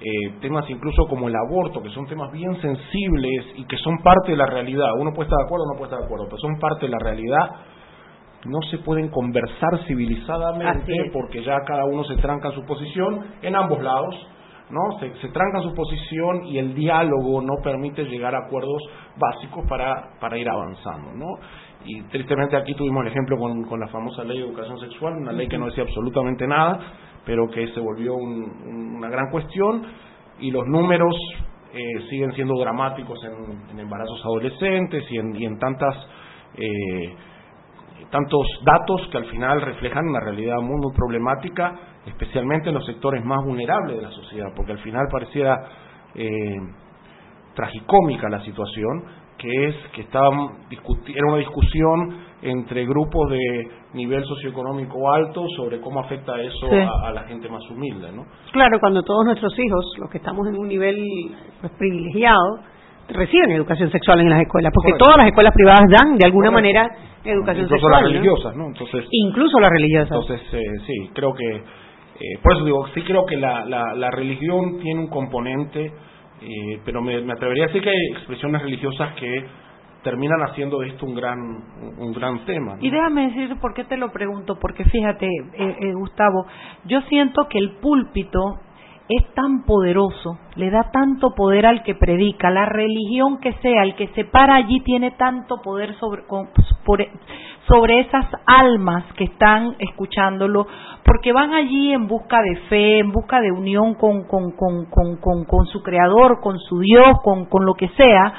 eh, 0.00 0.34
temas 0.40 0.68
incluso 0.68 1.06
como 1.06 1.28
el 1.28 1.34
aborto, 1.36 1.82
que 1.82 1.90
son 1.90 2.06
temas 2.06 2.30
bien 2.32 2.60
sensibles 2.60 3.46
y 3.56 3.64
que 3.66 3.76
son 3.78 3.98
parte 4.02 4.32
de 4.32 4.36
la 4.36 4.46
realidad. 4.46 4.88
Uno 4.98 5.12
puede 5.12 5.28
estar 5.28 5.38
de 5.38 5.44
acuerdo 5.44 5.64
o 5.64 5.72
no 5.72 5.78
puede 5.78 5.90
estar 5.90 6.00
de 6.00 6.06
acuerdo, 6.06 6.26
pero 6.26 6.38
son 6.38 6.58
parte 6.58 6.86
de 6.86 6.92
la 6.92 6.98
realidad. 6.98 7.50
No 8.44 8.60
se 8.70 8.78
pueden 8.78 9.08
conversar 9.08 9.84
civilizadamente 9.86 10.92
porque 11.12 11.42
ya 11.44 11.56
cada 11.64 11.84
uno 11.84 12.02
se 12.04 12.16
tranca 12.16 12.50
su 12.50 12.64
posición 12.64 13.24
en 13.42 13.54
ambos 13.54 13.80
lados 13.82 14.14
¿no? 14.72 14.98
Se, 14.98 15.14
se, 15.20 15.28
tranca 15.28 15.60
su 15.60 15.74
posición 15.74 16.46
y 16.46 16.58
el 16.58 16.74
diálogo 16.74 17.42
no 17.42 17.62
permite 17.62 18.04
llegar 18.04 18.34
a 18.34 18.46
acuerdos 18.46 18.82
básicos 19.18 19.66
para, 19.68 20.14
para 20.18 20.38
ir 20.38 20.48
avanzando, 20.48 21.12
¿no? 21.12 21.26
Y 21.84 22.02
tristemente 22.04 22.56
aquí 22.56 22.74
tuvimos 22.74 23.04
el 23.04 23.10
ejemplo 23.10 23.36
con, 23.36 23.64
con 23.64 23.80
la 23.80 23.88
famosa 23.88 24.24
ley 24.24 24.38
de 24.38 24.44
educación 24.44 24.78
sexual, 24.78 25.14
una 25.14 25.32
ley 25.32 25.46
que 25.46 25.58
no 25.58 25.66
decía 25.66 25.84
absolutamente 25.84 26.46
nada, 26.46 26.78
pero 27.24 27.48
que 27.48 27.68
se 27.68 27.80
volvió 27.80 28.14
una 28.14 29.08
gran 29.08 29.30
cuestión 29.30 29.84
y 30.40 30.50
los 30.50 30.66
números 30.66 31.14
eh, 31.72 31.78
siguen 32.10 32.32
siendo 32.32 32.54
dramáticos 32.58 33.18
en, 33.24 33.78
embarazos 33.78 34.20
adolescentes 34.24 35.04
y 35.10 35.44
en, 35.46 35.58
tantas 35.58 35.96
eh, 36.54 37.14
tantos 38.10 38.46
datos 38.64 39.08
que 39.10 39.18
al 39.18 39.26
final 39.26 39.60
reflejan 39.60 40.06
una 40.08 40.20
realidad 40.20 40.56
muy 40.60 40.92
problemática 40.94 41.92
especialmente 42.06 42.68
en 42.68 42.74
los 42.74 42.86
sectores 42.86 43.24
más 43.24 43.44
vulnerables 43.44 43.96
de 43.96 44.02
la 44.02 44.10
sociedad, 44.10 44.48
porque 44.56 44.72
al 44.72 44.78
final 44.78 45.06
pareciera 45.10 45.68
eh, 46.14 46.56
tragicómica 47.54 48.28
la 48.28 48.40
situación, 48.44 49.04
que 49.42 49.66
es 49.66 49.74
que 49.92 50.02
estaban 50.02 50.50
era 50.70 51.26
una 51.26 51.38
discusión 51.38 52.16
entre 52.42 52.86
grupos 52.86 53.30
de 53.30 53.68
nivel 53.94 54.24
socioeconómico 54.24 55.12
alto 55.12 55.44
sobre 55.56 55.80
cómo 55.80 56.00
afecta 56.00 56.40
eso 56.40 56.68
a, 57.04 57.10
la 57.10 57.22
gente 57.24 57.48
más 57.48 57.62
humilde, 57.68 58.12
¿no? 58.12 58.24
Claro, 58.52 58.78
cuando 58.80 59.02
todos 59.02 59.24
nuestros 59.24 59.52
hijos, 59.58 59.84
los 59.98 60.10
que 60.10 60.18
estamos 60.18 60.46
en 60.46 60.58
un 60.58 60.68
nivel 60.68 60.96
pues, 61.60 61.72
privilegiado, 61.76 62.60
reciben 63.08 63.50
educación 63.50 63.90
sexual 63.90 64.20
en 64.20 64.30
las 64.30 64.40
escuelas, 64.40 64.72
porque 64.72 64.92
todas 64.96 65.16
las 65.18 65.26
escuelas 65.26 65.52
privadas 65.54 65.82
dan 65.90 66.16
de 66.16 66.24
alguna 66.24 66.50
manera 66.50 66.88
educación 67.24 67.66
incluso 67.66 67.68
sexual. 67.68 67.68
Incluso 67.68 67.88
las 67.88 68.02
religiosas, 68.02 68.56
¿no? 68.56 68.66
Entonces, 68.66 69.04
incluso 69.10 69.60
las 69.60 69.70
religiosas. 69.70 70.18
Entonces, 70.20 70.40
eh, 70.52 70.62
sí, 70.86 71.10
creo 71.12 71.34
que 71.34 71.62
eh, 72.22 72.38
por 72.42 72.54
eso 72.54 72.64
digo, 72.64 72.86
sí 72.94 73.02
creo 73.02 73.26
que 73.26 73.36
la, 73.36 73.64
la, 73.66 74.10
religión 74.10 74.78
tiene 74.80 75.00
un 75.00 75.08
componente, 75.08 75.92
eh, 76.42 76.80
pero 76.84 77.00
me, 77.00 77.16
atrevería 77.32 77.64
a 77.64 77.66
decir 77.68 77.82
que 77.82 77.90
hay 77.90 78.06
expresiones 78.12 78.62
religiosas 78.62 79.14
que 79.14 79.44
terminan 80.02 80.40
haciendo 80.42 80.80
de 80.80 80.88
esto 80.88 81.06
un 81.06 81.14
gran 81.14 81.38
un 81.98 82.12
gran 82.12 82.44
tema. 82.44 82.76
Y 82.80 82.90
déjame 82.90 83.28
decir 83.28 83.56
por 83.60 83.72
qué 83.74 83.84
te 83.84 83.96
lo 83.96 84.10
pregunto, 84.10 84.58
porque 84.60 84.84
fíjate, 84.84 85.28
eh, 85.54 85.92
Gustavo, 85.94 86.46
yo 86.86 87.00
siento 87.02 87.46
que 87.48 87.58
el 87.58 87.76
púlpito 87.76 88.58
es 89.08 89.34
tan 89.34 89.64
poderoso, 89.64 90.38
le 90.54 90.70
da 90.70 90.90
tanto 90.92 91.34
poder 91.34 91.66
al 91.66 91.82
que 91.82 91.94
predica, 91.94 92.50
la 92.50 92.66
religión 92.66 93.38
que 93.38 93.52
sea, 93.54 93.82
el 93.82 93.94
que 93.94 94.08
se 94.08 94.24
para 94.24 94.54
allí 94.54 94.80
tiene 94.80 95.12
tanto 95.12 95.60
poder 95.62 95.94
sobre, 95.96 96.22
sobre 97.66 98.00
esas 98.00 98.26
almas 98.46 99.04
que 99.14 99.24
están 99.24 99.74
escuchándolo, 99.78 100.66
porque 101.04 101.32
van 101.32 101.52
allí 101.52 101.92
en 101.92 102.06
busca 102.06 102.40
de 102.42 102.56
fe, 102.68 102.98
en 103.00 103.10
busca 103.10 103.40
de 103.40 103.50
unión 103.50 103.94
con, 103.94 104.24
con, 104.26 104.52
con, 104.52 104.86
con, 104.86 105.44
con 105.44 105.66
su 105.66 105.82
creador, 105.82 106.40
con 106.40 106.58
su 106.58 106.78
Dios, 106.78 107.20
con, 107.24 107.46
con 107.46 107.66
lo 107.66 107.74
que 107.74 107.88
sea, 107.90 108.32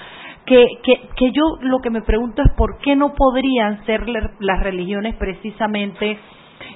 que, 0.45 0.65
que, 0.83 1.09
que 1.15 1.31
yo 1.31 1.43
lo 1.61 1.79
que 1.79 1.89
me 1.89 2.01
pregunto 2.01 2.41
es 2.41 2.51
por 2.57 2.77
qué 2.79 2.95
no 2.95 3.13
podrían 3.13 3.85
ser 3.85 4.07
las 4.07 4.59
religiones 4.61 5.15
precisamente 5.15 6.17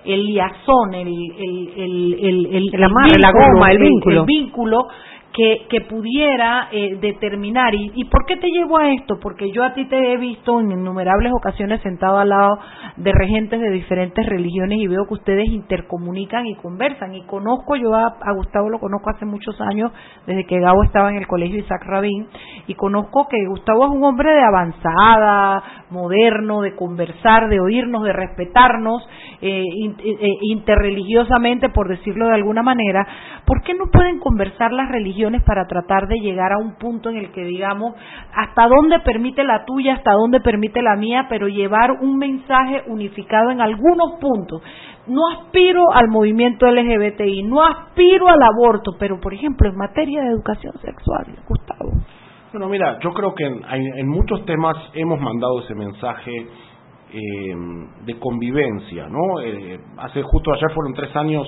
el 0.08 0.26
liazón, 0.26 0.94
el, 0.94 1.08
el, 1.08 1.74
el, 1.78 2.56
el, 2.56 2.66
la, 2.72 3.32
goma, 3.32 3.72
el 3.72 3.78
vínculo, 3.80 4.22
el 4.22 4.26
vínculo 4.26 4.88
que, 5.34 5.68
que 5.70 5.82
pudiera 5.82 6.70
eh, 6.72 6.98
determinar. 7.00 7.74
¿Y, 7.76 7.92
¿Y 7.96 8.06
por 8.06 8.26
qué 8.26 8.38
te 8.38 8.48
llevo 8.50 8.78
a 8.78 8.92
esto? 8.92 9.20
Porque 9.22 9.52
yo 9.52 9.64
a 9.64 9.74
ti 9.74 9.86
te 9.86 10.14
he 10.14 10.18
visto 10.18 10.60
en 10.60 10.72
innumerables 10.72 11.32
ocasiones 11.34 11.82
sentado 11.82 12.18
al 12.18 12.30
lado 12.30 12.60
de 12.96 13.12
regentes 13.12 13.60
de 13.60 13.70
diferentes 13.70 14.26
religiones 14.26 14.80
y 14.80 14.88
veo 14.88 15.06
que 15.08 15.14
ustedes 15.14 15.48
intercomunican 15.50 16.46
y 16.46 16.56
conversan. 16.56 17.14
Y 17.14 17.24
conozco, 17.26 17.76
yo 17.76 17.94
a, 17.94 18.16
Gustavo 18.36 18.70
lo 18.70 18.80
conozco 18.80 19.10
hace 19.10 19.26
muchos 19.26 19.60
años, 19.62 19.92
desde 20.26 20.46
que 20.46 20.60
Gabo 20.60 20.84
estaba 20.84 21.10
en 21.10 21.18
el 21.18 21.28
colegio 21.28 21.60
Isaac 21.60 21.84
Rabin, 21.86 22.28
y 22.68 22.74
conozco 22.76 23.28
que 23.30 23.46
Gustavo 23.48 23.86
es 23.86 23.92
un 23.92 24.04
hombre 24.04 24.32
de 24.32 24.42
avanzada, 24.42 25.64
moderno, 25.90 26.62
de 26.62 26.76
conversar, 26.76 27.50
de 27.50 27.60
oírnos, 27.60 28.04
de 28.04 28.14
respetarnos 28.14 29.08
eh, 29.42 29.64
eh, 29.64 30.38
interreligiosamente, 30.42 31.70
por 31.70 31.88
decirlo 31.88 32.28
de 32.28 32.36
alguna 32.36 32.64
manera. 32.64 33.08
¿Por 33.46 33.62
qué 33.62 33.74
no 33.74 33.86
pueden 33.92 34.20
conversar 34.20 34.72
las 34.74 34.90
religiones? 34.90 35.17
Para 35.46 35.66
tratar 35.66 36.08
de 36.08 36.20
llegar 36.20 36.54
a 36.54 36.58
un 36.58 36.76
punto 36.76 37.10
en 37.10 37.18
el 37.18 37.32
que 37.32 37.44
digamos 37.44 37.96
hasta 38.34 38.68
dónde 38.68 39.00
permite 39.00 39.44
la 39.44 39.66
tuya, 39.66 39.96
hasta 39.96 40.12
dónde 40.14 40.40
permite 40.42 40.82
la 40.82 40.96
mía, 40.96 41.26
pero 41.30 41.48
llevar 41.48 41.92
un 42.02 42.18
mensaje 42.18 42.84
unificado 42.88 43.50
en 43.50 43.62
algunos 43.62 44.20
puntos. 44.20 44.62
No 45.08 45.22
aspiro 45.30 45.92
al 45.94 46.08
movimiento 46.10 46.68
LGBTI, 46.68 47.44
no 47.44 47.64
aspiro 47.64 48.28
al 48.28 48.42
aborto, 48.44 48.92
pero 49.00 49.20
por 49.20 49.34
ejemplo 49.34 49.70
en 49.70 49.76
materia 49.76 50.22
de 50.22 50.30
educación 50.30 50.74
sexual, 50.82 51.26
Gustavo. 51.48 51.92
Bueno, 52.52 52.70
mira, 52.70 53.00
yo 53.00 53.12
creo 53.12 53.34
que 53.34 53.46
en, 53.46 54.08
muchos 54.08 54.46
temas 54.46 54.76
hemos 54.94 55.20
mandado 55.20 55.62
ese 55.62 55.76
mensaje 55.76 56.32
eh, 57.14 57.56
de 58.06 58.20
convivencia, 58.20 59.08
¿no? 59.10 59.42
Eh, 59.42 59.80
hace 59.98 60.22
justo 60.24 60.54
ayer 60.54 60.72
fueron 60.74 60.94
tres 60.94 61.16
años 61.16 61.48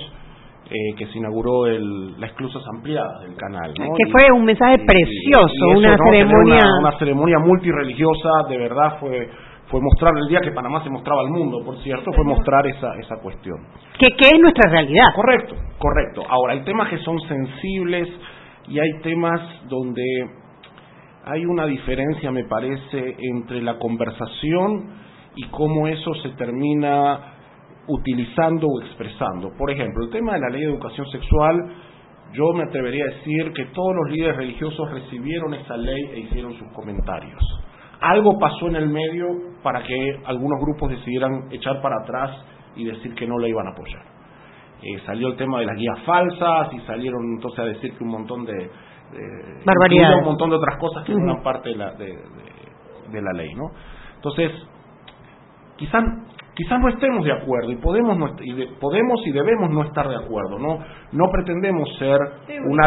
eh, 0.70 0.94
que 0.96 1.06
se 1.08 1.18
inauguró 1.18 1.66
el, 1.66 2.12
las 2.20 2.30
exclusas 2.30 2.62
ampliadas 2.72 3.22
del 3.22 3.34
canal. 3.36 3.74
Que 3.74 4.10
fue 4.10 4.30
un 4.32 4.44
mensaje 4.44 4.76
precioso, 4.86 5.76
una 5.76 5.96
ceremonia. 5.96 6.60
Una, 6.80 6.96
ceremonia 6.98 7.38
multireligiosa, 7.40 8.28
de 8.48 8.56
verdad 8.56 8.98
fue 9.00 9.28
fue 9.70 9.80
mostrar 9.80 10.12
el 10.16 10.28
día 10.28 10.40
que 10.40 10.50
Panamá 10.50 10.82
se 10.82 10.90
mostraba 10.90 11.20
al 11.20 11.28
mundo, 11.28 11.62
por 11.64 11.80
cierto, 11.82 12.12
fue 12.12 12.24
mostrar 12.24 12.66
esa, 12.66 12.92
esa 12.98 13.16
cuestión. 13.22 13.56
Que, 13.98 14.08
que 14.16 14.28
es 14.34 14.40
nuestra 14.40 14.68
realidad. 14.68 15.06
Correcto, 15.14 15.54
correcto. 15.78 16.22
Ahora, 16.28 16.54
hay 16.54 16.64
temas 16.64 16.88
que 16.88 16.98
son 16.98 17.20
sensibles 17.20 18.08
y 18.66 18.80
hay 18.80 19.00
temas 19.02 19.40
donde 19.68 20.02
hay 21.24 21.46
una 21.46 21.66
diferencia, 21.66 22.32
me 22.32 22.44
parece, 22.44 23.16
entre 23.18 23.62
la 23.62 23.78
conversación 23.78 24.90
y 25.36 25.46
cómo 25.50 25.86
eso 25.86 26.14
se 26.22 26.30
termina 26.30 27.39
utilizando 27.90 28.66
o 28.66 28.82
expresando. 28.82 29.50
Por 29.58 29.70
ejemplo, 29.70 30.04
el 30.04 30.10
tema 30.10 30.34
de 30.34 30.40
la 30.40 30.48
ley 30.50 30.62
de 30.62 30.68
educación 30.68 31.06
sexual, 31.08 31.56
yo 32.32 32.52
me 32.54 32.64
atrevería 32.64 33.04
a 33.04 33.14
decir 33.16 33.52
que 33.52 33.66
todos 33.66 33.94
los 33.94 34.10
líderes 34.10 34.36
religiosos 34.36 34.90
recibieron 34.90 35.54
esa 35.54 35.76
ley 35.76 36.02
e 36.12 36.20
hicieron 36.20 36.54
sus 36.54 36.72
comentarios. 36.72 37.42
Algo 38.00 38.38
pasó 38.38 38.68
en 38.68 38.76
el 38.76 38.88
medio 38.88 39.26
para 39.62 39.82
que 39.82 40.20
algunos 40.24 40.60
grupos 40.60 40.90
decidieran 40.90 41.48
echar 41.50 41.82
para 41.82 41.96
atrás 42.02 42.30
y 42.76 42.84
decir 42.84 43.14
que 43.14 43.26
no 43.26 43.38
la 43.38 43.48
iban 43.48 43.66
a 43.66 43.70
apoyar. 43.70 44.02
Eh, 44.82 44.98
salió 45.04 45.28
el 45.28 45.36
tema 45.36 45.60
de 45.60 45.66
las 45.66 45.76
guías 45.76 45.98
falsas 46.06 46.72
y 46.72 46.80
salieron 46.86 47.20
entonces 47.34 47.58
a 47.60 47.64
decir 47.64 47.94
que 47.96 48.04
un 48.04 48.10
montón 48.10 48.46
de, 48.46 48.70
barbaridades, 49.66 50.18
un 50.20 50.24
montón 50.24 50.50
de 50.50 50.56
otras 50.56 50.78
cosas 50.78 51.04
que 51.04 51.12
no 51.12 51.24
eran 51.24 51.42
parte 51.42 51.70
de 51.70 51.76
la, 51.76 51.92
de, 51.92 52.16
de 53.10 53.20
la 53.20 53.32
ley, 53.34 53.52
¿no? 53.54 53.64
Entonces, 54.16 54.52
quizás 55.76 56.02
quizás 56.60 56.78
no 56.78 56.88
estemos 56.88 57.24
de 57.24 57.32
acuerdo 57.32 57.72
y 57.72 57.76
podemos 57.76 58.18
y 58.42 58.52
podemos 58.78 59.26
y 59.26 59.32
debemos 59.32 59.70
no 59.70 59.82
estar 59.82 60.06
de 60.06 60.16
acuerdo 60.16 60.58
no 60.58 60.78
no 61.12 61.30
pretendemos 61.32 61.88
ser 61.98 62.18
una 62.66 62.86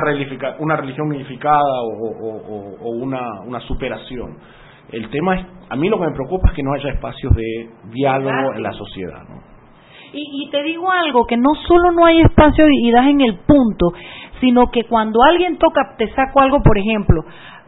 una 0.59 0.76
religión 0.76 1.07
unificada 1.07 1.82
o, 1.82 2.89
una, 2.91 3.41
una 3.45 3.59
superación. 3.61 4.38
El 4.91 5.09
tema 5.09 5.39
es 5.39 5.45
a 5.69 5.76
mí 5.76 5.89
lo 5.89 5.99
que 5.99 6.05
me 6.05 6.13
preocupa 6.13 6.49
es 6.49 6.55
que 6.55 6.61
no 6.61 6.74
haya 6.74 6.89
espacios 6.89 7.34
de 7.36 7.69
diálogo 7.91 8.53
en 8.53 8.61
la 8.61 8.74
sociedad 8.74 9.24
¿no? 9.28 9.41
y, 10.13 10.45
y 10.45 10.51
te 10.51 10.61
digo 10.61 10.91
algo 10.91 11.26
que 11.26 11.38
no 11.38 11.55
solo 11.67 11.91
no 11.91 12.05
hay 12.05 12.21
espacio 12.21 12.65
y 12.69 12.91
das 12.91 13.07
en 13.07 13.21
el 13.21 13.39
punto 13.39 13.93
sino 14.39 14.69
que 14.71 14.84
cuando 14.84 15.24
alguien 15.24 15.57
toca 15.57 15.95
te 15.97 16.13
saco 16.13 16.41
algo 16.41 16.61
por 16.61 16.78
ejemplo 16.78 17.24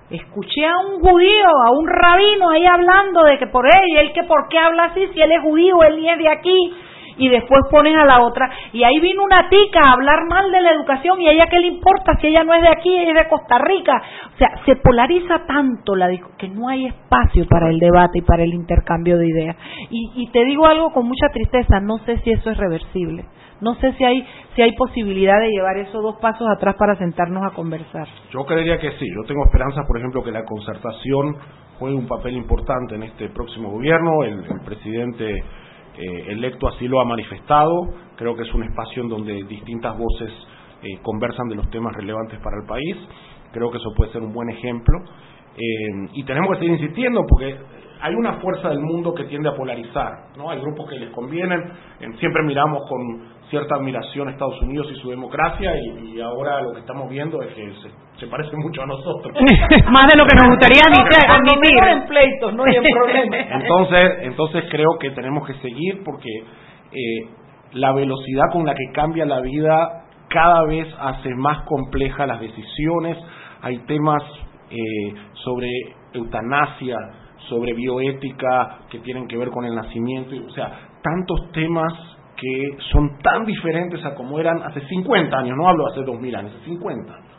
Escuché 0.09 0.65
a 0.65 0.77
un 0.77 1.01
judío, 1.01 1.47
a 1.65 1.71
un 1.71 1.87
rabino 1.87 2.51
ahí 2.51 2.65
hablando 2.65 3.23
de 3.23 3.39
que 3.39 3.47
por 3.47 3.65
él, 3.65 3.87
y 3.87 3.97
él 3.97 4.13
que 4.13 4.23
por 4.23 4.47
qué 4.49 4.59
habla 4.59 4.85
así, 4.85 5.07
si 5.13 5.21
él 5.21 5.31
es 5.31 5.41
judío, 5.41 5.81
él 5.83 5.99
ni 5.99 6.09
es 6.09 6.17
de 6.19 6.29
aquí, 6.29 6.73
y 7.17 7.29
después 7.29 7.61
ponen 7.71 7.97
a 7.97 8.05
la 8.05 8.21
otra, 8.21 8.47
y 8.71 8.83
ahí 8.83 8.99
vino 8.99 9.23
una 9.23 9.49
tica 9.49 9.79
a 9.83 9.93
hablar 9.93 10.25
mal 10.29 10.51
de 10.51 10.61
la 10.61 10.73
educación, 10.73 11.19
y 11.21 11.27
a 11.27 11.31
ella 11.31 11.45
qué 11.49 11.59
le 11.59 11.67
importa 11.67 12.17
si 12.21 12.27
ella 12.27 12.43
no 12.43 12.53
es 12.53 12.61
de 12.61 12.69
aquí, 12.69 12.95
ella 12.95 13.13
es 13.13 13.23
de 13.23 13.29
Costa 13.29 13.57
Rica. 13.57 13.99
O 14.35 14.37
sea, 14.37 14.49
se 14.65 14.75
polariza 14.75 15.45
tanto 15.47 15.95
la 15.95 16.09
que 16.37 16.49
no 16.49 16.67
hay 16.67 16.85
espacio 16.85 17.47
para 17.47 17.69
el 17.69 17.79
debate 17.79 18.19
y 18.19 18.21
para 18.21 18.43
el 18.43 18.53
intercambio 18.53 19.17
de 19.17 19.27
ideas. 19.27 19.55
Y, 19.89 20.11
y 20.15 20.27
te 20.27 20.43
digo 20.45 20.67
algo 20.67 20.91
con 20.91 21.07
mucha 21.07 21.29
tristeza, 21.29 21.79
no 21.79 21.97
sé 22.05 22.19
si 22.19 22.31
eso 22.31 22.51
es 22.51 22.57
reversible. 22.57 23.25
No 23.65 23.73
sé 23.81 23.93
si 23.93 24.03
hay 24.03 24.23
si 24.55 24.61
hay 24.61 24.73
posibilidad 24.73 25.39
de 25.41 25.49
llevar 25.49 25.75
esos 25.77 26.03
dos 26.03 26.17
pasos 26.21 26.47
atrás 26.55 26.75
para 26.77 26.95
sentarnos 26.97 27.43
a 27.43 27.55
conversar. 27.55 28.07
Yo 28.29 28.45
creería 28.45 28.77
que 28.77 28.91
sí. 28.91 29.07
Yo 29.07 29.27
tengo 29.27 29.43
esperanzas, 29.43 29.87
por 29.87 29.97
ejemplo, 29.97 30.23
que 30.23 30.31
la 30.31 30.45
concertación 30.45 31.35
juegue 31.79 31.95
un 31.95 32.07
papel 32.07 32.37
importante 32.37 32.93
en 32.93 33.01
este 33.01 33.29
próximo 33.29 33.71
gobierno. 33.71 34.21
El, 34.23 34.43
presidente 34.63 35.31
eh, 35.31 36.25
electo 36.27 36.67
así 36.67 36.87
lo 36.87 37.01
ha 37.01 37.05
manifestado. 37.05 37.73
Creo 38.15 38.35
que 38.35 38.43
es 38.43 38.53
un 38.53 38.65
espacio 38.65 39.01
en 39.01 39.09
donde 39.09 39.33
distintas 39.45 39.97
voces 39.97 40.31
eh, 40.83 40.99
conversan 41.01 41.47
de 41.47 41.55
los 41.55 41.67
temas 41.71 41.95
relevantes 41.95 42.39
para 42.41 42.57
el 42.61 42.67
país. 42.67 42.95
Creo 43.51 43.71
que 43.71 43.77
eso 43.77 43.89
puede 43.97 44.11
ser 44.11 44.21
un 44.21 44.31
buen 44.31 44.51
ejemplo. 44.51 44.99
Eh, 45.57 46.09
y 46.13 46.23
tenemos 46.23 46.51
que 46.51 46.59
seguir 46.59 46.73
insistiendo 46.73 47.21
porque 47.27 47.57
hay 48.01 48.13
una 48.13 48.33
fuerza 48.33 48.69
del 48.69 48.81
mundo 48.81 49.13
que 49.13 49.23
tiende 49.23 49.49
a 49.49 49.53
polarizar, 49.53 50.11
¿no? 50.37 50.49
Hay 50.49 50.59
grupos 50.59 50.89
que 50.89 50.99
les 50.99 51.09
convienen, 51.11 51.59
siempre 52.19 52.43
miramos 52.43 52.83
con 52.89 52.99
cierta 53.49 53.75
admiración 53.75 54.27
a 54.27 54.31
Estados 54.31 54.61
Unidos 54.61 54.87
y 54.91 54.95
su 54.99 55.09
democracia 55.09 55.71
y, 55.75 56.19
ahora 56.19 56.61
lo 56.61 56.73
que 56.73 56.79
estamos 56.79 57.09
viendo 57.09 57.41
es 57.41 57.53
que 57.53 57.71
se, 58.19 58.27
parece 58.27 58.55
mucho 58.57 58.81
a 58.81 58.85
nosotros. 58.85 59.33
Más 59.91 60.07
de 60.11 60.17
lo 60.17 60.25
que 60.25 60.35
nos 60.35 60.49
gustaría 60.49 60.81
admitir. 60.85 61.87
en 61.89 62.07
pleitos, 62.07 62.53
no 62.53 62.63
hay 62.63 62.75
problemas. 62.91 63.47
Entonces, 63.61 64.11
entonces 64.21 64.63
creo 64.69 64.97
que 64.99 65.11
tenemos 65.11 65.47
que 65.47 65.53
seguir 65.55 66.03
porque 66.03 66.29
eh, 66.91 67.29
la 67.73 67.93
velocidad 67.93 68.45
con 68.51 68.65
la 68.65 68.73
que 68.73 68.91
cambia 68.93 69.25
la 69.25 69.41
vida 69.41 70.05
cada 70.29 70.63
vez 70.65 70.87
hace 70.99 71.29
más 71.35 71.63
complejas 71.65 72.27
las 72.27 72.39
decisiones. 72.39 73.17
Hay 73.61 73.79
temas 73.85 74.23
eh, 74.69 75.13
sobre 75.43 75.69
eutanasia, 76.13 76.97
sobre 77.49 77.73
bioética 77.73 78.79
que 78.89 78.99
tienen 78.99 79.27
que 79.27 79.37
ver 79.37 79.49
con 79.49 79.65
el 79.65 79.75
nacimiento, 79.75 80.35
o 80.45 80.51
sea, 80.51 80.89
tantos 81.01 81.51
temas 81.51 81.93
que 82.35 82.77
son 82.91 83.17
tan 83.19 83.45
diferentes 83.45 84.03
a 84.03 84.15
como 84.15 84.39
eran 84.39 84.61
hace 84.63 84.81
50 84.81 85.37
años, 85.37 85.57
no 85.57 85.67
hablo 85.67 85.87
hace 85.87 86.03
2000 86.03 86.35
años, 86.35 86.55
hace 86.55 86.65
50 86.65 87.13
años, 87.13 87.31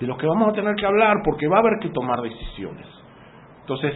de 0.00 0.06
los 0.06 0.16
que 0.16 0.26
vamos 0.26 0.48
a 0.48 0.52
tener 0.52 0.74
que 0.74 0.86
hablar 0.86 1.16
porque 1.24 1.48
va 1.48 1.56
a 1.56 1.60
haber 1.60 1.78
que 1.80 1.90
tomar 1.90 2.20
decisiones. 2.20 2.86
Entonces, 3.60 3.94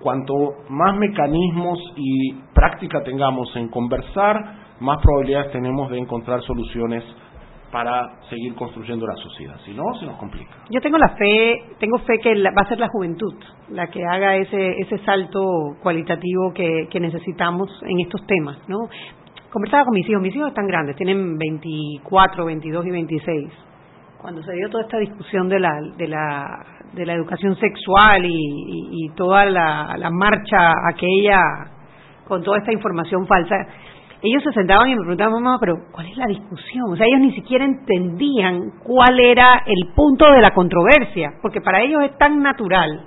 cuanto 0.00 0.34
más 0.68 0.96
mecanismos 0.96 1.78
y 1.96 2.32
práctica 2.54 3.02
tengamos 3.02 3.54
en 3.56 3.68
conversar, 3.68 4.36
más 4.80 4.98
probabilidades 5.02 5.52
tenemos 5.52 5.90
de 5.90 5.98
encontrar 5.98 6.42
soluciones 6.42 7.04
para 7.70 8.20
seguir 8.28 8.54
construyendo 8.54 9.06
la 9.06 9.16
sociedad. 9.16 9.56
Si 9.64 9.74
no, 9.74 9.82
se 9.98 10.06
nos 10.06 10.16
complica. 10.16 10.50
Yo 10.70 10.80
tengo 10.80 10.98
la 10.98 11.10
fe, 11.10 11.64
tengo 11.78 11.98
fe 11.98 12.18
que 12.22 12.34
va 12.42 12.62
a 12.62 12.68
ser 12.68 12.78
la 12.78 12.88
juventud 12.88 13.34
la 13.70 13.88
que 13.88 14.04
haga 14.04 14.36
ese 14.36 14.78
ese 14.78 14.98
salto 14.98 15.76
cualitativo 15.82 16.52
que, 16.54 16.86
que 16.90 17.00
necesitamos 17.00 17.68
en 17.82 18.00
estos 18.00 18.24
temas, 18.26 18.58
¿no? 18.68 18.88
Conversaba 19.50 19.84
con 19.84 19.94
mis 19.94 20.08
hijos, 20.08 20.22
mis 20.22 20.34
hijos 20.34 20.48
están 20.48 20.66
grandes, 20.66 20.96
tienen 20.96 21.36
24, 21.38 22.44
22 22.44 22.86
y 22.86 22.90
26. 22.90 23.52
Cuando 24.18 24.42
se 24.42 24.52
dio 24.52 24.68
toda 24.70 24.84
esta 24.84 24.98
discusión 24.98 25.48
de 25.48 25.60
la 25.60 25.80
de 25.96 26.08
la 26.08 26.66
de 26.92 27.04
la 27.04 27.14
educación 27.14 27.56
sexual 27.56 28.24
y, 28.24 29.04
y 29.04 29.08
toda 29.16 29.44
la, 29.44 29.96
la 29.98 30.10
marcha 30.10 30.72
aquella 30.88 31.40
con 32.26 32.42
toda 32.42 32.58
esta 32.58 32.72
información 32.72 33.26
falsa, 33.26 33.54
ellos 34.26 34.42
se 34.42 34.52
sentaban 34.52 34.88
y 34.88 34.94
me 34.94 35.00
preguntaban, 35.00 35.34
mamá, 35.34 35.58
pero 35.60 35.74
¿cuál 35.92 36.06
es 36.06 36.16
la 36.16 36.26
discusión? 36.26 36.92
O 36.92 36.96
sea, 36.96 37.06
ellos 37.06 37.20
ni 37.20 37.32
siquiera 37.34 37.64
entendían 37.64 38.72
cuál 38.82 39.18
era 39.20 39.62
el 39.66 39.92
punto 39.94 40.30
de 40.30 40.40
la 40.40 40.52
controversia, 40.52 41.32
porque 41.42 41.60
para 41.60 41.82
ellos 41.82 42.02
es 42.04 42.16
tan 42.18 42.42
natural 42.42 43.06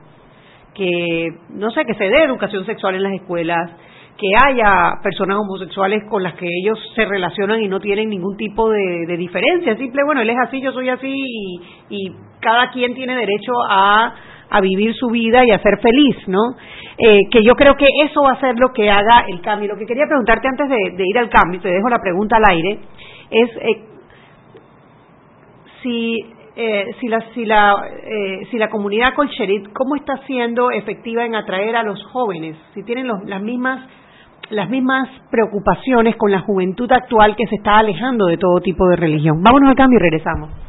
que, 0.73 1.29
no 1.49 1.71
sé, 1.71 1.85
que 1.85 1.95
se 1.95 2.05
dé 2.05 2.23
educación 2.23 2.65
sexual 2.65 2.95
en 2.95 3.03
las 3.03 3.13
escuelas, 3.13 3.71
que 4.17 4.27
haya 4.45 4.99
personas 5.01 5.37
homosexuales 5.37 6.03
con 6.09 6.21
las 6.21 6.33
que 6.35 6.45
ellos 6.45 6.77
se 6.93 7.05
relacionan 7.05 7.61
y 7.61 7.69
no 7.69 7.79
tienen 7.79 8.09
ningún 8.09 8.35
tipo 8.35 8.69
de, 8.69 9.15
diferencia, 9.17 9.77
simple, 9.77 10.03
bueno, 10.05 10.21
él 10.21 10.29
es 10.29 10.37
así, 10.45 10.61
yo 10.61 10.73
soy 10.73 10.89
así 10.89 11.13
y 11.89 12.11
cada 12.41 12.69
quien 12.71 12.93
tiene 12.93 13.15
derecho 13.15 13.53
a 13.69 14.13
a 14.49 14.61
vivir 14.61 14.95
su 14.95 15.07
vida 15.09 15.41
y 15.45 15.51
a 15.51 15.59
ser 15.59 15.79
feliz, 15.81 16.15
¿no? 16.27 16.39
Eh, 17.01 17.29
que 17.31 17.41
yo 17.43 17.55
creo 17.55 17.75
que 17.77 17.87
eso 18.03 18.21
va 18.21 18.33
a 18.33 18.39
ser 18.41 18.59
lo 18.59 18.73
que 18.73 18.89
haga 18.89 19.25
el 19.29 19.39
cambio. 19.39 19.69
Lo 19.69 19.77
que 19.77 19.85
quería 19.85 20.05
preguntarte 20.05 20.49
antes 20.49 20.67
de, 20.67 21.03
ir 21.05 21.17
al 21.17 21.29
cambio, 21.29 21.61
te 21.61 21.69
dejo 21.69 21.87
la 21.87 21.99
pregunta 21.99 22.35
al 22.35 22.43
aire, 22.49 22.79
es 23.31 23.49
eh, 23.55 23.83
si 25.81 26.17
eh, 26.57 26.87
si 26.99 27.07
la 27.07 27.21
si 27.33 27.45
la 27.45 27.73
si 28.51 28.57
la 28.57 28.69
comunidad 28.69 29.13
colcherit 29.13 29.71
cómo 29.71 29.95
está 29.95 30.17
siendo 30.27 30.71
efectiva 30.71 31.23
en 31.23 31.35
atraer 31.35 31.77
a 31.77 31.83
los 31.83 32.03
jóvenes, 32.07 32.57
si 32.73 32.83
tienen 32.83 33.07
las 33.07 33.41
mismas 33.41 33.79
las 34.49 34.69
mismas 34.69 35.07
preocupaciones 35.31 36.17
con 36.17 36.31
la 36.31 36.41
juventud 36.41 36.91
actual 36.91 37.37
que 37.37 37.47
se 37.47 37.55
está 37.55 37.77
alejando 37.77 38.25
de 38.25 38.37
todo 38.37 38.59
tipo 38.59 38.85
de 38.89 38.97
religión. 38.97 39.41
Vámonos 39.41 39.69
al 39.69 39.75
cambio 39.75 39.99
y 39.99 40.01
regresamos. 40.01 40.68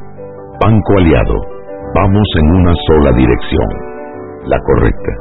Banco 0.63 0.93
Aliado, 0.95 1.41
vamos 1.95 2.27
en 2.35 2.51
una 2.57 2.73
sola 2.85 3.11
dirección, 3.17 3.67
la 4.45 4.59
correcta. 4.59 5.11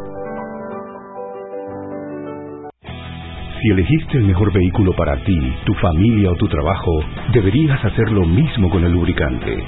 Si 3.63 3.71
elegiste 3.71 4.19
el 4.19 4.25
mejor 4.25 4.53
vehículo 4.53 4.93
para 4.93 5.17
ti, 5.25 5.57
tu 5.65 5.73
familia 5.75 6.33
o 6.33 6.37
tu 6.37 6.47
trabajo, 6.47 6.93
deberías 7.33 7.83
hacer 7.83 8.13
lo 8.13 8.27
mismo 8.27 8.69
con 8.69 8.85
el 8.85 8.93
lubricante. 8.93 9.65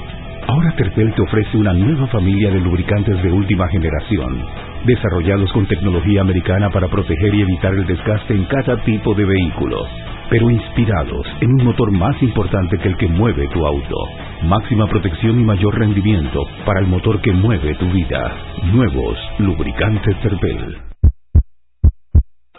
Ahora 0.47 0.75
Terpel 0.75 1.11
te 1.15 1.23
ofrece 1.23 1.57
una 1.57 1.73
nueva 1.73 2.05
familia 2.05 2.51
de 2.51 2.59
lubricantes 2.59 3.23
de 3.23 3.31
última 3.31 3.67
generación, 3.69 4.45
desarrollados 4.85 5.51
con 5.53 5.65
tecnología 5.65 6.21
americana 6.21 6.69
para 6.69 6.87
proteger 6.87 7.33
y 7.33 7.41
evitar 7.41 7.73
el 7.73 7.87
desgaste 7.87 8.35
en 8.35 8.45
cada 8.45 8.77
tipo 8.83 9.15
de 9.15 9.25
vehículo 9.25 9.87
pero 10.33 10.49
inspirados 10.49 11.27
en 11.41 11.51
un 11.51 11.63
motor 11.63 11.91
más 11.91 12.19
importante 12.23 12.79
que 12.79 12.87
el 12.87 12.97
que 12.97 13.07
mueve 13.07 13.47
tu 13.49 13.67
auto. 13.67 13.95
Máxima 14.41 14.87
protección 14.87 15.39
y 15.39 15.43
mayor 15.43 15.77
rendimiento 15.77 16.43
para 16.65 16.79
el 16.79 16.87
motor 16.87 17.21
que 17.21 17.31
mueve 17.31 17.75
tu 17.75 17.85
vida. 17.91 18.35
Nuevos 18.73 19.15
lubricantes 19.37 20.17
Cervel. 20.23 20.81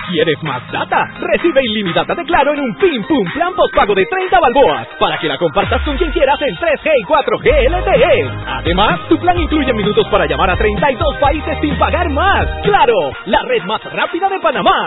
¿Quieres 0.09 0.41
más 0.45 0.71
data? 0.71 1.05
Recibe 1.19 1.65
ilimitada 1.65 2.15
de 2.15 2.23
Claro 2.23 2.53
en 2.53 2.61
un 2.61 2.77
Pim 2.77 3.03
Pum 3.09 3.25
Plan 3.33 3.53
Postpago 3.57 3.97
de 3.97 4.07
30 4.07 4.39
balboas 4.39 4.87
para 5.01 5.19
que 5.19 5.27
la 5.27 5.37
compartas 5.37 5.83
con 5.83 5.97
quien 5.97 6.13
quieras 6.13 6.39
en 6.43 6.55
3G 6.55 6.93
y 7.01 7.05
4G 7.05 7.71
LTE. 7.71 8.31
Además, 8.47 9.01
tu 9.09 9.19
plan 9.19 9.37
incluye 9.37 9.73
minutos 9.73 10.07
para 10.13 10.27
llamar 10.27 10.51
a 10.51 10.57
32 10.57 11.17
países 11.17 11.59
sin 11.61 11.77
pagar 11.77 12.09
más. 12.11 12.47
¡Claro! 12.63 12.95
La 13.27 13.43
red 13.43 13.65
más 13.65 13.83
rápida 13.83 14.29
de 14.29 14.39
Panamá. 14.39 14.87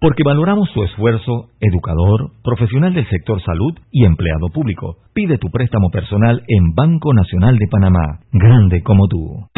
Porque 0.00 0.22
valoramos 0.24 0.72
tu 0.72 0.84
esfuerzo, 0.84 1.48
educador, 1.60 2.30
profesional 2.44 2.94
del 2.94 3.08
sector 3.08 3.42
salud 3.42 3.74
y 3.90 4.04
empleado 4.04 4.48
público. 4.48 4.98
Pide 5.12 5.38
tu 5.38 5.50
préstamo 5.50 5.90
personal 5.90 6.42
en 6.46 6.72
Banco 6.74 7.12
Nacional 7.12 7.58
de 7.58 7.66
Panamá, 7.66 8.20
grande 8.32 8.80
como 8.82 9.08
tú. 9.08 9.48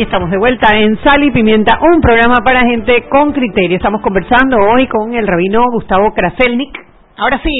Y 0.00 0.04
estamos 0.04 0.30
de 0.30 0.38
vuelta 0.38 0.74
en 0.78 0.98
Sal 1.02 1.22
y 1.22 1.30
Pimienta, 1.30 1.78
un 1.82 2.00
programa 2.00 2.38
para 2.42 2.62
gente 2.62 3.06
con 3.10 3.32
criterio. 3.32 3.76
Estamos 3.76 4.00
conversando 4.00 4.56
hoy 4.56 4.86
con 4.86 5.12
el 5.12 5.26
rabino 5.26 5.62
Gustavo 5.72 6.14
Kraselnik. 6.14 6.70
Ahora 7.18 7.38
sí, 7.44 7.52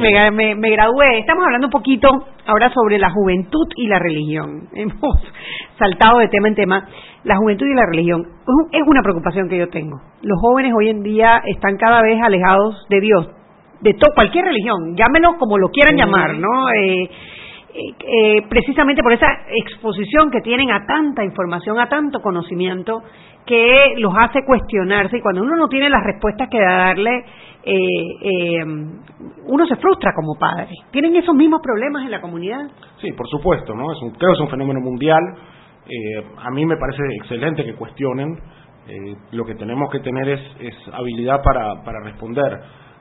me, 0.00 0.28
me, 0.32 0.56
me, 0.56 0.70
gradué. 0.70 1.20
Estamos 1.20 1.44
hablando 1.44 1.68
un 1.68 1.70
poquito 1.70 2.08
ahora 2.46 2.68
sobre 2.74 2.98
la 2.98 3.10
juventud 3.10 3.68
y 3.76 3.86
la 3.86 4.00
religión. 4.00 4.62
Hemos 4.74 5.22
saltado 5.78 6.18
de 6.18 6.26
tema 6.26 6.48
en 6.48 6.56
tema. 6.56 6.84
La 7.22 7.36
juventud 7.36 7.64
y 7.64 7.74
la 7.76 7.86
religión 7.86 8.26
es 8.72 8.82
una 8.84 9.00
preocupación 9.00 9.48
que 9.48 9.58
yo 9.58 9.68
tengo. 9.68 10.00
Los 10.22 10.40
jóvenes 10.40 10.72
hoy 10.76 10.88
en 10.88 11.04
día 11.04 11.42
están 11.46 11.76
cada 11.76 12.02
vez 12.02 12.20
alejados 12.20 12.74
de 12.90 13.00
Dios, 13.00 13.28
de 13.82 13.94
cualquier 14.16 14.46
religión, 14.46 14.96
llámenos 14.96 15.36
como 15.38 15.58
lo 15.58 15.68
quieran 15.68 15.94
llamar, 15.96 16.34
¿no? 16.34 16.70
Eh, 16.70 17.08
eh, 17.76 18.46
precisamente 18.48 19.02
por 19.02 19.12
esa 19.12 19.26
exposición 19.48 20.30
que 20.30 20.40
tienen 20.42 20.70
a 20.70 20.86
tanta 20.86 21.24
información, 21.24 21.80
a 21.80 21.88
tanto 21.88 22.20
conocimiento, 22.20 23.02
que 23.44 23.94
los 23.98 24.14
hace 24.16 24.44
cuestionarse 24.46 25.18
y 25.18 25.20
cuando 25.20 25.42
uno 25.42 25.56
no 25.56 25.66
tiene 25.66 25.90
las 25.90 26.04
respuestas 26.04 26.48
que 26.48 26.60
darle, 26.60 27.24
eh, 27.64 27.76
eh, 28.22 28.64
uno 29.46 29.66
se 29.66 29.74
frustra 29.76 30.12
como 30.14 30.38
padre. 30.38 30.68
¿Tienen 30.92 31.16
esos 31.16 31.34
mismos 31.34 31.60
problemas 31.62 32.04
en 32.04 32.12
la 32.12 32.20
comunidad? 32.20 32.70
Sí, 33.00 33.10
por 33.10 33.28
supuesto, 33.28 33.74
¿no? 33.74 33.90
Es 33.90 34.00
un, 34.02 34.10
creo 34.12 34.30
que 34.30 34.36
es 34.36 34.40
un 34.40 34.50
fenómeno 34.50 34.80
mundial. 34.80 35.22
a 36.38 36.50
mí 36.52 36.64
me 36.64 36.76
parece 36.76 37.02
excelente 37.16 37.64
que 37.64 37.74
cuestionen. 37.74 38.38
lo 39.32 39.44
que 39.44 39.56
tenemos 39.56 39.90
que 39.90 39.98
tener 39.98 40.28
es, 40.28 40.40
es 40.60 40.74
habilidad 40.92 41.42
para, 41.42 41.82
para 41.82 42.04
responder 42.04 42.60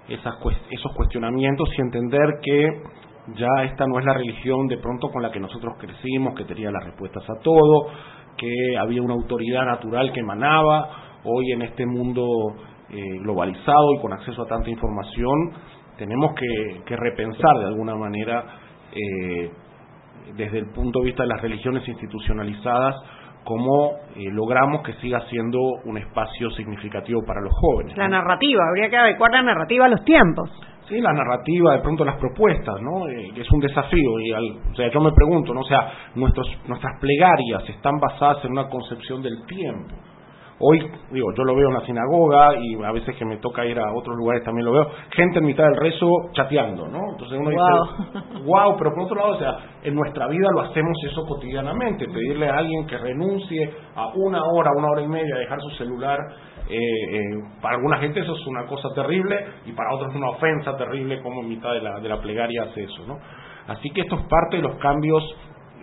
esas, 0.10 0.34
esos 0.72 0.94
cuestionamientos 0.96 1.70
y 1.78 1.82
entender 1.82 2.40
que 2.42 2.68
ya 3.36 3.64
esta 3.64 3.86
no 3.88 4.00
es 4.00 4.06
la 4.06 4.14
religión 4.14 4.68
de 4.68 4.78
pronto 4.78 5.10
con 5.10 5.22
la 5.22 5.32
que 5.32 5.40
nosotros 5.40 5.76
crecimos, 5.80 6.36
que 6.36 6.46
tenía 6.46 6.72
las 6.72 6.84
respuestas 6.84 7.24
a 7.30 7.40
todo, 7.42 7.88
que 8.38 8.78
había 8.78 9.02
una 9.02 9.14
autoridad 9.14 9.66
natural 9.66 10.12
que 10.12 10.20
emanaba. 10.20 10.90
Hoy 11.24 11.52
en 11.54 11.62
este 11.62 11.86
mundo 11.86 12.26
eh, 12.90 13.20
globalizado 13.20 13.94
y 13.96 14.02
con 14.02 14.14
acceso 14.14 14.44
a 14.44 14.48
tanta 14.48 14.70
información, 14.70 15.54
tenemos 15.98 16.34
que, 16.36 16.96
repensar 16.96 17.60
de 17.60 17.66
alguna 17.66 17.96
manera 17.96 18.44
eh, 18.92 19.52
desde 20.36 20.60
el 20.60 20.72
punto 20.72 21.00
de 21.00 21.06
vista 21.06 21.24
de 21.24 21.30
las 21.30 21.42
religiones 21.42 21.88
institucionalizadas 21.88 22.96
cómo 23.44 23.92
eh, 24.16 24.30
logramos 24.32 24.82
que 24.84 24.94
siga 24.94 25.22
siendo 25.30 25.60
un 25.86 25.98
espacio 25.98 26.50
significativo 26.52 27.24
para 27.26 27.42
los 27.42 27.54
jóvenes. 27.54 27.96
La 27.98 28.08
narrativa, 28.08 28.64
habría 28.70 28.90
que 28.90 28.98
adecuar 28.98 29.32
la 29.32 29.44
narrativa 29.44 29.86
a 29.86 29.90
los 29.90 30.04
tiempos. 30.06 30.50
Sí, 30.88 31.00
la 31.00 31.14
narrativa, 31.14 31.76
de 31.76 31.80
pronto 31.80 32.04
las 32.04 32.18
propuestas, 32.18 32.82
¿no? 32.82 33.08
Eh, 33.08 33.32
es 33.36 33.50
un 33.52 33.60
desafío. 33.62 34.20
Y 34.20 34.32
o 34.34 34.76
sea, 34.76 34.92
yo 34.92 35.00
me 35.00 35.12
pregunto, 35.14 35.54
¿no? 35.54 35.62
O 35.62 35.66
sea, 35.66 35.92
nuestros, 36.16 36.48
nuestras 36.68 37.00
plegarias 37.00 37.70
están 37.70 38.00
basadas 38.00 38.44
en 38.44 38.52
una 38.52 38.68
concepción 38.68 39.22
del 39.22 39.46
tiempo. 39.46 39.96
Hoy, 40.60 40.80
digo, 41.12 41.34
yo 41.36 41.44
lo 41.44 41.56
veo 41.56 41.68
en 41.68 41.74
la 41.74 41.86
sinagoga 41.86 42.56
y 42.60 42.76
a 42.84 42.92
veces 42.92 43.16
que 43.16 43.26
me 43.26 43.38
toca 43.38 43.66
ir 43.66 43.80
a 43.80 43.92
otros 43.94 44.16
lugares 44.16 44.44
también 44.44 44.66
lo 44.66 44.74
veo, 44.74 44.88
gente 45.12 45.40
en 45.40 45.46
mitad 45.46 45.64
del 45.64 45.78
rezo 45.78 46.08
chateando, 46.34 46.88
¿no? 46.88 47.00
Entonces 47.12 47.40
uno 47.40 47.50
dice, 47.50 48.42
wow, 48.46 48.76
pero 48.78 48.92
por 48.94 49.04
otro 49.06 49.16
lado, 49.16 49.32
o 49.34 49.40
sea, 49.40 49.58
en 49.84 49.96
nuestra 49.96 50.28
vida 50.28 50.50
lo 50.54 50.62
hacemos 50.62 50.96
eso 51.04 51.26
cotidianamente, 51.26 52.06
pedirle 52.08 52.50
a 52.50 52.58
alguien 52.58 52.86
que 52.86 52.98
renuncie 52.98 53.74
a 53.96 54.10
una 54.16 54.40
hora, 54.44 54.72
una 54.78 54.90
hora 54.90 55.02
y 55.02 55.08
media, 55.08 55.36
a 55.36 55.40
dejar 55.40 55.60
su 55.62 55.70
celular 55.72 56.20
eh, 56.70 56.78
eh, 56.78 57.20
para 57.62 57.76
alguna 57.76 57.98
gente 57.98 58.22
eso 58.22 58.34
es 58.34 58.48
una 58.48 58.66
cosa 58.66 58.88
terrible 58.96 59.38
y 59.66 59.74
para 59.74 59.94
otros 59.94 60.16
una 60.16 60.30
ofensa 60.30 60.78
terrible 60.78 61.22
como 61.22 61.42
en 61.42 61.50
mitad 61.50 61.74
de 61.74 61.82
la, 61.82 62.00
de 62.00 62.08
la 62.08 62.22
plegaria 62.22 62.64
hace 62.64 62.84
eso, 62.84 63.06
¿no? 63.06 63.18
Así 63.68 63.90
que 63.92 64.02
esto 64.02 64.16
es 64.16 64.26
parte 64.28 64.58
de 64.58 64.64
los 64.64 64.78
cambios 64.78 65.24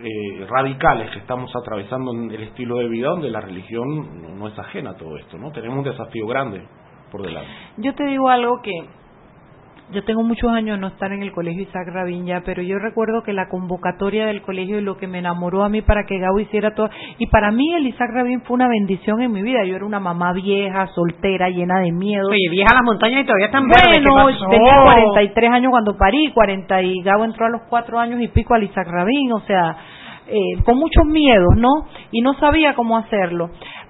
eh, 0.03 0.45
radicales 0.47 1.11
que 1.11 1.19
estamos 1.19 1.51
atravesando 1.55 2.11
en 2.13 2.31
el 2.31 2.43
estilo 2.43 2.77
de 2.77 2.87
vida 2.87 3.09
donde 3.09 3.29
la 3.29 3.41
religión 3.41 4.37
no 4.37 4.47
es 4.47 4.57
ajena 4.57 4.91
a 4.91 4.97
todo 4.97 5.17
esto, 5.17 5.37
¿no? 5.37 5.51
Tenemos 5.51 5.77
un 5.77 5.83
desafío 5.83 6.25
grande 6.27 6.63
por 7.11 7.21
delante. 7.21 7.49
Yo 7.77 7.93
te 7.93 8.05
digo 8.05 8.29
algo 8.29 8.61
que 8.61 8.71
yo 9.91 10.03
tengo 10.03 10.23
muchos 10.23 10.49
años 10.51 10.79
no 10.79 10.87
estar 10.87 11.11
en 11.11 11.21
el 11.21 11.31
colegio 11.31 11.63
Isaac 11.63 11.87
Rabin 11.91 12.25
ya, 12.25 12.41
pero 12.45 12.61
yo 12.61 12.79
recuerdo 12.79 13.23
que 13.23 13.33
la 13.33 13.49
convocatoria 13.49 14.25
del 14.27 14.41
colegio 14.41 14.79
y 14.79 14.81
lo 14.81 14.97
que 14.97 15.07
me 15.07 15.19
enamoró 15.19 15.63
a 15.63 15.69
mí 15.69 15.81
para 15.81 16.05
que 16.05 16.17
Gabo 16.17 16.39
hiciera 16.39 16.73
todo, 16.73 16.89
y 17.17 17.27
para 17.27 17.51
mí 17.51 17.73
el 17.73 17.87
Isaac 17.87 18.09
Rabin 18.13 18.41
fue 18.41 18.55
una 18.55 18.67
bendición 18.67 19.21
en 19.21 19.31
mi 19.31 19.41
vida. 19.41 19.63
Yo 19.65 19.75
era 19.75 19.85
una 19.85 19.99
mamá 19.99 20.33
vieja, 20.33 20.87
soltera, 20.87 21.49
llena 21.49 21.79
de 21.79 21.91
miedo. 21.91 22.29
Oye, 22.29 22.49
vieja 22.49 22.69
a 22.71 22.75
las 22.75 22.85
montañas 22.85 23.23
y 23.23 23.25
todavía 23.25 23.47
están 23.47 23.67
Bueno, 23.67 24.49
tenía 24.49 24.81
43 24.83 25.51
años 25.51 25.71
cuando 25.71 25.97
parí, 25.97 26.31
40 26.31 26.81
y 26.83 27.01
Gabo 27.01 27.25
entró 27.25 27.45
a 27.45 27.49
los 27.49 27.61
4 27.69 27.99
años 27.99 28.21
y 28.21 28.27
pico 28.29 28.53
al 28.53 28.63
Isaac 28.63 28.87
Rabin, 28.89 29.33
o 29.33 29.41
sea, 29.41 29.75
eh, 30.27 30.63
con 30.63 30.77
muchos 30.77 31.05
miedos, 31.05 31.55
¿no? 31.57 31.87
Y 32.11 32.21
no 32.21 32.33
sabía 32.35 32.73
cómo 32.73 32.97
hacerlo. 32.97 33.49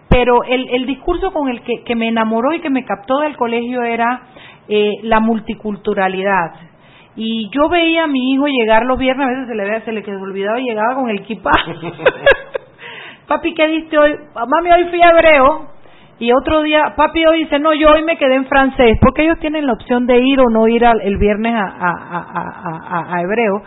Pero 0.10 0.43
el, 0.43 0.68
el 0.70 0.86
discurso 0.88 1.32
con 1.32 1.47
el 1.47 1.62
que, 1.62 1.84
que 1.86 1.95
me 1.95 2.10
enamoró 2.10 2.54
y 2.54 2.60
que 2.60 2.70
me 2.70 2.84
captó 2.84 3.20
del 3.20 3.38
colegio 3.38 3.84
era 3.84 4.24
eh, 4.68 4.99
la 5.03 5.20
multiculturalidad. 5.20 6.51
Y 7.16 7.49
yo 7.49 7.68
veía 7.70 8.05
a 8.05 8.07
mi 8.07 8.32
hijo 8.32 8.47
llegar 8.47 8.86
los 8.86 8.97
viernes, 8.97 9.28
a 9.28 9.30
veces 9.30 9.47
se 9.47 9.55
le, 9.55 9.64
veía, 9.64 9.82
se 9.82 9.91
le 9.91 10.03
quedó 10.03 10.22
olvidado 10.22 10.57
y 10.59 10.64
llegaba 10.64 10.95
con 10.95 11.09
el 11.09 11.20
equipaje. 11.20 11.76
papi, 13.28 13.53
¿qué 13.53 13.68
diste 13.68 13.97
hoy? 13.97 14.16
Mami, 14.36 14.72
hoy 14.72 14.86
fui 14.89 15.01
a 15.01 15.09
hebreo. 15.09 15.68
Y 16.20 16.32
otro 16.34 16.62
día, 16.62 16.93
papi 16.95 17.26
hoy 17.26 17.45
dice, 17.45 17.57
no, 17.57 17.74
yo 17.74 17.89
hoy 17.89 18.03
me 18.03 18.16
quedé 18.16 18.36
en 18.36 18.45
francés, 18.45 18.97
porque 19.01 19.24
ellos 19.24 19.39
tienen 19.39 19.66
la 19.66 19.74
opción 19.74 20.05
de 20.05 20.20
ir 20.20 20.39
o 20.39 20.49
no 20.51 20.68
ir 20.68 20.84
el 20.84 21.18
viernes 21.18 21.53
a, 21.55 21.66
a, 21.66 23.16
a 23.16 23.22
hebreo. 23.22 23.64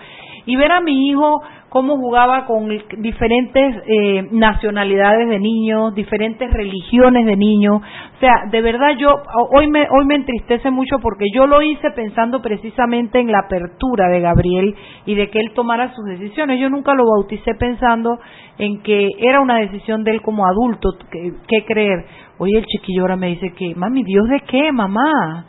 Y 0.47 0.57
ver 0.57 0.71
a 0.71 0.81
mi 0.81 1.09
hijo 1.09 1.43
cómo 1.75 1.97
jugaba 1.97 2.47
con 2.47 2.69
diferentes 2.99 3.83
eh, 3.89 4.29
nacionalidades 4.31 5.29
de 5.29 5.41
niños, 5.41 5.93
diferentes 5.93 6.49
religiones 6.53 7.27
de 7.27 7.37
niños. 7.37 7.83
O 8.15 8.21
sea, 8.21 8.45
de 8.49 8.63
verdad 8.63 8.97
yo 8.97 9.09
hoy 9.51 9.67
me 9.67 9.89
hoy 9.91 10.07
me 10.07 10.15
entristece 10.15 10.71
mucho 10.71 11.01
porque 11.03 11.25
yo 11.35 11.49
lo 11.49 11.63
hice 11.63 11.91
pensando 11.91 12.41
precisamente 12.41 13.19
en 13.19 13.33
la 13.33 13.41
apertura 13.41 14.09
de 14.09 14.21
Gabriel 14.21 14.77
y 15.05 15.17
de 15.17 15.31
que 15.31 15.41
él 15.41 15.51
tomara 15.53 15.93
sus 15.97 16.05
decisiones. 16.05 16.61
Yo 16.61 16.71
nunca 16.71 16.95
lo 16.95 17.07
bauticé 17.07 17.57
pensando 17.59 18.21
en 18.57 18.81
que 18.85 19.09
era 19.19 19.41
una 19.41 19.57
decisión 19.57 20.05
de 20.05 20.13
él 20.13 20.23
como 20.23 20.47
adulto, 20.47 20.91
qué 21.11 21.65
creer. 21.67 22.05
Oye, 22.39 22.57
el 22.57 22.67
chiquillo 22.67 23.03
ahora 23.03 23.17
me 23.17 23.31
dice 23.31 23.53
que, 23.53 23.75
mami, 23.75 24.05
¿Dios 24.05 24.29
de 24.29 24.39
qué, 24.47 24.71
mamá? 24.71 25.45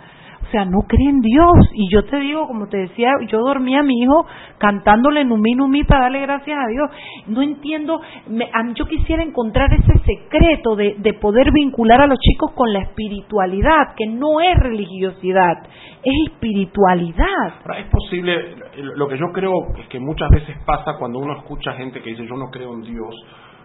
O 0.48 0.52
sea, 0.52 0.66
no 0.66 0.82
cree 0.88 1.10
en 1.10 1.22
Dios. 1.22 1.54
Y 1.74 1.92
yo 1.92 2.04
te 2.06 2.18
digo, 2.18 2.48
como 2.48 2.68
te 2.68 2.78
decía, 2.78 3.12
yo 3.28 3.40
dormía 3.40 3.80
a 3.80 3.84
mi 3.84 4.02
hijo 4.02 4.26
cantándole 4.58 5.26
Numi 5.26 5.56
Numi 5.56 5.84
para 5.84 6.04
darle 6.04 6.22
gracias 6.22 6.58
a 6.58 6.68
Dios. 6.68 6.90
No 7.28 7.42
entiendo, 7.42 8.00
me, 8.28 8.50
yo 8.76 8.86
quisiera 8.86 9.24
encontrar 9.24 9.74
ese 9.74 10.00
secreto 10.06 10.76
de, 10.76 10.96
de 11.00 11.14
poder 11.14 11.52
vincular 11.52 12.02
a 12.02 12.08
los 12.08 12.20
chicos 12.20 12.52
con 12.56 12.72
la 12.72 12.80
espiritualidad, 12.80 13.96
que 13.98 14.08
no 14.08 14.40
es 14.42 14.58
religiosidad, 14.58 15.64
es 16.04 16.14
espiritualidad. 16.32 17.62
Es 17.78 17.88
posible, 17.88 18.56
lo 18.96 19.08
que 19.08 19.18
yo 19.18 19.28
creo 19.34 19.54
es 19.80 19.88
que 19.88 20.00
muchas 20.00 20.30
veces 20.30 20.56
pasa 20.66 20.98
cuando 20.98 21.20
uno 21.20 21.38
escucha 21.38 21.74
gente 21.74 22.02
que 22.02 22.12
dice 22.12 22.26
yo 22.28 22.36
no 22.36 22.50
creo 22.52 22.74
en 22.74 22.82
Dios, 22.82 23.16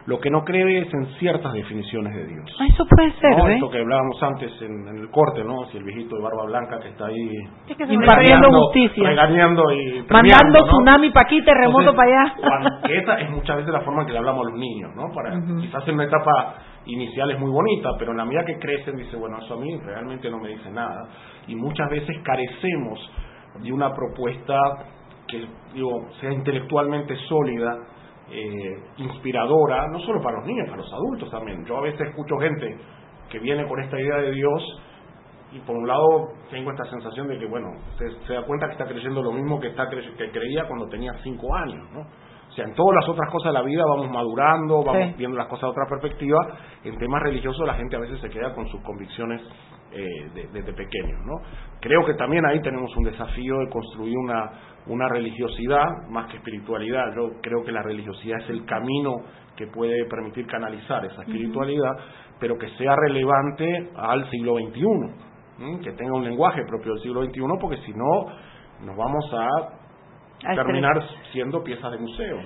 lo 0.06 0.18
que 0.18 0.30
no 0.30 0.42
cree 0.44 0.78
es 0.80 0.92
en 0.94 1.06
ciertas 1.18 1.52
definiciones 1.52 2.14
de 2.14 2.24
Dios. 2.26 2.56
Ah, 2.58 2.66
eso 2.66 2.84
puede 2.86 3.12
ser, 3.20 3.36
¿no? 3.36 3.48
¿eh? 3.48 3.54
Esto 3.54 3.70
que 3.70 3.78
hablábamos 3.78 4.22
antes 4.22 4.50
en, 4.62 4.88
en 4.88 4.96
el 4.98 5.10
corte, 5.10 5.44
¿no? 5.44 5.66
Si 5.70 5.76
el 5.76 5.84
viejito 5.84 6.16
de 6.16 6.22
barba 6.22 6.44
blanca 6.46 6.78
que 6.80 6.88
está 6.88 7.06
ahí 7.06 7.28
Es 7.68 7.76
que 7.76 7.84
impartiendo 7.84 8.48
regañando- 8.48 8.58
justicia. 8.64 9.08
regañando 9.08 9.72
y 9.72 10.04
Mandando 10.10 10.64
tsunami 10.64 11.10
para 11.10 11.26
aquí, 11.26 11.44
terremoto 11.44 11.94
para 11.94 12.08
allá. 12.22 12.34
cuando- 12.40 12.70
que 12.86 12.96
esa 12.98 13.20
es 13.20 13.30
muchas 13.30 13.56
veces 13.58 13.72
la 13.72 13.80
forma 13.82 14.00
en 14.02 14.06
que 14.06 14.12
le 14.12 14.18
hablamos 14.18 14.46
a 14.46 14.50
los 14.50 14.58
niños, 14.58 14.90
¿no? 14.96 15.12
Para. 15.14 15.38
Quizás 15.60 15.86
en 15.86 15.94
una 15.94 16.04
etapa 16.04 16.54
inicial 16.86 17.30
es 17.30 17.38
muy 17.38 17.50
bonita, 17.50 17.90
pero 17.98 18.12
en 18.12 18.16
la 18.16 18.24
medida 18.24 18.44
que 18.46 18.58
crecen 18.58 18.96
dice, 18.96 19.16
bueno, 19.16 19.38
eso 19.38 19.54
a 19.54 19.58
mí 19.58 19.76
realmente 19.84 20.30
no 20.30 20.38
me 20.38 20.48
dice 20.48 20.70
nada. 20.70 21.08
Y 21.46 21.54
muchas 21.54 21.88
veces 21.90 22.16
carecemos 22.24 22.98
de 23.62 23.70
una 23.72 23.92
propuesta 23.94 24.56
que, 25.28 25.46
digo, 25.74 26.08
sea 26.20 26.32
intelectualmente 26.32 27.14
sólida, 27.28 27.76
eh, 28.30 28.82
inspiradora, 28.98 29.86
no 29.88 29.98
solo 30.00 30.20
para 30.22 30.38
los 30.38 30.46
niños, 30.46 30.66
para 30.68 30.82
los 30.82 30.92
adultos 30.92 31.30
también. 31.30 31.64
Yo 31.66 31.76
a 31.78 31.80
veces 31.82 32.08
escucho 32.08 32.36
gente 32.38 32.76
que 33.30 33.38
viene 33.38 33.66
con 33.68 33.80
esta 33.80 33.98
idea 34.00 34.16
de 34.18 34.32
Dios 34.32 34.82
y 35.52 35.58
por 35.60 35.76
un 35.76 35.86
lado 35.86 36.28
tengo 36.50 36.70
esta 36.70 36.84
sensación 36.84 37.26
de 37.28 37.38
que, 37.38 37.46
bueno, 37.46 37.68
se, 37.98 38.08
se 38.26 38.32
da 38.34 38.42
cuenta 38.44 38.66
que 38.66 38.72
está 38.72 38.86
creyendo 38.86 39.22
lo 39.22 39.32
mismo 39.32 39.58
que, 39.60 39.68
está 39.68 39.84
cre- 39.90 40.14
que 40.16 40.30
creía 40.30 40.66
cuando 40.68 40.86
tenía 40.88 41.12
cinco 41.22 41.54
años, 41.54 41.88
¿no? 41.92 42.00
O 42.02 42.52
sea, 42.52 42.64
en 42.64 42.74
todas 42.74 42.96
las 43.00 43.08
otras 43.08 43.30
cosas 43.30 43.52
de 43.52 43.58
la 43.60 43.64
vida 43.64 43.84
vamos 43.88 44.10
madurando, 44.10 44.82
vamos 44.82 45.08
Sí. 45.10 45.14
viendo 45.18 45.36
las 45.36 45.46
cosas 45.46 45.62
de 45.62 45.68
otra 45.68 45.86
perspectiva. 45.88 46.38
En 46.82 46.98
temas 46.98 47.22
religiosos 47.22 47.64
la 47.64 47.74
gente 47.74 47.94
a 47.94 48.00
veces 48.00 48.20
se 48.20 48.28
queda 48.28 48.52
con 48.54 48.66
sus 48.68 48.80
convicciones 48.82 49.40
eh, 49.92 50.04
de- 50.34 50.48
desde 50.52 50.72
pequeños, 50.72 51.18
¿no? 51.26 51.34
Creo 51.80 52.04
que 52.04 52.14
también 52.14 52.44
ahí 52.46 52.60
tenemos 52.60 52.96
un 52.96 53.04
desafío 53.04 53.56
de 53.58 53.68
construir 53.70 54.16
una, 54.18 54.50
una 54.86 55.08
religiosidad 55.08 56.08
más 56.08 56.30
que 56.30 56.38
espiritualidad. 56.38 57.14
Yo 57.16 57.40
creo 57.40 57.62
que 57.64 57.72
la 57.72 57.82
religiosidad 57.82 58.40
es 58.40 58.50
el 58.50 58.64
camino 58.64 59.22
que 59.56 59.66
puede 59.66 60.04
permitir 60.06 60.46
canalizar 60.46 61.04
esa 61.04 61.22
espiritualidad, 61.22 61.92
pero 62.38 62.56
que 62.56 62.68
sea 62.78 62.96
relevante 62.96 63.90
al 63.96 64.28
siglo 64.30 64.56
XXI. 64.56 65.30
que 65.82 65.92
tenga 65.92 66.14
un 66.14 66.24
lenguaje 66.24 66.62
propio 66.66 66.94
del 66.94 67.02
siglo 67.02 67.22
XXI, 67.22 67.42
porque 67.60 67.76
si 67.84 67.92
no, 67.92 68.86
nos 68.86 68.96
vamos 68.96 69.30
A 69.34 69.79
terminar 70.40 71.02
siendo 71.32 71.62
piezas 71.62 71.92
de 71.92 71.98
museo. 71.98 72.38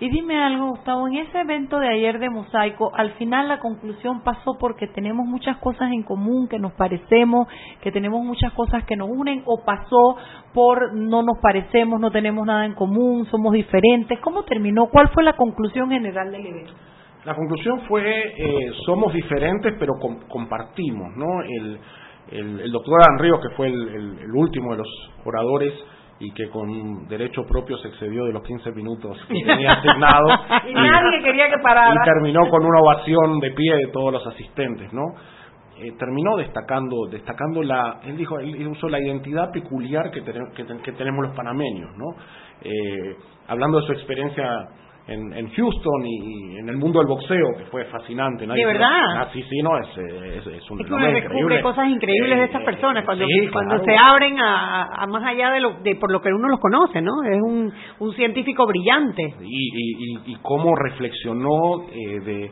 Y 0.00 0.08
dime 0.08 0.42
algo, 0.42 0.68
Gustavo, 0.70 1.08
en 1.08 1.16
ese 1.16 1.40
evento 1.40 1.78
de 1.78 1.88
ayer 1.88 2.18
de 2.18 2.30
Mosaico, 2.30 2.90
al 2.94 3.10
final 3.12 3.48
la 3.48 3.58
conclusión 3.58 4.22
pasó 4.22 4.56
porque 4.58 4.86
tenemos 4.86 5.26
muchas 5.26 5.56
cosas 5.58 5.90
en 5.92 6.02
común, 6.02 6.48
que 6.48 6.58
nos 6.58 6.72
parecemos, 6.72 7.48
que 7.82 7.90
tenemos 7.92 8.24
muchas 8.24 8.52
cosas 8.52 8.84
que 8.84 8.96
nos 8.96 9.08
unen, 9.10 9.42
o 9.46 9.64
pasó 9.64 10.16
por 10.54 10.94
no 10.94 11.22
nos 11.22 11.38
parecemos, 11.42 12.00
no 12.00 12.10
tenemos 12.10 12.46
nada 12.46 12.64
en 12.66 12.74
común, 12.74 13.26
somos 13.26 13.52
diferentes. 13.52 14.18
¿Cómo 14.20 14.44
terminó? 14.44 14.86
¿Cuál 14.86 15.08
fue 15.10 15.22
la 15.24 15.34
conclusión 15.34 15.90
general 15.90 16.30
del 16.32 16.46
evento? 16.46 16.72
La 17.24 17.34
conclusión 17.34 17.80
fue, 17.88 18.32
eh, 18.36 18.72
somos 18.86 19.12
diferentes, 19.12 19.74
pero 19.78 19.92
com- 20.00 20.20
compartimos, 20.28 21.14
¿no? 21.16 21.42
El, 21.42 21.78
el, 22.30 22.60
el 22.60 22.72
doctor 22.72 23.00
Adán 23.02 23.18
Ríos, 23.18 23.40
que 23.42 23.54
fue 23.56 23.66
el 23.66 24.30
último 24.34 24.70
de 24.72 24.78
los 24.78 24.88
oradores 25.24 25.72
y 26.20 26.30
que 26.32 26.48
con 26.50 27.08
derecho 27.08 27.44
propio 27.46 27.76
se 27.78 27.88
excedió 27.88 28.26
de 28.26 28.32
los 28.32 28.42
15 28.42 28.72
minutos 28.72 29.18
que 29.26 29.34
tenía 29.44 29.70
asignado. 29.70 30.26
Y 30.68 30.74
nadie 30.74 31.22
quería 31.24 31.48
que 31.48 31.58
parara. 31.62 31.94
y 31.94 32.04
terminó 32.04 32.40
con 32.50 32.64
una 32.64 32.78
ovación 32.80 33.40
de 33.40 33.50
pie 33.52 33.74
de 33.76 33.86
todos 33.92 34.12
los 34.12 34.26
asistentes, 34.26 34.92
¿no? 34.92 35.02
Eh, 35.78 35.92
terminó 35.98 36.36
destacando, 36.36 37.06
destacando 37.10 37.62
la, 37.62 38.00
él 38.04 38.18
dijo, 38.18 38.38
él 38.38 38.68
usó 38.68 38.86
la 38.90 39.00
identidad 39.00 39.50
peculiar 39.50 40.10
que, 40.10 40.20
tenemos- 40.20 40.52
que, 40.54 40.64
ten- 40.64 40.80
que 40.82 40.92
tenemos 40.92 41.24
los 41.26 41.34
panameños, 41.34 41.90
¿no? 41.96 42.04
Eh, 42.62 43.16
hablando 43.48 43.80
de 43.80 43.86
su 43.86 43.92
experiencia 43.92 44.44
en, 45.10 45.32
en 45.32 45.50
Houston 45.50 46.06
y, 46.06 46.54
y 46.54 46.58
en 46.58 46.68
el 46.68 46.76
mundo 46.78 47.00
del 47.00 47.08
boxeo, 47.08 47.48
que 47.58 47.64
fue 47.66 47.84
fascinante. 47.86 48.46
nadie 48.46 48.64
¿De 48.64 48.72
verdad? 48.72 48.88
Ah, 49.16 49.28
sí, 49.32 49.42
sí, 49.42 49.60
no, 49.62 49.76
es, 49.78 49.88
es, 49.98 50.46
es 50.46 50.70
un 50.70 50.80
Es 50.80 50.86
que 50.86 50.92
uno 50.94 51.06
descubre 51.06 51.18
increíble. 51.18 51.62
cosas 51.62 51.88
increíbles 51.88 52.38
de 52.38 52.44
estas 52.44 52.62
Eh, 52.62 52.64
personas 52.64 53.04
cuando, 53.04 53.26
sí, 53.26 53.48
cuando 53.52 53.74
claro. 53.76 53.84
se 53.84 53.96
abren 53.96 54.38
a, 54.38 54.84
a 55.02 55.06
más 55.06 55.24
allá 55.24 55.50
de, 55.50 55.60
lo, 55.60 55.74
de 55.82 55.96
por 55.96 56.10
lo 56.12 56.20
que 56.20 56.32
uno 56.32 56.48
los 56.48 56.60
conoce, 56.60 57.02
¿no? 57.02 57.12
Es 57.24 57.40
un, 57.42 57.72
un 57.98 58.12
científico 58.14 58.66
brillante. 58.66 59.22
y, 59.40 59.44
y, 59.44 60.14
y- 60.14 60.32
y 60.32 60.36
cómo 60.42 60.74
reflexionó 60.76 61.82
eh, 61.92 62.20
de, 62.20 62.50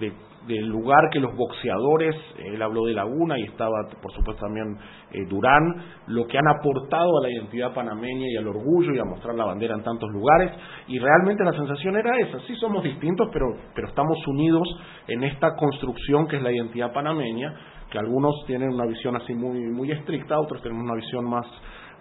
de- 0.00 0.12
del 0.50 0.66
lugar 0.66 1.08
que 1.12 1.20
los 1.20 1.34
boxeadores, 1.36 2.16
él 2.38 2.60
habló 2.60 2.84
de 2.84 2.94
Laguna 2.94 3.38
y 3.38 3.44
estaba 3.44 3.88
por 4.02 4.12
supuesto 4.12 4.44
también 4.44 4.76
eh, 5.12 5.24
Durán, 5.28 5.62
lo 6.08 6.26
que 6.26 6.38
han 6.38 6.48
aportado 6.48 7.18
a 7.18 7.22
la 7.22 7.30
identidad 7.30 7.72
panameña 7.72 8.26
y 8.28 8.36
al 8.36 8.48
orgullo 8.48 8.92
y 8.92 8.98
a 8.98 9.04
mostrar 9.04 9.36
la 9.36 9.44
bandera 9.44 9.74
en 9.76 9.82
tantos 9.82 10.10
lugares. 10.10 10.50
Y 10.88 10.98
realmente 10.98 11.44
la 11.44 11.52
sensación 11.52 11.96
era 11.96 12.18
esa, 12.18 12.40
sí 12.46 12.56
somos 12.56 12.82
distintos 12.82 13.28
pero, 13.32 13.46
pero 13.74 13.88
estamos 13.88 14.18
unidos 14.26 14.68
en 15.06 15.22
esta 15.22 15.54
construcción 15.54 16.26
que 16.26 16.36
es 16.36 16.42
la 16.42 16.52
identidad 16.52 16.92
panameña, 16.92 17.54
que 17.90 17.98
algunos 17.98 18.34
tienen 18.46 18.70
una 18.70 18.86
visión 18.86 19.14
así 19.16 19.34
muy, 19.34 19.60
muy 19.70 19.92
estricta, 19.92 20.38
otros 20.38 20.62
tenemos 20.62 20.84
una 20.84 20.94
visión 20.94 21.24
más 21.28 21.46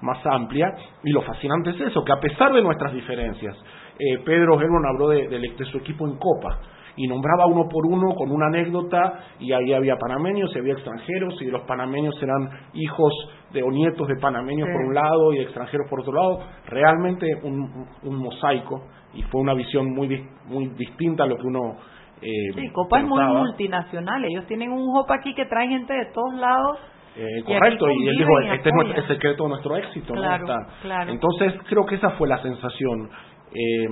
más 0.02 0.26
amplia. 0.28 0.74
Y 1.04 1.12
lo 1.12 1.22
fascinante 1.24 1.72
es 1.72 1.82
eso, 1.82 2.06
que 2.06 2.14
a 2.14 2.20
pesar 2.22 2.54
de 2.54 2.62
nuestras 2.62 2.94
diferencias, 2.94 3.54
eh, 4.00 4.18
Pedro 4.24 4.58
Gelman 4.58 4.86
habló 4.86 5.10
de 5.10 5.66
su 5.70 5.78
equipo 5.78 6.08
en 6.08 6.18
Copa 6.18 6.58
y 7.02 7.08
nombraba 7.08 7.46
uno 7.46 7.70
por 7.70 7.86
uno 7.86 8.14
con 8.14 8.30
una 8.30 8.48
anécdota 8.48 9.20
y 9.40 9.54
ahí 9.54 9.72
había 9.72 9.96
panameños 9.96 10.52
y 10.54 10.60
había 10.60 10.74
extranjeros 10.74 11.42
y 11.42 11.46
los 11.46 11.62
panameños 11.62 12.14
eran 12.22 12.50
hijos 12.74 13.14
de 13.54 13.64
o 13.64 13.72
nietos 13.72 14.06
de 14.06 14.16
panameños 14.18 14.68
Sí. 14.68 14.74
por 14.74 14.86
un 14.86 14.94
lado 14.94 15.32
y 15.32 15.38
de 15.38 15.44
extranjeros 15.44 15.90
por 15.90 16.02
otro 16.02 16.12
lado, 16.14 16.40
realmente 16.68 17.26
un, 17.44 17.88
un 18.04 18.16
mosaico 18.18 18.84
y 19.14 19.22
fue 19.24 19.40
una 19.40 19.54
visión 19.54 19.94
muy 19.96 20.28
muy 20.48 20.68
distinta 20.76 21.24
a 21.24 21.28
lo 21.28 21.38
que 21.38 21.48
uno 21.48 21.78
eh, 22.22 22.52
Sí, 22.54 22.70
Copa 22.74 23.00
es 23.00 23.06
muy 23.06 23.24
multinacional. 23.24 24.26
Ellos 24.26 24.46
tienen 24.46 24.74
un 24.74 24.84
hop 24.94 25.10
aquí 25.10 25.34
que 25.34 25.46
trae 25.46 25.70
gente 25.70 25.94
de 25.94 26.08
todos 26.14 26.34
lados. 26.34 26.78
Eh, 27.16 27.44
correcto, 27.46 27.90
y, 27.90 28.08
él 28.10 28.16
dijo, 28.18 28.42
y 28.42 28.48
este 28.50 28.70
es 28.70 28.98
el 28.98 29.08
secreto 29.08 29.44
de 29.44 29.50
nuestro 29.52 29.78
éxito. 29.78 30.14
¿no? 30.16 30.36
Está- 30.36 30.68
claro. 30.82 31.12
Entonces, 31.12 31.54
creo 31.70 31.86
que 31.86 31.96
esa 31.96 32.10
fue 32.12 32.28
la 32.28 32.42
sensación. 32.42 33.10
Eh, 33.54 33.88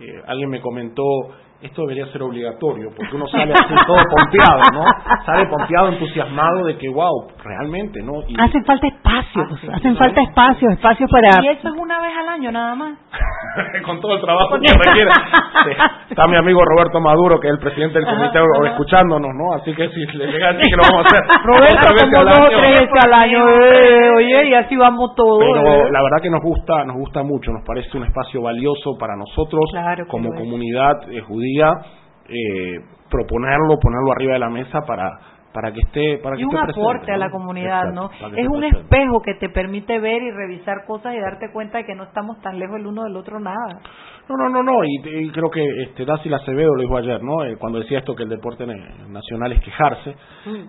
eh, 0.00 0.22
alguien 0.26 0.50
me 0.50 0.60
comentó, 0.60 1.02
esto 1.62 1.82
debería 1.82 2.06
ser 2.12 2.22
obligatorio, 2.22 2.90
porque 2.96 3.14
uno 3.16 3.26
sale 3.28 3.52
así 3.54 3.74
todo 3.86 3.96
pompeado, 4.10 4.60
¿no? 4.74 4.84
Sale 5.24 5.46
pompeado, 5.46 5.88
entusiasmado 5.88 6.64
de 6.66 6.76
que, 6.76 6.88
wow, 6.88 7.28
realmente, 7.44 8.02
¿no? 8.02 8.14
Y- 8.26 8.34
Hacen 8.40 8.64
falta 8.64 8.86
espacios, 8.88 9.46
Ah, 9.52 9.56
sí, 9.60 9.68
hacen 9.72 9.96
falta 9.96 10.22
espacios, 10.22 10.72
espacios 10.72 11.10
para... 11.10 11.42
Y 11.44 11.48
eso 11.48 11.68
es 11.68 11.74
una 11.78 12.00
vez 12.02 12.12
al 12.18 12.28
año 12.28 12.50
nada 12.52 12.74
más. 12.74 12.98
con 13.86 14.00
todo 14.00 14.14
el 14.16 14.20
trabajo 14.20 14.58
que 14.60 14.72
requiere. 14.72 15.10
Sí, 15.12 15.70
Está 16.10 16.26
mi 16.26 16.36
amigo 16.36 16.60
Roberto 16.64 17.00
Maduro, 17.00 17.38
que 17.38 17.48
es 17.48 17.54
el 17.54 17.60
presidente 17.60 17.98
del 18.00 18.08
comité, 18.08 18.38
Ajá, 18.38 18.46
ajá. 18.60 18.70
escuchándonos, 18.70 19.30
¿no? 19.34 19.54
Así 19.54 19.72
que 19.74 19.88
si 19.90 20.06
le 20.18 20.26
llega 20.26 20.48
a 20.48 20.52
decir 20.54 20.68
que 20.70 20.76
lo 20.76 20.82
vamos 20.90 21.06
a 21.06 21.08
hacer. 21.08 21.22
Roberto, 21.44 21.88
como 22.12 22.24
dos 22.24 22.38
o 22.38 22.48
tres 22.58 22.80
veces 22.80 23.04
al 23.04 23.12
año. 23.12 23.38
eh, 23.60 24.10
oye, 24.16 24.48
y 24.48 24.54
así 24.54 24.76
vamos 24.76 25.14
todos. 25.14 25.38
Pero 25.40 25.86
eh. 25.86 25.90
la 25.92 26.02
verdad 26.02 26.18
que 26.22 26.30
nos 26.30 26.40
gusta, 26.42 26.84
nos 26.84 26.96
gusta 26.96 27.22
mucho, 27.22 27.52
nos 27.52 27.64
parece 27.66 27.96
un 27.96 28.04
espacio 28.04 28.42
valioso 28.42 28.96
para 28.98 29.14
nosotros 29.16 29.60
Claro 29.70 30.06
como 30.08 30.30
comunidad 30.34 31.10
eh, 31.10 31.20
judía 31.20 31.51
eh, 32.28 32.78
proponerlo, 33.10 33.78
ponerlo 33.80 34.12
arriba 34.12 34.34
de 34.34 34.38
la 34.38 34.48
mesa 34.50 34.80
para 34.86 35.10
para 35.52 35.70
que 35.70 35.80
esté 35.80 36.16
para 36.22 36.34
que 36.34 36.40
y 36.40 36.44
un 36.46 36.54
esté 36.54 36.64
presente, 36.64 36.80
aporte 36.80 37.12
a 37.12 37.16
la 37.18 37.30
comunidad, 37.30 37.90
Exacto, 37.90 38.28
¿no? 38.30 38.36
Es 38.38 38.48
un 38.48 38.60
presente. 38.60 38.80
espejo 38.80 39.20
que 39.20 39.34
te 39.34 39.50
permite 39.50 39.98
ver 40.00 40.22
y 40.22 40.30
revisar 40.30 40.86
cosas 40.86 41.14
y 41.14 41.20
darte 41.20 41.52
cuenta 41.52 41.76
de 41.76 41.84
que 41.84 41.94
no 41.94 42.04
estamos 42.04 42.40
tan 42.40 42.58
lejos 42.58 42.76
el 42.80 42.86
uno 42.86 43.02
del 43.04 43.14
otro 43.14 43.38
nada. 43.38 43.80
No, 44.30 44.36
no, 44.38 44.48
no, 44.48 44.62
no, 44.62 44.82
y, 44.82 45.02
y 45.04 45.30
creo 45.30 45.50
que 45.50 45.62
este 45.82 46.06
Dácil 46.06 46.32
Acevedo 46.32 46.74
lo 46.74 46.80
dijo 46.80 46.96
ayer, 46.96 47.22
¿no? 47.22 47.44
Eh, 47.44 47.56
cuando 47.58 47.80
decía 47.80 47.98
esto 47.98 48.14
que 48.14 48.22
el 48.22 48.30
deporte 48.30 48.64
nacional 48.66 49.52
es 49.52 49.60
quejarse. 49.60 50.14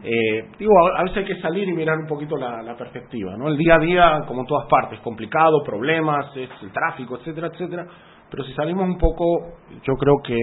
Eh, 0.04 0.50
digo, 0.60 0.74
a, 0.86 1.00
a 1.00 1.04
veces 1.04 1.20
hay 1.20 1.26
que 1.34 1.40
salir 1.40 1.66
y 1.70 1.72
mirar 1.72 1.98
un 1.98 2.08
poquito 2.08 2.36
la, 2.36 2.62
la 2.62 2.76
perspectiva, 2.76 3.38
¿no? 3.38 3.48
El 3.48 3.56
día 3.58 3.76
a 3.76 3.80
día, 3.80 4.22
como 4.28 4.42
en 4.42 4.48
todas 4.48 4.68
partes, 4.68 5.00
complicado, 5.00 5.64
problemas, 5.64 6.36
es 6.36 6.50
el 6.62 6.74
tráfico, 6.74 7.16
etcétera, 7.20 7.48
etcétera. 7.54 7.86
Pero 8.30 8.44
si 8.44 8.52
salimos 8.52 8.86
un 8.86 8.98
poco, 8.98 9.24
yo 9.84 9.94
creo 9.94 10.16
que 10.26 10.36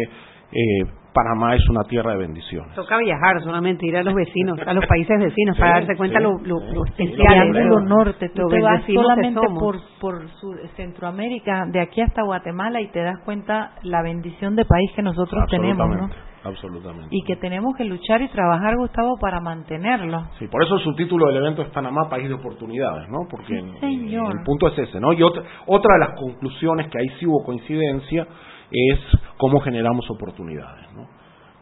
eh, 0.52 0.84
Panamá 1.12 1.56
es 1.56 1.68
una 1.68 1.82
tierra 1.84 2.12
de 2.12 2.18
bendiciones. 2.18 2.72
Toca 2.76 2.96
viajar 2.98 3.42
solamente, 3.42 3.84
ir 3.84 3.96
a 3.96 4.02
los 4.04 4.14
vecinos, 4.14 4.56
a 4.64 4.72
los 4.72 4.86
países 4.86 5.18
vecinos, 5.18 5.58
para 5.58 5.80
darse 5.80 5.96
cuenta 5.96 6.18
sí, 6.18 6.22
lo, 6.24 6.30
lo, 6.38 6.58
sí. 6.60 6.74
lo 6.74 6.84
especiales, 6.84 7.16
Triángulo 7.52 7.80
lo- 7.80 7.80
Norte, 7.80 8.28
tú 8.28 8.42
lo 8.42 8.48
te 8.48 8.60
vas 8.60 8.84
solamente 8.86 9.40
somos. 9.44 9.58
por, 9.60 9.76
por 10.00 10.28
su- 10.38 10.56
Centroamérica, 10.76 11.64
de 11.72 11.80
aquí 11.80 12.00
hasta 12.00 12.22
Guatemala, 12.22 12.80
y 12.80 12.88
te 12.92 13.00
das 13.02 13.18
cuenta 13.24 13.72
la 13.82 14.02
bendición 14.02 14.54
de 14.54 14.64
país 14.64 14.90
que 14.94 15.02
nosotros 15.02 15.44
tenemos, 15.50 15.88
¿no? 15.88 16.08
Absolutamente. 16.42 17.08
Y 17.10 17.22
que 17.24 17.36
tenemos 17.36 17.76
que 17.76 17.84
luchar 17.84 18.22
y 18.22 18.28
trabajar, 18.28 18.76
Gustavo, 18.76 19.18
para 19.20 19.40
mantenerlo. 19.40 20.26
Sí, 20.38 20.46
por 20.48 20.62
eso 20.64 20.76
el 20.76 20.80
subtítulo 20.82 21.26
del 21.26 21.36
evento 21.38 21.62
es 21.62 21.68
Panamá, 21.68 22.08
país 22.08 22.28
de 22.28 22.34
oportunidades, 22.34 23.08
¿no? 23.10 23.26
Porque 23.30 23.60
Sí, 23.60 23.78
señor. 23.80 24.32
el 24.38 24.44
punto 24.44 24.68
es 24.68 24.78
ese, 24.78 25.00
¿no? 25.00 25.12
Y 25.12 25.22
otra, 25.22 25.42
otra 25.66 25.94
de 25.94 26.00
las 26.00 26.18
conclusiones 26.18 26.86
que 26.88 26.98
ahí 26.98 27.08
sí 27.18 27.26
hubo 27.26 27.44
coincidencia 27.44 28.26
es 28.70 28.98
cómo 29.40 29.60
generamos 29.60 30.08
oportunidades, 30.10 30.92
¿no? 30.92 31.08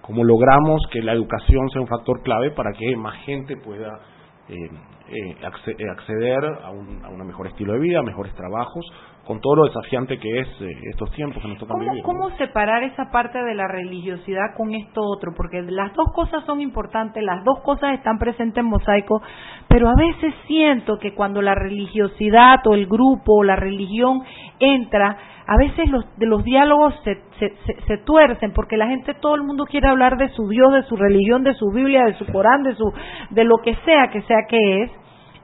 Cómo 0.02 0.24
logramos 0.24 0.82
que 0.90 1.00
la 1.00 1.12
educación 1.12 1.68
sea 1.70 1.80
un 1.80 1.86
factor 1.86 2.22
clave 2.22 2.50
para 2.50 2.72
que 2.72 2.96
más 2.96 3.14
gente 3.24 3.56
pueda 3.56 4.00
eh, 4.48 4.54
eh, 5.10 5.36
eh, 5.40 5.90
acceder 5.90 6.44
a 6.64 6.70
un, 6.70 7.04
a 7.04 7.08
un 7.08 7.26
mejor 7.26 7.46
estilo 7.46 7.74
de 7.74 7.78
vida, 7.78 8.02
mejores 8.02 8.34
trabajos, 8.34 8.84
con 9.28 9.40
todo 9.40 9.56
lo 9.56 9.64
desafiante 9.66 10.18
que 10.18 10.40
es 10.40 10.48
eh, 10.62 10.72
estos 10.90 11.10
tiempos 11.12 11.42
que 11.42 11.48
nos 11.48 11.58
tocan 11.58 11.78
¿Cómo, 11.78 11.90
vivir. 11.90 12.02
¿Cómo 12.02 12.30
separar 12.38 12.82
esa 12.82 13.10
parte 13.10 13.38
de 13.42 13.54
la 13.54 13.68
religiosidad 13.68 14.54
con 14.56 14.74
esto 14.74 15.02
otro? 15.02 15.32
Porque 15.36 15.60
las 15.60 15.92
dos 15.92 16.12
cosas 16.14 16.44
son 16.46 16.62
importantes, 16.62 17.22
las 17.22 17.44
dos 17.44 17.60
cosas 17.60 17.92
están 17.92 18.18
presentes 18.18 18.56
en 18.56 18.70
mosaico, 18.70 19.20
pero 19.68 19.90
a 19.90 19.94
veces 19.96 20.32
siento 20.46 20.98
que 20.98 21.14
cuando 21.14 21.42
la 21.42 21.54
religiosidad 21.54 22.66
o 22.66 22.74
el 22.74 22.86
grupo 22.86 23.40
o 23.40 23.44
la 23.44 23.56
religión 23.56 24.22
entra, 24.60 25.18
a 25.48 25.56
veces 25.56 25.88
los, 25.88 26.04
de 26.18 26.26
los 26.26 26.44
diálogos 26.44 26.94
se, 27.04 27.16
se, 27.38 27.96
tuercen 28.04 28.52
porque 28.52 28.76
la 28.76 28.86
gente, 28.86 29.14
todo 29.14 29.34
el 29.34 29.42
mundo 29.44 29.64
quiere 29.64 29.88
hablar 29.88 30.18
de 30.18 30.28
su 30.28 30.46
Dios, 30.46 30.74
de 30.74 30.82
su 30.82 30.94
religión, 30.94 31.42
de 31.42 31.54
su 31.54 31.70
Biblia, 31.70 32.04
de 32.04 32.18
su 32.18 32.26
Corán, 32.26 32.62
de, 32.64 32.74
su, 32.74 32.92
de 33.30 33.44
lo 33.44 33.56
que 33.64 33.74
sea 33.86 34.08
que 34.12 34.20
sea 34.22 34.40
que 34.46 34.82
es, 34.82 34.90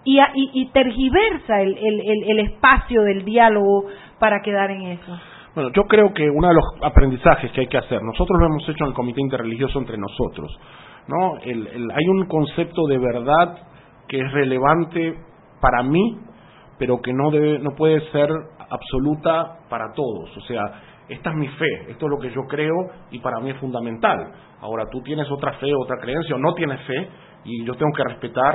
y, 0.04 0.20
y, 0.34 0.66
tergiversa 0.72 1.62
el, 1.62 1.78
el, 1.78 2.22
el, 2.28 2.38
espacio 2.40 3.00
del 3.00 3.24
diálogo 3.24 3.86
para 4.18 4.42
quedar 4.42 4.70
en 4.70 4.82
eso. 4.82 5.18
Bueno, 5.54 5.70
yo 5.74 5.84
creo 5.84 6.12
que 6.12 6.28
uno 6.28 6.48
de 6.48 6.54
los 6.54 6.64
aprendizajes 6.82 7.50
que 7.52 7.62
hay 7.62 7.68
que 7.68 7.78
hacer, 7.78 8.02
nosotros 8.02 8.38
lo 8.38 8.46
hemos 8.46 8.68
hecho 8.68 8.84
en 8.84 8.88
el 8.88 8.94
Comité 8.94 9.22
Interreligioso 9.22 9.78
entre 9.78 9.96
nosotros, 9.96 10.54
¿no? 11.08 11.36
hay 11.36 12.08
un 12.08 12.26
concepto 12.26 12.86
de 12.86 12.98
verdad 12.98 13.56
que 14.06 14.18
es 14.18 14.30
relevante 14.32 15.14
para 15.62 15.82
mí, 15.82 16.18
pero 16.78 17.00
que 17.00 17.14
no, 17.14 17.30
debe, 17.30 17.58
no 17.60 17.70
puede 17.74 18.02
ser 18.10 18.28
absoluta 18.74 19.58
para 19.68 19.92
todos. 19.92 20.36
O 20.36 20.40
sea, 20.42 20.62
esta 21.08 21.30
es 21.30 21.36
mi 21.36 21.48
fe, 21.48 21.90
esto 21.90 22.06
es 22.06 22.10
lo 22.10 22.18
que 22.18 22.30
yo 22.30 22.42
creo 22.48 22.74
y 23.10 23.18
para 23.18 23.40
mí 23.40 23.50
es 23.50 23.58
fundamental. 23.58 24.32
Ahora, 24.60 24.84
tú 24.90 25.02
tienes 25.02 25.30
otra 25.30 25.52
fe, 25.54 25.72
otra 25.74 25.96
creencia 26.00 26.34
o 26.34 26.38
no 26.38 26.54
tienes 26.54 26.80
fe 26.86 27.08
y 27.44 27.64
yo 27.64 27.74
tengo 27.74 27.92
que 27.94 28.04
respetar, 28.04 28.54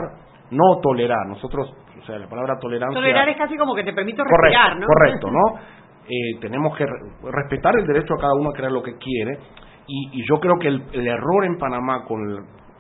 no 0.51 0.80
tolerar. 0.82 1.28
Nosotros, 1.28 1.72
o 2.01 2.05
sea, 2.05 2.17
la 2.17 2.28
palabra 2.28 2.55
tolerancia... 2.59 2.99
Tolerar 2.99 3.30
es 3.30 3.38
casi 3.38 3.55
como 3.55 3.76
que 3.76 3.84
te 3.84 3.93
permito 3.93 4.24
respirar, 4.24 4.78
¿no? 4.78 4.86
Correcto, 4.88 5.30
¿no? 5.32 5.59
Eh, 6.11 6.39
tenemos 6.41 6.76
que 6.76 6.88
respetar 7.22 7.76
el 7.78 7.86
derecho 7.86 8.15
a 8.15 8.17
cada 8.17 8.34
uno 8.34 8.49
a 8.49 8.53
creer 8.53 8.72
lo 8.72 8.82
que 8.82 8.97
quiere 8.97 9.38
y, 9.86 10.24
yo 10.28 10.39
creo 10.39 10.57
que 10.57 10.67
el, 10.67 10.84
el, 10.91 11.07
error 11.07 11.45
en 11.45 11.55
Panamá 11.59 12.03
con 12.03 12.20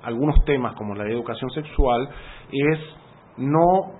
algunos 0.01 0.43
temas 0.45 0.73
como 0.73 0.95
la 0.95 1.07
educación 1.07 1.47
sexual 1.51 2.09
es 2.51 2.79
no 3.37 3.98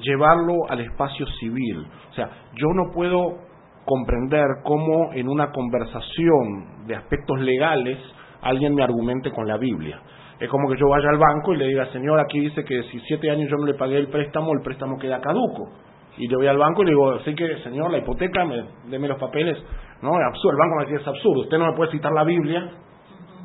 llevarlo 0.00 0.54
al 0.68 0.80
espacio 0.80 1.26
civil. 1.38 1.86
O 2.10 2.14
sea, 2.14 2.28
yo 2.54 2.68
no 2.74 2.90
puedo 2.92 3.38
comprender 3.84 4.46
cómo 4.64 5.12
en 5.12 5.28
una 5.28 5.50
conversación 5.50 6.86
de 6.86 6.96
aspectos 6.96 7.40
legales 7.40 7.98
alguien 8.42 8.74
me 8.74 8.82
argumente 8.82 9.30
con 9.30 9.46
la 9.46 9.56
Biblia. 9.56 10.00
Es 10.38 10.48
como 10.48 10.68
que 10.68 10.76
yo 10.76 10.88
vaya 10.88 11.08
al 11.08 11.18
banco 11.18 11.54
y 11.54 11.56
le 11.56 11.68
diga, 11.68 11.86
señor, 11.92 12.18
aquí 12.18 12.40
dice 12.40 12.64
que 12.64 12.82
si 12.84 12.98
siete 13.00 13.30
años 13.30 13.48
yo 13.48 13.56
no 13.56 13.64
le 13.64 13.74
pagué 13.74 13.98
el 13.98 14.08
préstamo, 14.08 14.52
el 14.52 14.62
préstamo 14.62 14.98
queda 14.98 15.20
caduco. 15.20 15.70
Y 16.18 16.28
yo 16.28 16.38
voy 16.38 16.46
al 16.46 16.58
banco 16.58 16.82
y 16.82 16.86
le 16.86 16.90
digo, 16.90 17.18
sí 17.20 17.34
que, 17.34 17.58
señor, 17.62 17.90
la 17.90 17.98
hipoteca, 17.98 18.44
me, 18.44 18.64
deme 18.88 19.08
los 19.08 19.18
papeles. 19.18 19.56
No, 20.02 20.10
es 20.18 20.26
absurdo. 20.26 20.52
El 20.52 20.58
banco 20.58 20.76
me 20.78 20.86
dice, 20.86 21.00
es 21.00 21.08
absurdo. 21.08 21.42
Usted 21.42 21.58
no 21.58 21.66
me 21.66 21.76
puede 21.76 21.92
citar 21.92 22.12
la 22.12 22.24
Biblia 22.24 22.70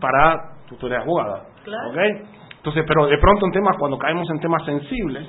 para 0.01 0.57
tutoría 0.67 0.99
abogada. 0.99 1.43
Claro. 1.63 1.91
Entonces, 2.57 2.83
pero 2.87 3.05
de 3.07 3.17
pronto 3.19 3.45
en 3.45 3.51
temas, 3.51 3.77
cuando 3.77 3.97
caemos 3.97 4.29
en 4.29 4.39
temas 4.39 4.65
sensibles, 4.65 5.27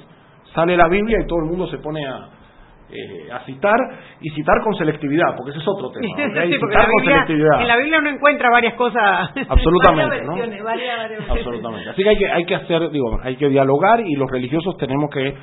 sale 0.54 0.76
la 0.76 0.88
Biblia 0.88 1.18
y 1.22 1.26
todo 1.26 1.40
el 1.40 1.46
mundo 1.46 1.66
se 1.68 1.78
pone 1.78 2.04
a, 2.06 2.28
eh, 2.90 3.30
a 3.30 3.40
citar 3.44 3.76
y 4.20 4.30
citar 4.30 4.62
con 4.64 4.74
selectividad, 4.74 5.36
porque 5.36 5.50
ese 5.50 5.60
es 5.60 5.68
otro 5.68 5.90
tema. 5.90 6.06
citar 6.46 6.86
con 6.90 7.04
selectividad. 7.04 7.60
En 7.60 7.68
la 7.68 7.76
Biblia 7.76 7.98
uno 7.98 8.10
encuentra 8.10 8.50
varias 8.50 8.74
cosas. 8.74 9.30
Absolutamente, 9.48 10.22
¿no? 10.24 10.36
Absolutamente. 11.28 11.90
Así 11.90 12.02
que 12.02 12.08
hay 12.08 12.16
que 12.16 12.30
hay 12.30 12.44
que 12.46 12.54
hacer, 12.54 12.90
digo, 12.90 13.18
hay 13.22 13.36
que 13.36 13.48
dialogar 13.48 14.00
y 14.00 14.14
los 14.14 14.30
religiosos 14.30 14.76
tenemos 14.78 15.10
que 15.10 15.28
eh, 15.28 15.34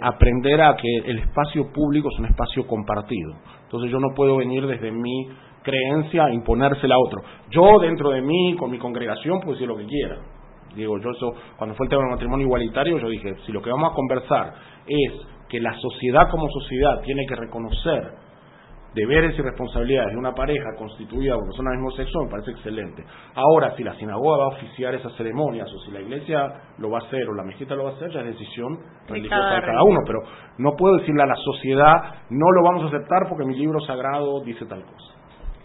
aprender 0.00 0.60
a 0.62 0.76
que 0.76 1.10
el 1.10 1.18
espacio 1.18 1.72
público 1.72 2.08
es 2.12 2.18
un 2.20 2.26
espacio 2.26 2.66
compartido. 2.66 3.32
Entonces 3.64 3.90
yo 3.90 3.98
no 3.98 4.14
puedo 4.14 4.36
venir 4.36 4.66
desde 4.66 4.92
mi 4.92 5.28
creencia 5.64 6.26
a 6.26 6.32
imponérsela 6.32 6.94
a 6.94 6.98
otro. 6.98 7.20
Yo 7.50 7.80
dentro 7.80 8.10
de 8.10 8.22
mí, 8.22 8.54
con 8.56 8.70
mi 8.70 8.78
congregación, 8.78 9.40
puedo 9.40 9.54
decir 9.54 9.66
lo 9.66 9.76
que 9.76 9.86
quiera. 9.86 10.16
Digo, 10.76 10.98
yo 10.98 11.10
eso, 11.10 11.32
cuando 11.56 11.74
fue 11.74 11.86
el 11.86 11.90
tema 11.90 12.02
del 12.02 12.12
matrimonio 12.12 12.46
igualitario, 12.46 12.98
yo 12.98 13.08
dije, 13.08 13.34
si 13.46 13.52
lo 13.52 13.62
que 13.62 13.70
vamos 13.70 13.90
a 13.90 13.94
conversar 13.94 14.54
es 14.86 15.12
que 15.48 15.58
la 15.60 15.74
sociedad 15.78 16.30
como 16.30 16.48
sociedad 16.50 17.00
tiene 17.02 17.26
que 17.26 17.34
reconocer 17.34 18.12
deberes 18.96 19.38
y 19.38 19.42
responsabilidades 19.42 20.12
de 20.12 20.18
una 20.18 20.34
pareja 20.34 20.70
constituida 20.78 21.34
por 21.34 21.44
personas 21.44 21.72
del 21.72 21.82
mismo 21.82 21.96
sexo, 21.96 22.18
me 22.24 22.30
parece 22.30 22.52
excelente. 22.52 23.04
Ahora, 23.34 23.76
si 23.76 23.84
la 23.84 23.94
sinagoga 23.96 24.38
va 24.38 24.44
a 24.44 24.56
oficiar 24.56 24.94
esas 24.94 25.14
ceremonias, 25.16 25.70
o 25.70 25.78
si 25.80 25.90
la 25.90 26.00
iglesia 26.00 26.50
lo 26.78 26.90
va 26.90 27.00
a 27.00 27.02
hacer, 27.02 27.28
o 27.28 27.34
la 27.34 27.44
mezquita 27.44 27.74
lo 27.74 27.84
va 27.84 27.90
a 27.90 27.92
hacer, 27.92 28.10
ya 28.10 28.20
es 28.20 28.26
decisión 28.26 28.78
religiosa 29.06 29.54
de 29.54 29.60
cada 29.60 29.82
uno, 29.82 30.00
pero 30.06 30.20
no 30.58 30.74
puedo 30.76 30.96
decirle 30.96 31.22
a 31.22 31.26
la 31.26 31.36
sociedad, 31.36 31.94
no 32.30 32.50
lo 32.52 32.62
vamos 32.62 32.84
a 32.84 32.86
aceptar 32.86 33.28
porque 33.28 33.44
mi 33.44 33.54
libro 33.54 33.80
sagrado 33.80 34.40
dice 34.40 34.64
tal 34.64 34.82
cosa. 34.82 35.14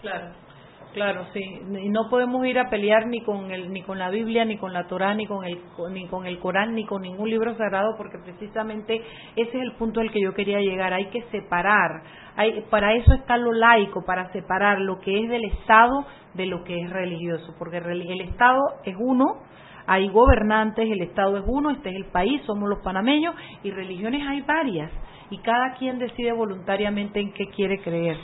Claro. 0.01 0.50
Claro, 0.93 1.25
sí, 1.31 1.39
y 1.39 1.89
no 1.89 2.09
podemos 2.09 2.45
ir 2.45 2.59
a 2.59 2.69
pelear 2.69 3.07
ni 3.07 3.21
con 3.21 3.49
el, 3.49 3.71
ni 3.71 3.81
con 3.81 3.97
la 3.97 4.09
Biblia, 4.09 4.43
ni 4.43 4.57
con 4.57 4.73
la 4.73 4.87
Torá, 4.87 5.13
ni 5.13 5.25
con 5.25 5.45
el 5.45 5.57
ni 5.89 6.05
con 6.07 6.25
el 6.25 6.37
Corán, 6.39 6.75
ni 6.75 6.85
con 6.85 7.01
ningún 7.01 7.29
libro 7.29 7.55
sagrado, 7.55 7.95
porque 7.95 8.17
precisamente 8.17 9.01
ese 9.37 9.57
es 9.57 9.63
el 9.63 9.71
punto 9.73 10.01
al 10.01 10.11
que 10.11 10.21
yo 10.21 10.33
quería 10.33 10.59
llegar. 10.59 10.93
Hay 10.93 11.05
que 11.05 11.21
separar, 11.31 12.03
hay, 12.35 12.65
para 12.69 12.93
eso 12.93 13.13
está 13.13 13.37
lo 13.37 13.53
laico, 13.53 14.03
para 14.05 14.33
separar 14.33 14.81
lo 14.81 14.99
que 14.99 15.23
es 15.23 15.29
del 15.29 15.45
Estado 15.45 16.05
de 16.33 16.45
lo 16.45 16.63
que 16.65 16.81
es 16.81 16.89
religioso, 16.89 17.55
porque 17.57 17.77
el 17.77 18.21
Estado 18.21 18.59
es 18.83 18.95
uno, 18.99 19.43
hay 19.87 20.09
gobernantes, 20.09 20.91
el 20.91 21.01
Estado 21.03 21.37
es 21.37 21.43
uno, 21.47 21.71
este 21.71 21.89
es 21.89 21.95
el 21.95 22.05
país, 22.11 22.41
somos 22.45 22.67
los 22.67 22.79
panameños, 22.83 23.33
y 23.63 23.71
religiones 23.71 24.27
hay 24.27 24.41
varias, 24.41 24.91
y 25.29 25.37
cada 25.37 25.73
quien 25.75 25.99
decide 25.99 26.33
voluntariamente 26.33 27.21
en 27.21 27.31
qué 27.31 27.45
quiere 27.47 27.79
creer. 27.79 28.17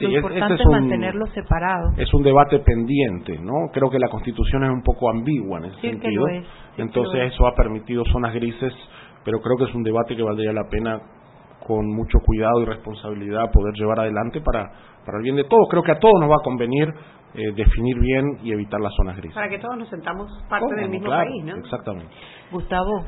Lo 0.00 0.10
importante 0.10 0.54
es, 0.54 0.68
mantenerlo 0.70 1.26
separado. 1.26 1.92
Es 1.96 2.12
un 2.14 2.22
debate 2.22 2.58
pendiente, 2.60 3.38
¿no? 3.38 3.70
Creo 3.72 3.90
que 3.90 3.98
la 3.98 4.08
Constitución 4.08 4.64
es 4.64 4.70
un 4.70 4.82
poco 4.82 5.10
ambigua 5.10 5.58
en 5.58 5.66
ese 5.66 5.80
sentido. 5.80 6.24
Entonces 6.76 7.32
eso 7.32 7.46
ha 7.46 7.54
permitido 7.54 8.04
zonas 8.12 8.34
grises, 8.34 8.72
pero 9.24 9.40
creo 9.40 9.56
que 9.56 9.64
es 9.64 9.74
un 9.74 9.82
debate 9.82 10.16
que 10.16 10.22
valdría 10.22 10.52
la 10.52 10.68
pena 10.68 11.00
con 11.66 11.86
mucho 11.86 12.18
cuidado 12.24 12.60
y 12.60 12.66
responsabilidad 12.66 13.50
poder 13.50 13.74
llevar 13.74 14.00
adelante 14.00 14.40
para, 14.40 14.70
para 15.06 15.18
el 15.18 15.22
bien 15.22 15.36
de 15.36 15.44
todos. 15.44 15.66
Creo 15.70 15.82
que 15.82 15.92
a 15.92 15.98
todos 15.98 16.14
nos 16.20 16.30
va 16.30 16.36
a 16.36 16.44
convenir 16.44 16.92
eh, 17.34 17.52
definir 17.52 17.98
bien 17.98 18.38
y 18.44 18.52
evitar 18.52 18.80
las 18.80 18.94
zonas 18.94 19.16
grises. 19.16 19.34
Para 19.34 19.48
que 19.48 19.58
todos 19.58 19.76
nos 19.76 19.88
sentamos 19.88 20.30
parte 20.48 20.72
del 20.76 20.88
mismo 20.88 21.10
país, 21.10 21.44
¿no? 21.44 21.56
Exactamente. 21.56 22.14
Gustavo, 22.52 23.04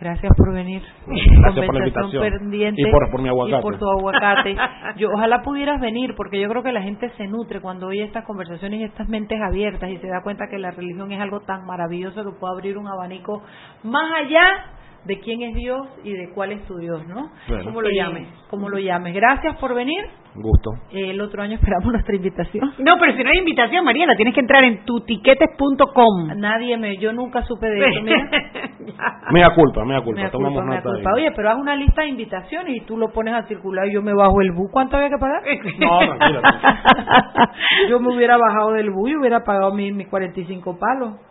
Gracias 0.00 0.32
por 0.36 0.52
venir. 0.52 0.82
Gracias 1.06 1.66
por 1.66 1.74
la 1.74 1.86
invitación. 1.86 2.74
y 2.76 2.90
por, 2.90 3.20
mi 3.20 3.28
aguacate. 3.28 3.58
Y 3.58 3.62
por 3.62 3.78
tu 3.78 3.90
aguacate. 3.90 4.56
Yo 4.96 5.08
ojalá 5.12 5.42
pudieras 5.42 5.80
venir 5.80 6.14
porque 6.16 6.40
yo 6.40 6.48
creo 6.48 6.62
que 6.62 6.72
la 6.72 6.82
gente 6.82 7.10
se 7.16 7.26
nutre 7.26 7.60
cuando 7.60 7.88
oye 7.88 8.04
estas 8.04 8.24
conversaciones 8.24 8.80
y 8.80 8.84
estas 8.84 9.08
mentes 9.08 9.40
abiertas 9.40 9.90
y 9.90 9.98
se 9.98 10.06
da 10.06 10.22
cuenta 10.22 10.46
que 10.48 10.58
la 10.58 10.70
religión 10.70 11.10
es 11.10 11.20
algo 11.20 11.40
tan 11.40 11.66
maravilloso 11.66 12.22
que 12.22 12.38
puede 12.38 12.54
abrir 12.54 12.78
un 12.78 12.86
abanico 12.86 13.42
más 13.82 14.10
allá 14.24 14.77
de 15.04 15.20
quién 15.20 15.42
es 15.42 15.54
Dios 15.54 15.86
y 16.04 16.12
de 16.12 16.30
cuál 16.34 16.52
es 16.52 16.64
tu 16.66 16.76
Dios, 16.76 17.06
¿no? 17.06 17.30
Como 17.64 17.80
lo 17.80 17.88
llames. 17.90 18.28
Como 18.50 18.68
lo 18.68 18.78
llames. 18.78 19.14
Gracias 19.14 19.56
por 19.58 19.74
venir. 19.74 20.04
Gusto. 20.34 20.70
el 20.92 21.20
otro 21.20 21.42
año 21.42 21.54
esperamos 21.54 21.86
nuestra 21.92 22.14
invitación. 22.14 22.72
No, 22.78 22.96
pero 23.00 23.16
si 23.16 23.24
no 23.24 23.30
hay 23.30 23.38
invitación, 23.38 23.84
Mariela, 23.84 24.14
tienes 24.16 24.34
que 24.34 24.40
entrar 24.40 24.62
en 24.64 24.84
tutiquetes.com. 24.84 26.28
Nadie 26.36 26.76
me, 26.76 26.96
yo 26.98 27.12
nunca 27.12 27.42
supe 27.42 27.66
de 27.68 27.78
eso, 27.80 28.02
mira. 28.02 28.30
mea 29.32 29.50
culpa, 29.54 29.84
mea 29.84 30.00
culpa, 30.02 30.20
mea 30.20 30.30
tomamos 30.30 30.60
culpa, 30.60 30.76
nota 30.76 30.90
culpa. 30.90 31.10
Oye, 31.14 31.32
pero 31.34 31.50
haz 31.50 31.58
una 31.58 31.74
lista 31.74 32.02
de 32.02 32.08
invitaciones 32.08 32.76
y 32.76 32.80
tú 32.84 32.96
lo 32.96 33.08
pones 33.08 33.34
a 33.34 33.42
circular 33.44 33.88
y 33.88 33.94
yo 33.94 34.02
me 34.02 34.14
bajo 34.14 34.40
el 34.40 34.52
bus. 34.52 34.70
¿Cuánto 34.70 34.96
había 34.96 35.08
que 35.08 35.18
pagar? 35.18 35.42
no, 35.78 35.98
tranquila. 35.98 36.42
yo 37.88 37.98
me 37.98 38.14
hubiera 38.14 38.36
bajado 38.36 38.72
del 38.72 38.90
bus 38.90 39.10
y 39.10 39.16
hubiera 39.16 39.42
pagado 39.42 39.74
mis, 39.74 39.92
mis 39.94 40.08
45 40.08 40.78
palos 40.78 41.27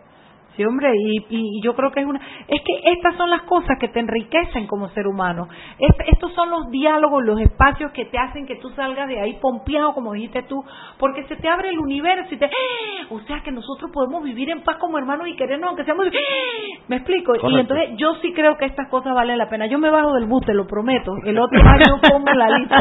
hombre, 0.66 0.92
y, 0.96 1.24
y, 1.28 1.62
yo 1.62 1.74
creo 1.74 1.90
que 1.90 2.00
es 2.00 2.06
una... 2.06 2.20
Es 2.48 2.60
que 2.62 2.90
estas 2.92 3.16
son 3.16 3.30
las 3.30 3.42
cosas 3.42 3.78
que 3.78 3.88
te 3.88 4.00
enriquecen 4.00 4.66
como 4.66 4.88
ser 4.90 5.06
humano. 5.06 5.48
estos 6.06 6.32
son 6.34 6.50
los 6.50 6.70
diálogos, 6.70 7.24
los 7.24 7.40
espacios 7.40 7.92
que 7.92 8.06
te 8.06 8.18
hacen 8.18 8.46
que 8.46 8.56
tú 8.56 8.70
salgas 8.70 9.08
de 9.08 9.20
ahí 9.20 9.38
pompeado, 9.40 9.94
como 9.94 10.12
dijiste 10.12 10.42
tú, 10.44 10.62
porque 10.98 11.24
se 11.24 11.36
te 11.36 11.48
abre 11.48 11.70
el 11.70 11.78
universo 11.78 12.34
y 12.34 12.38
te... 12.38 12.46
¡Ah! 12.46 13.06
O 13.10 13.20
sea 13.20 13.40
que 13.42 13.52
nosotros 13.52 13.90
podemos 13.92 14.22
vivir 14.22 14.50
en 14.50 14.62
paz 14.62 14.76
como 14.76 14.98
hermanos 14.98 15.28
y 15.28 15.36
querernos 15.36 15.68
aunque 15.68 15.84
seamos... 15.84 16.06
¡Ah! 16.06 16.82
Me 16.88 16.96
explico. 16.96 17.34
Y 17.48 17.58
entonces 17.58 17.90
yo 17.96 18.14
sí 18.22 18.32
creo 18.32 18.56
que 18.56 18.64
estas 18.64 18.88
cosas 18.88 19.14
valen 19.14 19.38
la 19.38 19.48
pena. 19.48 19.66
Yo 19.66 19.78
me 19.78 19.90
bajo 19.90 20.14
del 20.14 20.26
bus, 20.26 20.44
te 20.44 20.54
lo 20.54 20.66
prometo. 20.66 21.12
El 21.24 21.38
otro 21.38 21.60
año 21.60 21.98
pongo 22.10 22.32
la 22.32 22.58
lista. 22.58 22.76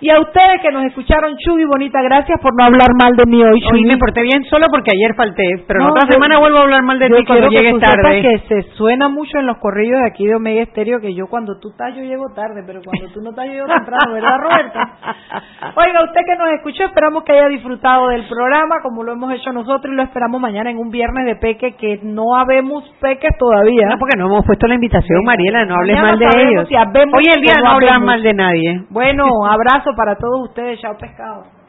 y 0.00 0.10
a 0.10 0.20
ustedes 0.20 0.60
que 0.62 0.70
nos 0.70 0.84
escucharon, 0.84 1.36
Chuy, 1.36 1.64
bonita, 1.64 2.00
gracias 2.02 2.40
por 2.40 2.54
no 2.56 2.64
hablar 2.64 2.88
mal 3.00 3.12
de 3.16 3.24
mí 3.26 3.42
hoy, 3.42 3.60
Chuy. 3.70 3.84
me 3.84 3.98
porté 3.98 4.22
bien 4.22 4.44
solo 4.44 4.66
porque 4.70 4.90
ayer 4.94 5.14
falté, 5.14 5.64
pero 5.66 5.80
la 5.80 5.90
otra 5.90 6.10
semana 6.10 6.38
vuelvo 6.38 6.58
a 6.58 6.62
hablar 6.62 6.79
hablar 6.80 6.84
mal 6.84 6.98
de 6.98 7.08
yo 7.08 7.16
ti 7.16 7.24
cuando 7.26 7.48
que 7.48 7.56
llegues 7.56 7.74
sepas 7.80 7.90
tarde. 8.02 8.22
que 8.22 8.38
se 8.48 8.62
suena 8.76 9.08
mucho 9.08 9.38
en 9.38 9.46
los 9.46 9.58
corrillos 9.58 10.00
de 10.00 10.06
aquí 10.06 10.26
de 10.26 10.34
Omega 10.34 10.62
Estéreo 10.62 11.00
que 11.00 11.14
yo 11.14 11.26
cuando 11.28 11.58
tú 11.60 11.70
estás 11.70 11.94
yo 11.94 12.02
llego 12.02 12.32
tarde, 12.34 12.62
pero 12.66 12.80
cuando 12.84 13.12
tú 13.12 13.20
no 13.20 13.30
estás 13.30 13.46
yo 13.46 13.52
llego 13.52 13.66
temprano, 13.66 14.12
¿verdad 14.12 14.38
Roberta? 14.38 14.80
Oiga, 15.76 16.04
usted 16.04 16.20
que 16.26 16.36
nos 16.36 16.48
escuchó, 16.56 16.84
esperamos 16.84 17.24
que 17.24 17.32
haya 17.32 17.48
disfrutado 17.48 18.08
del 18.08 18.24
programa 18.28 18.76
como 18.82 19.02
lo 19.02 19.12
hemos 19.12 19.32
hecho 19.32 19.52
nosotros 19.52 19.92
y 19.92 19.96
lo 19.96 20.02
esperamos 20.02 20.40
mañana 20.40 20.70
en 20.70 20.78
un 20.78 20.90
viernes 20.90 21.24
de 21.26 21.36
peque 21.36 21.76
que 21.76 22.00
no 22.02 22.36
habemos 22.36 22.84
peques 23.00 23.30
todavía. 23.38 23.88
No, 23.88 23.98
porque 23.98 24.16
no 24.18 24.26
hemos 24.26 24.44
puesto 24.46 24.66
la 24.66 24.74
invitación, 24.74 25.24
Mariela, 25.24 25.64
no 25.64 25.74
hables 25.76 25.96
Mañana 25.96 26.10
mal 26.10 26.18
de 26.18 26.42
ellos. 26.42 26.68
si 26.68 26.74
Hoy 26.76 27.24
el 27.34 27.42
día 27.42 27.54
no 27.56 27.62
no 27.64 27.70
habemos. 27.76 28.06
mal 28.06 28.22
de 28.22 28.34
nadie. 28.34 28.82
Bueno, 28.90 29.24
abrazo 29.46 29.90
para 29.96 30.16
todos 30.16 30.48
ustedes, 30.48 30.80
chao 30.80 30.96
pescado. 30.98 31.59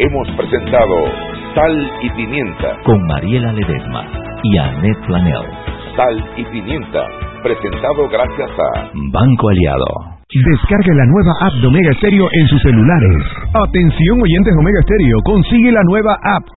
Hemos 0.00 0.30
presentado 0.36 0.94
Sal 1.56 1.90
y 2.02 2.10
Pimienta. 2.10 2.76
Con 2.84 3.04
Mariela 3.08 3.52
Ledesma 3.52 4.06
y 4.44 4.56
Annette 4.56 5.06
Planel. 5.08 5.42
Sal 5.96 6.24
y 6.36 6.44
Pimienta. 6.44 7.02
Presentado 7.42 8.08
gracias 8.08 8.48
a 8.48 8.90
Banco 9.10 9.48
Aliado. 9.48 10.18
Descargue 10.30 10.94
la 10.94 11.06
nueva 11.06 11.32
app 11.40 11.52
de 11.54 11.66
Omega 11.66 11.92
Stereo 11.94 12.28
en 12.30 12.46
sus 12.46 12.62
celulares. 12.62 13.16
Atención 13.54 14.22
oyentes 14.22 14.54
de 14.54 14.60
Omega 14.60 14.82
Stereo, 14.82 15.18
consigue 15.24 15.72
la 15.72 15.82
nueva 15.82 16.14
app 16.22 16.44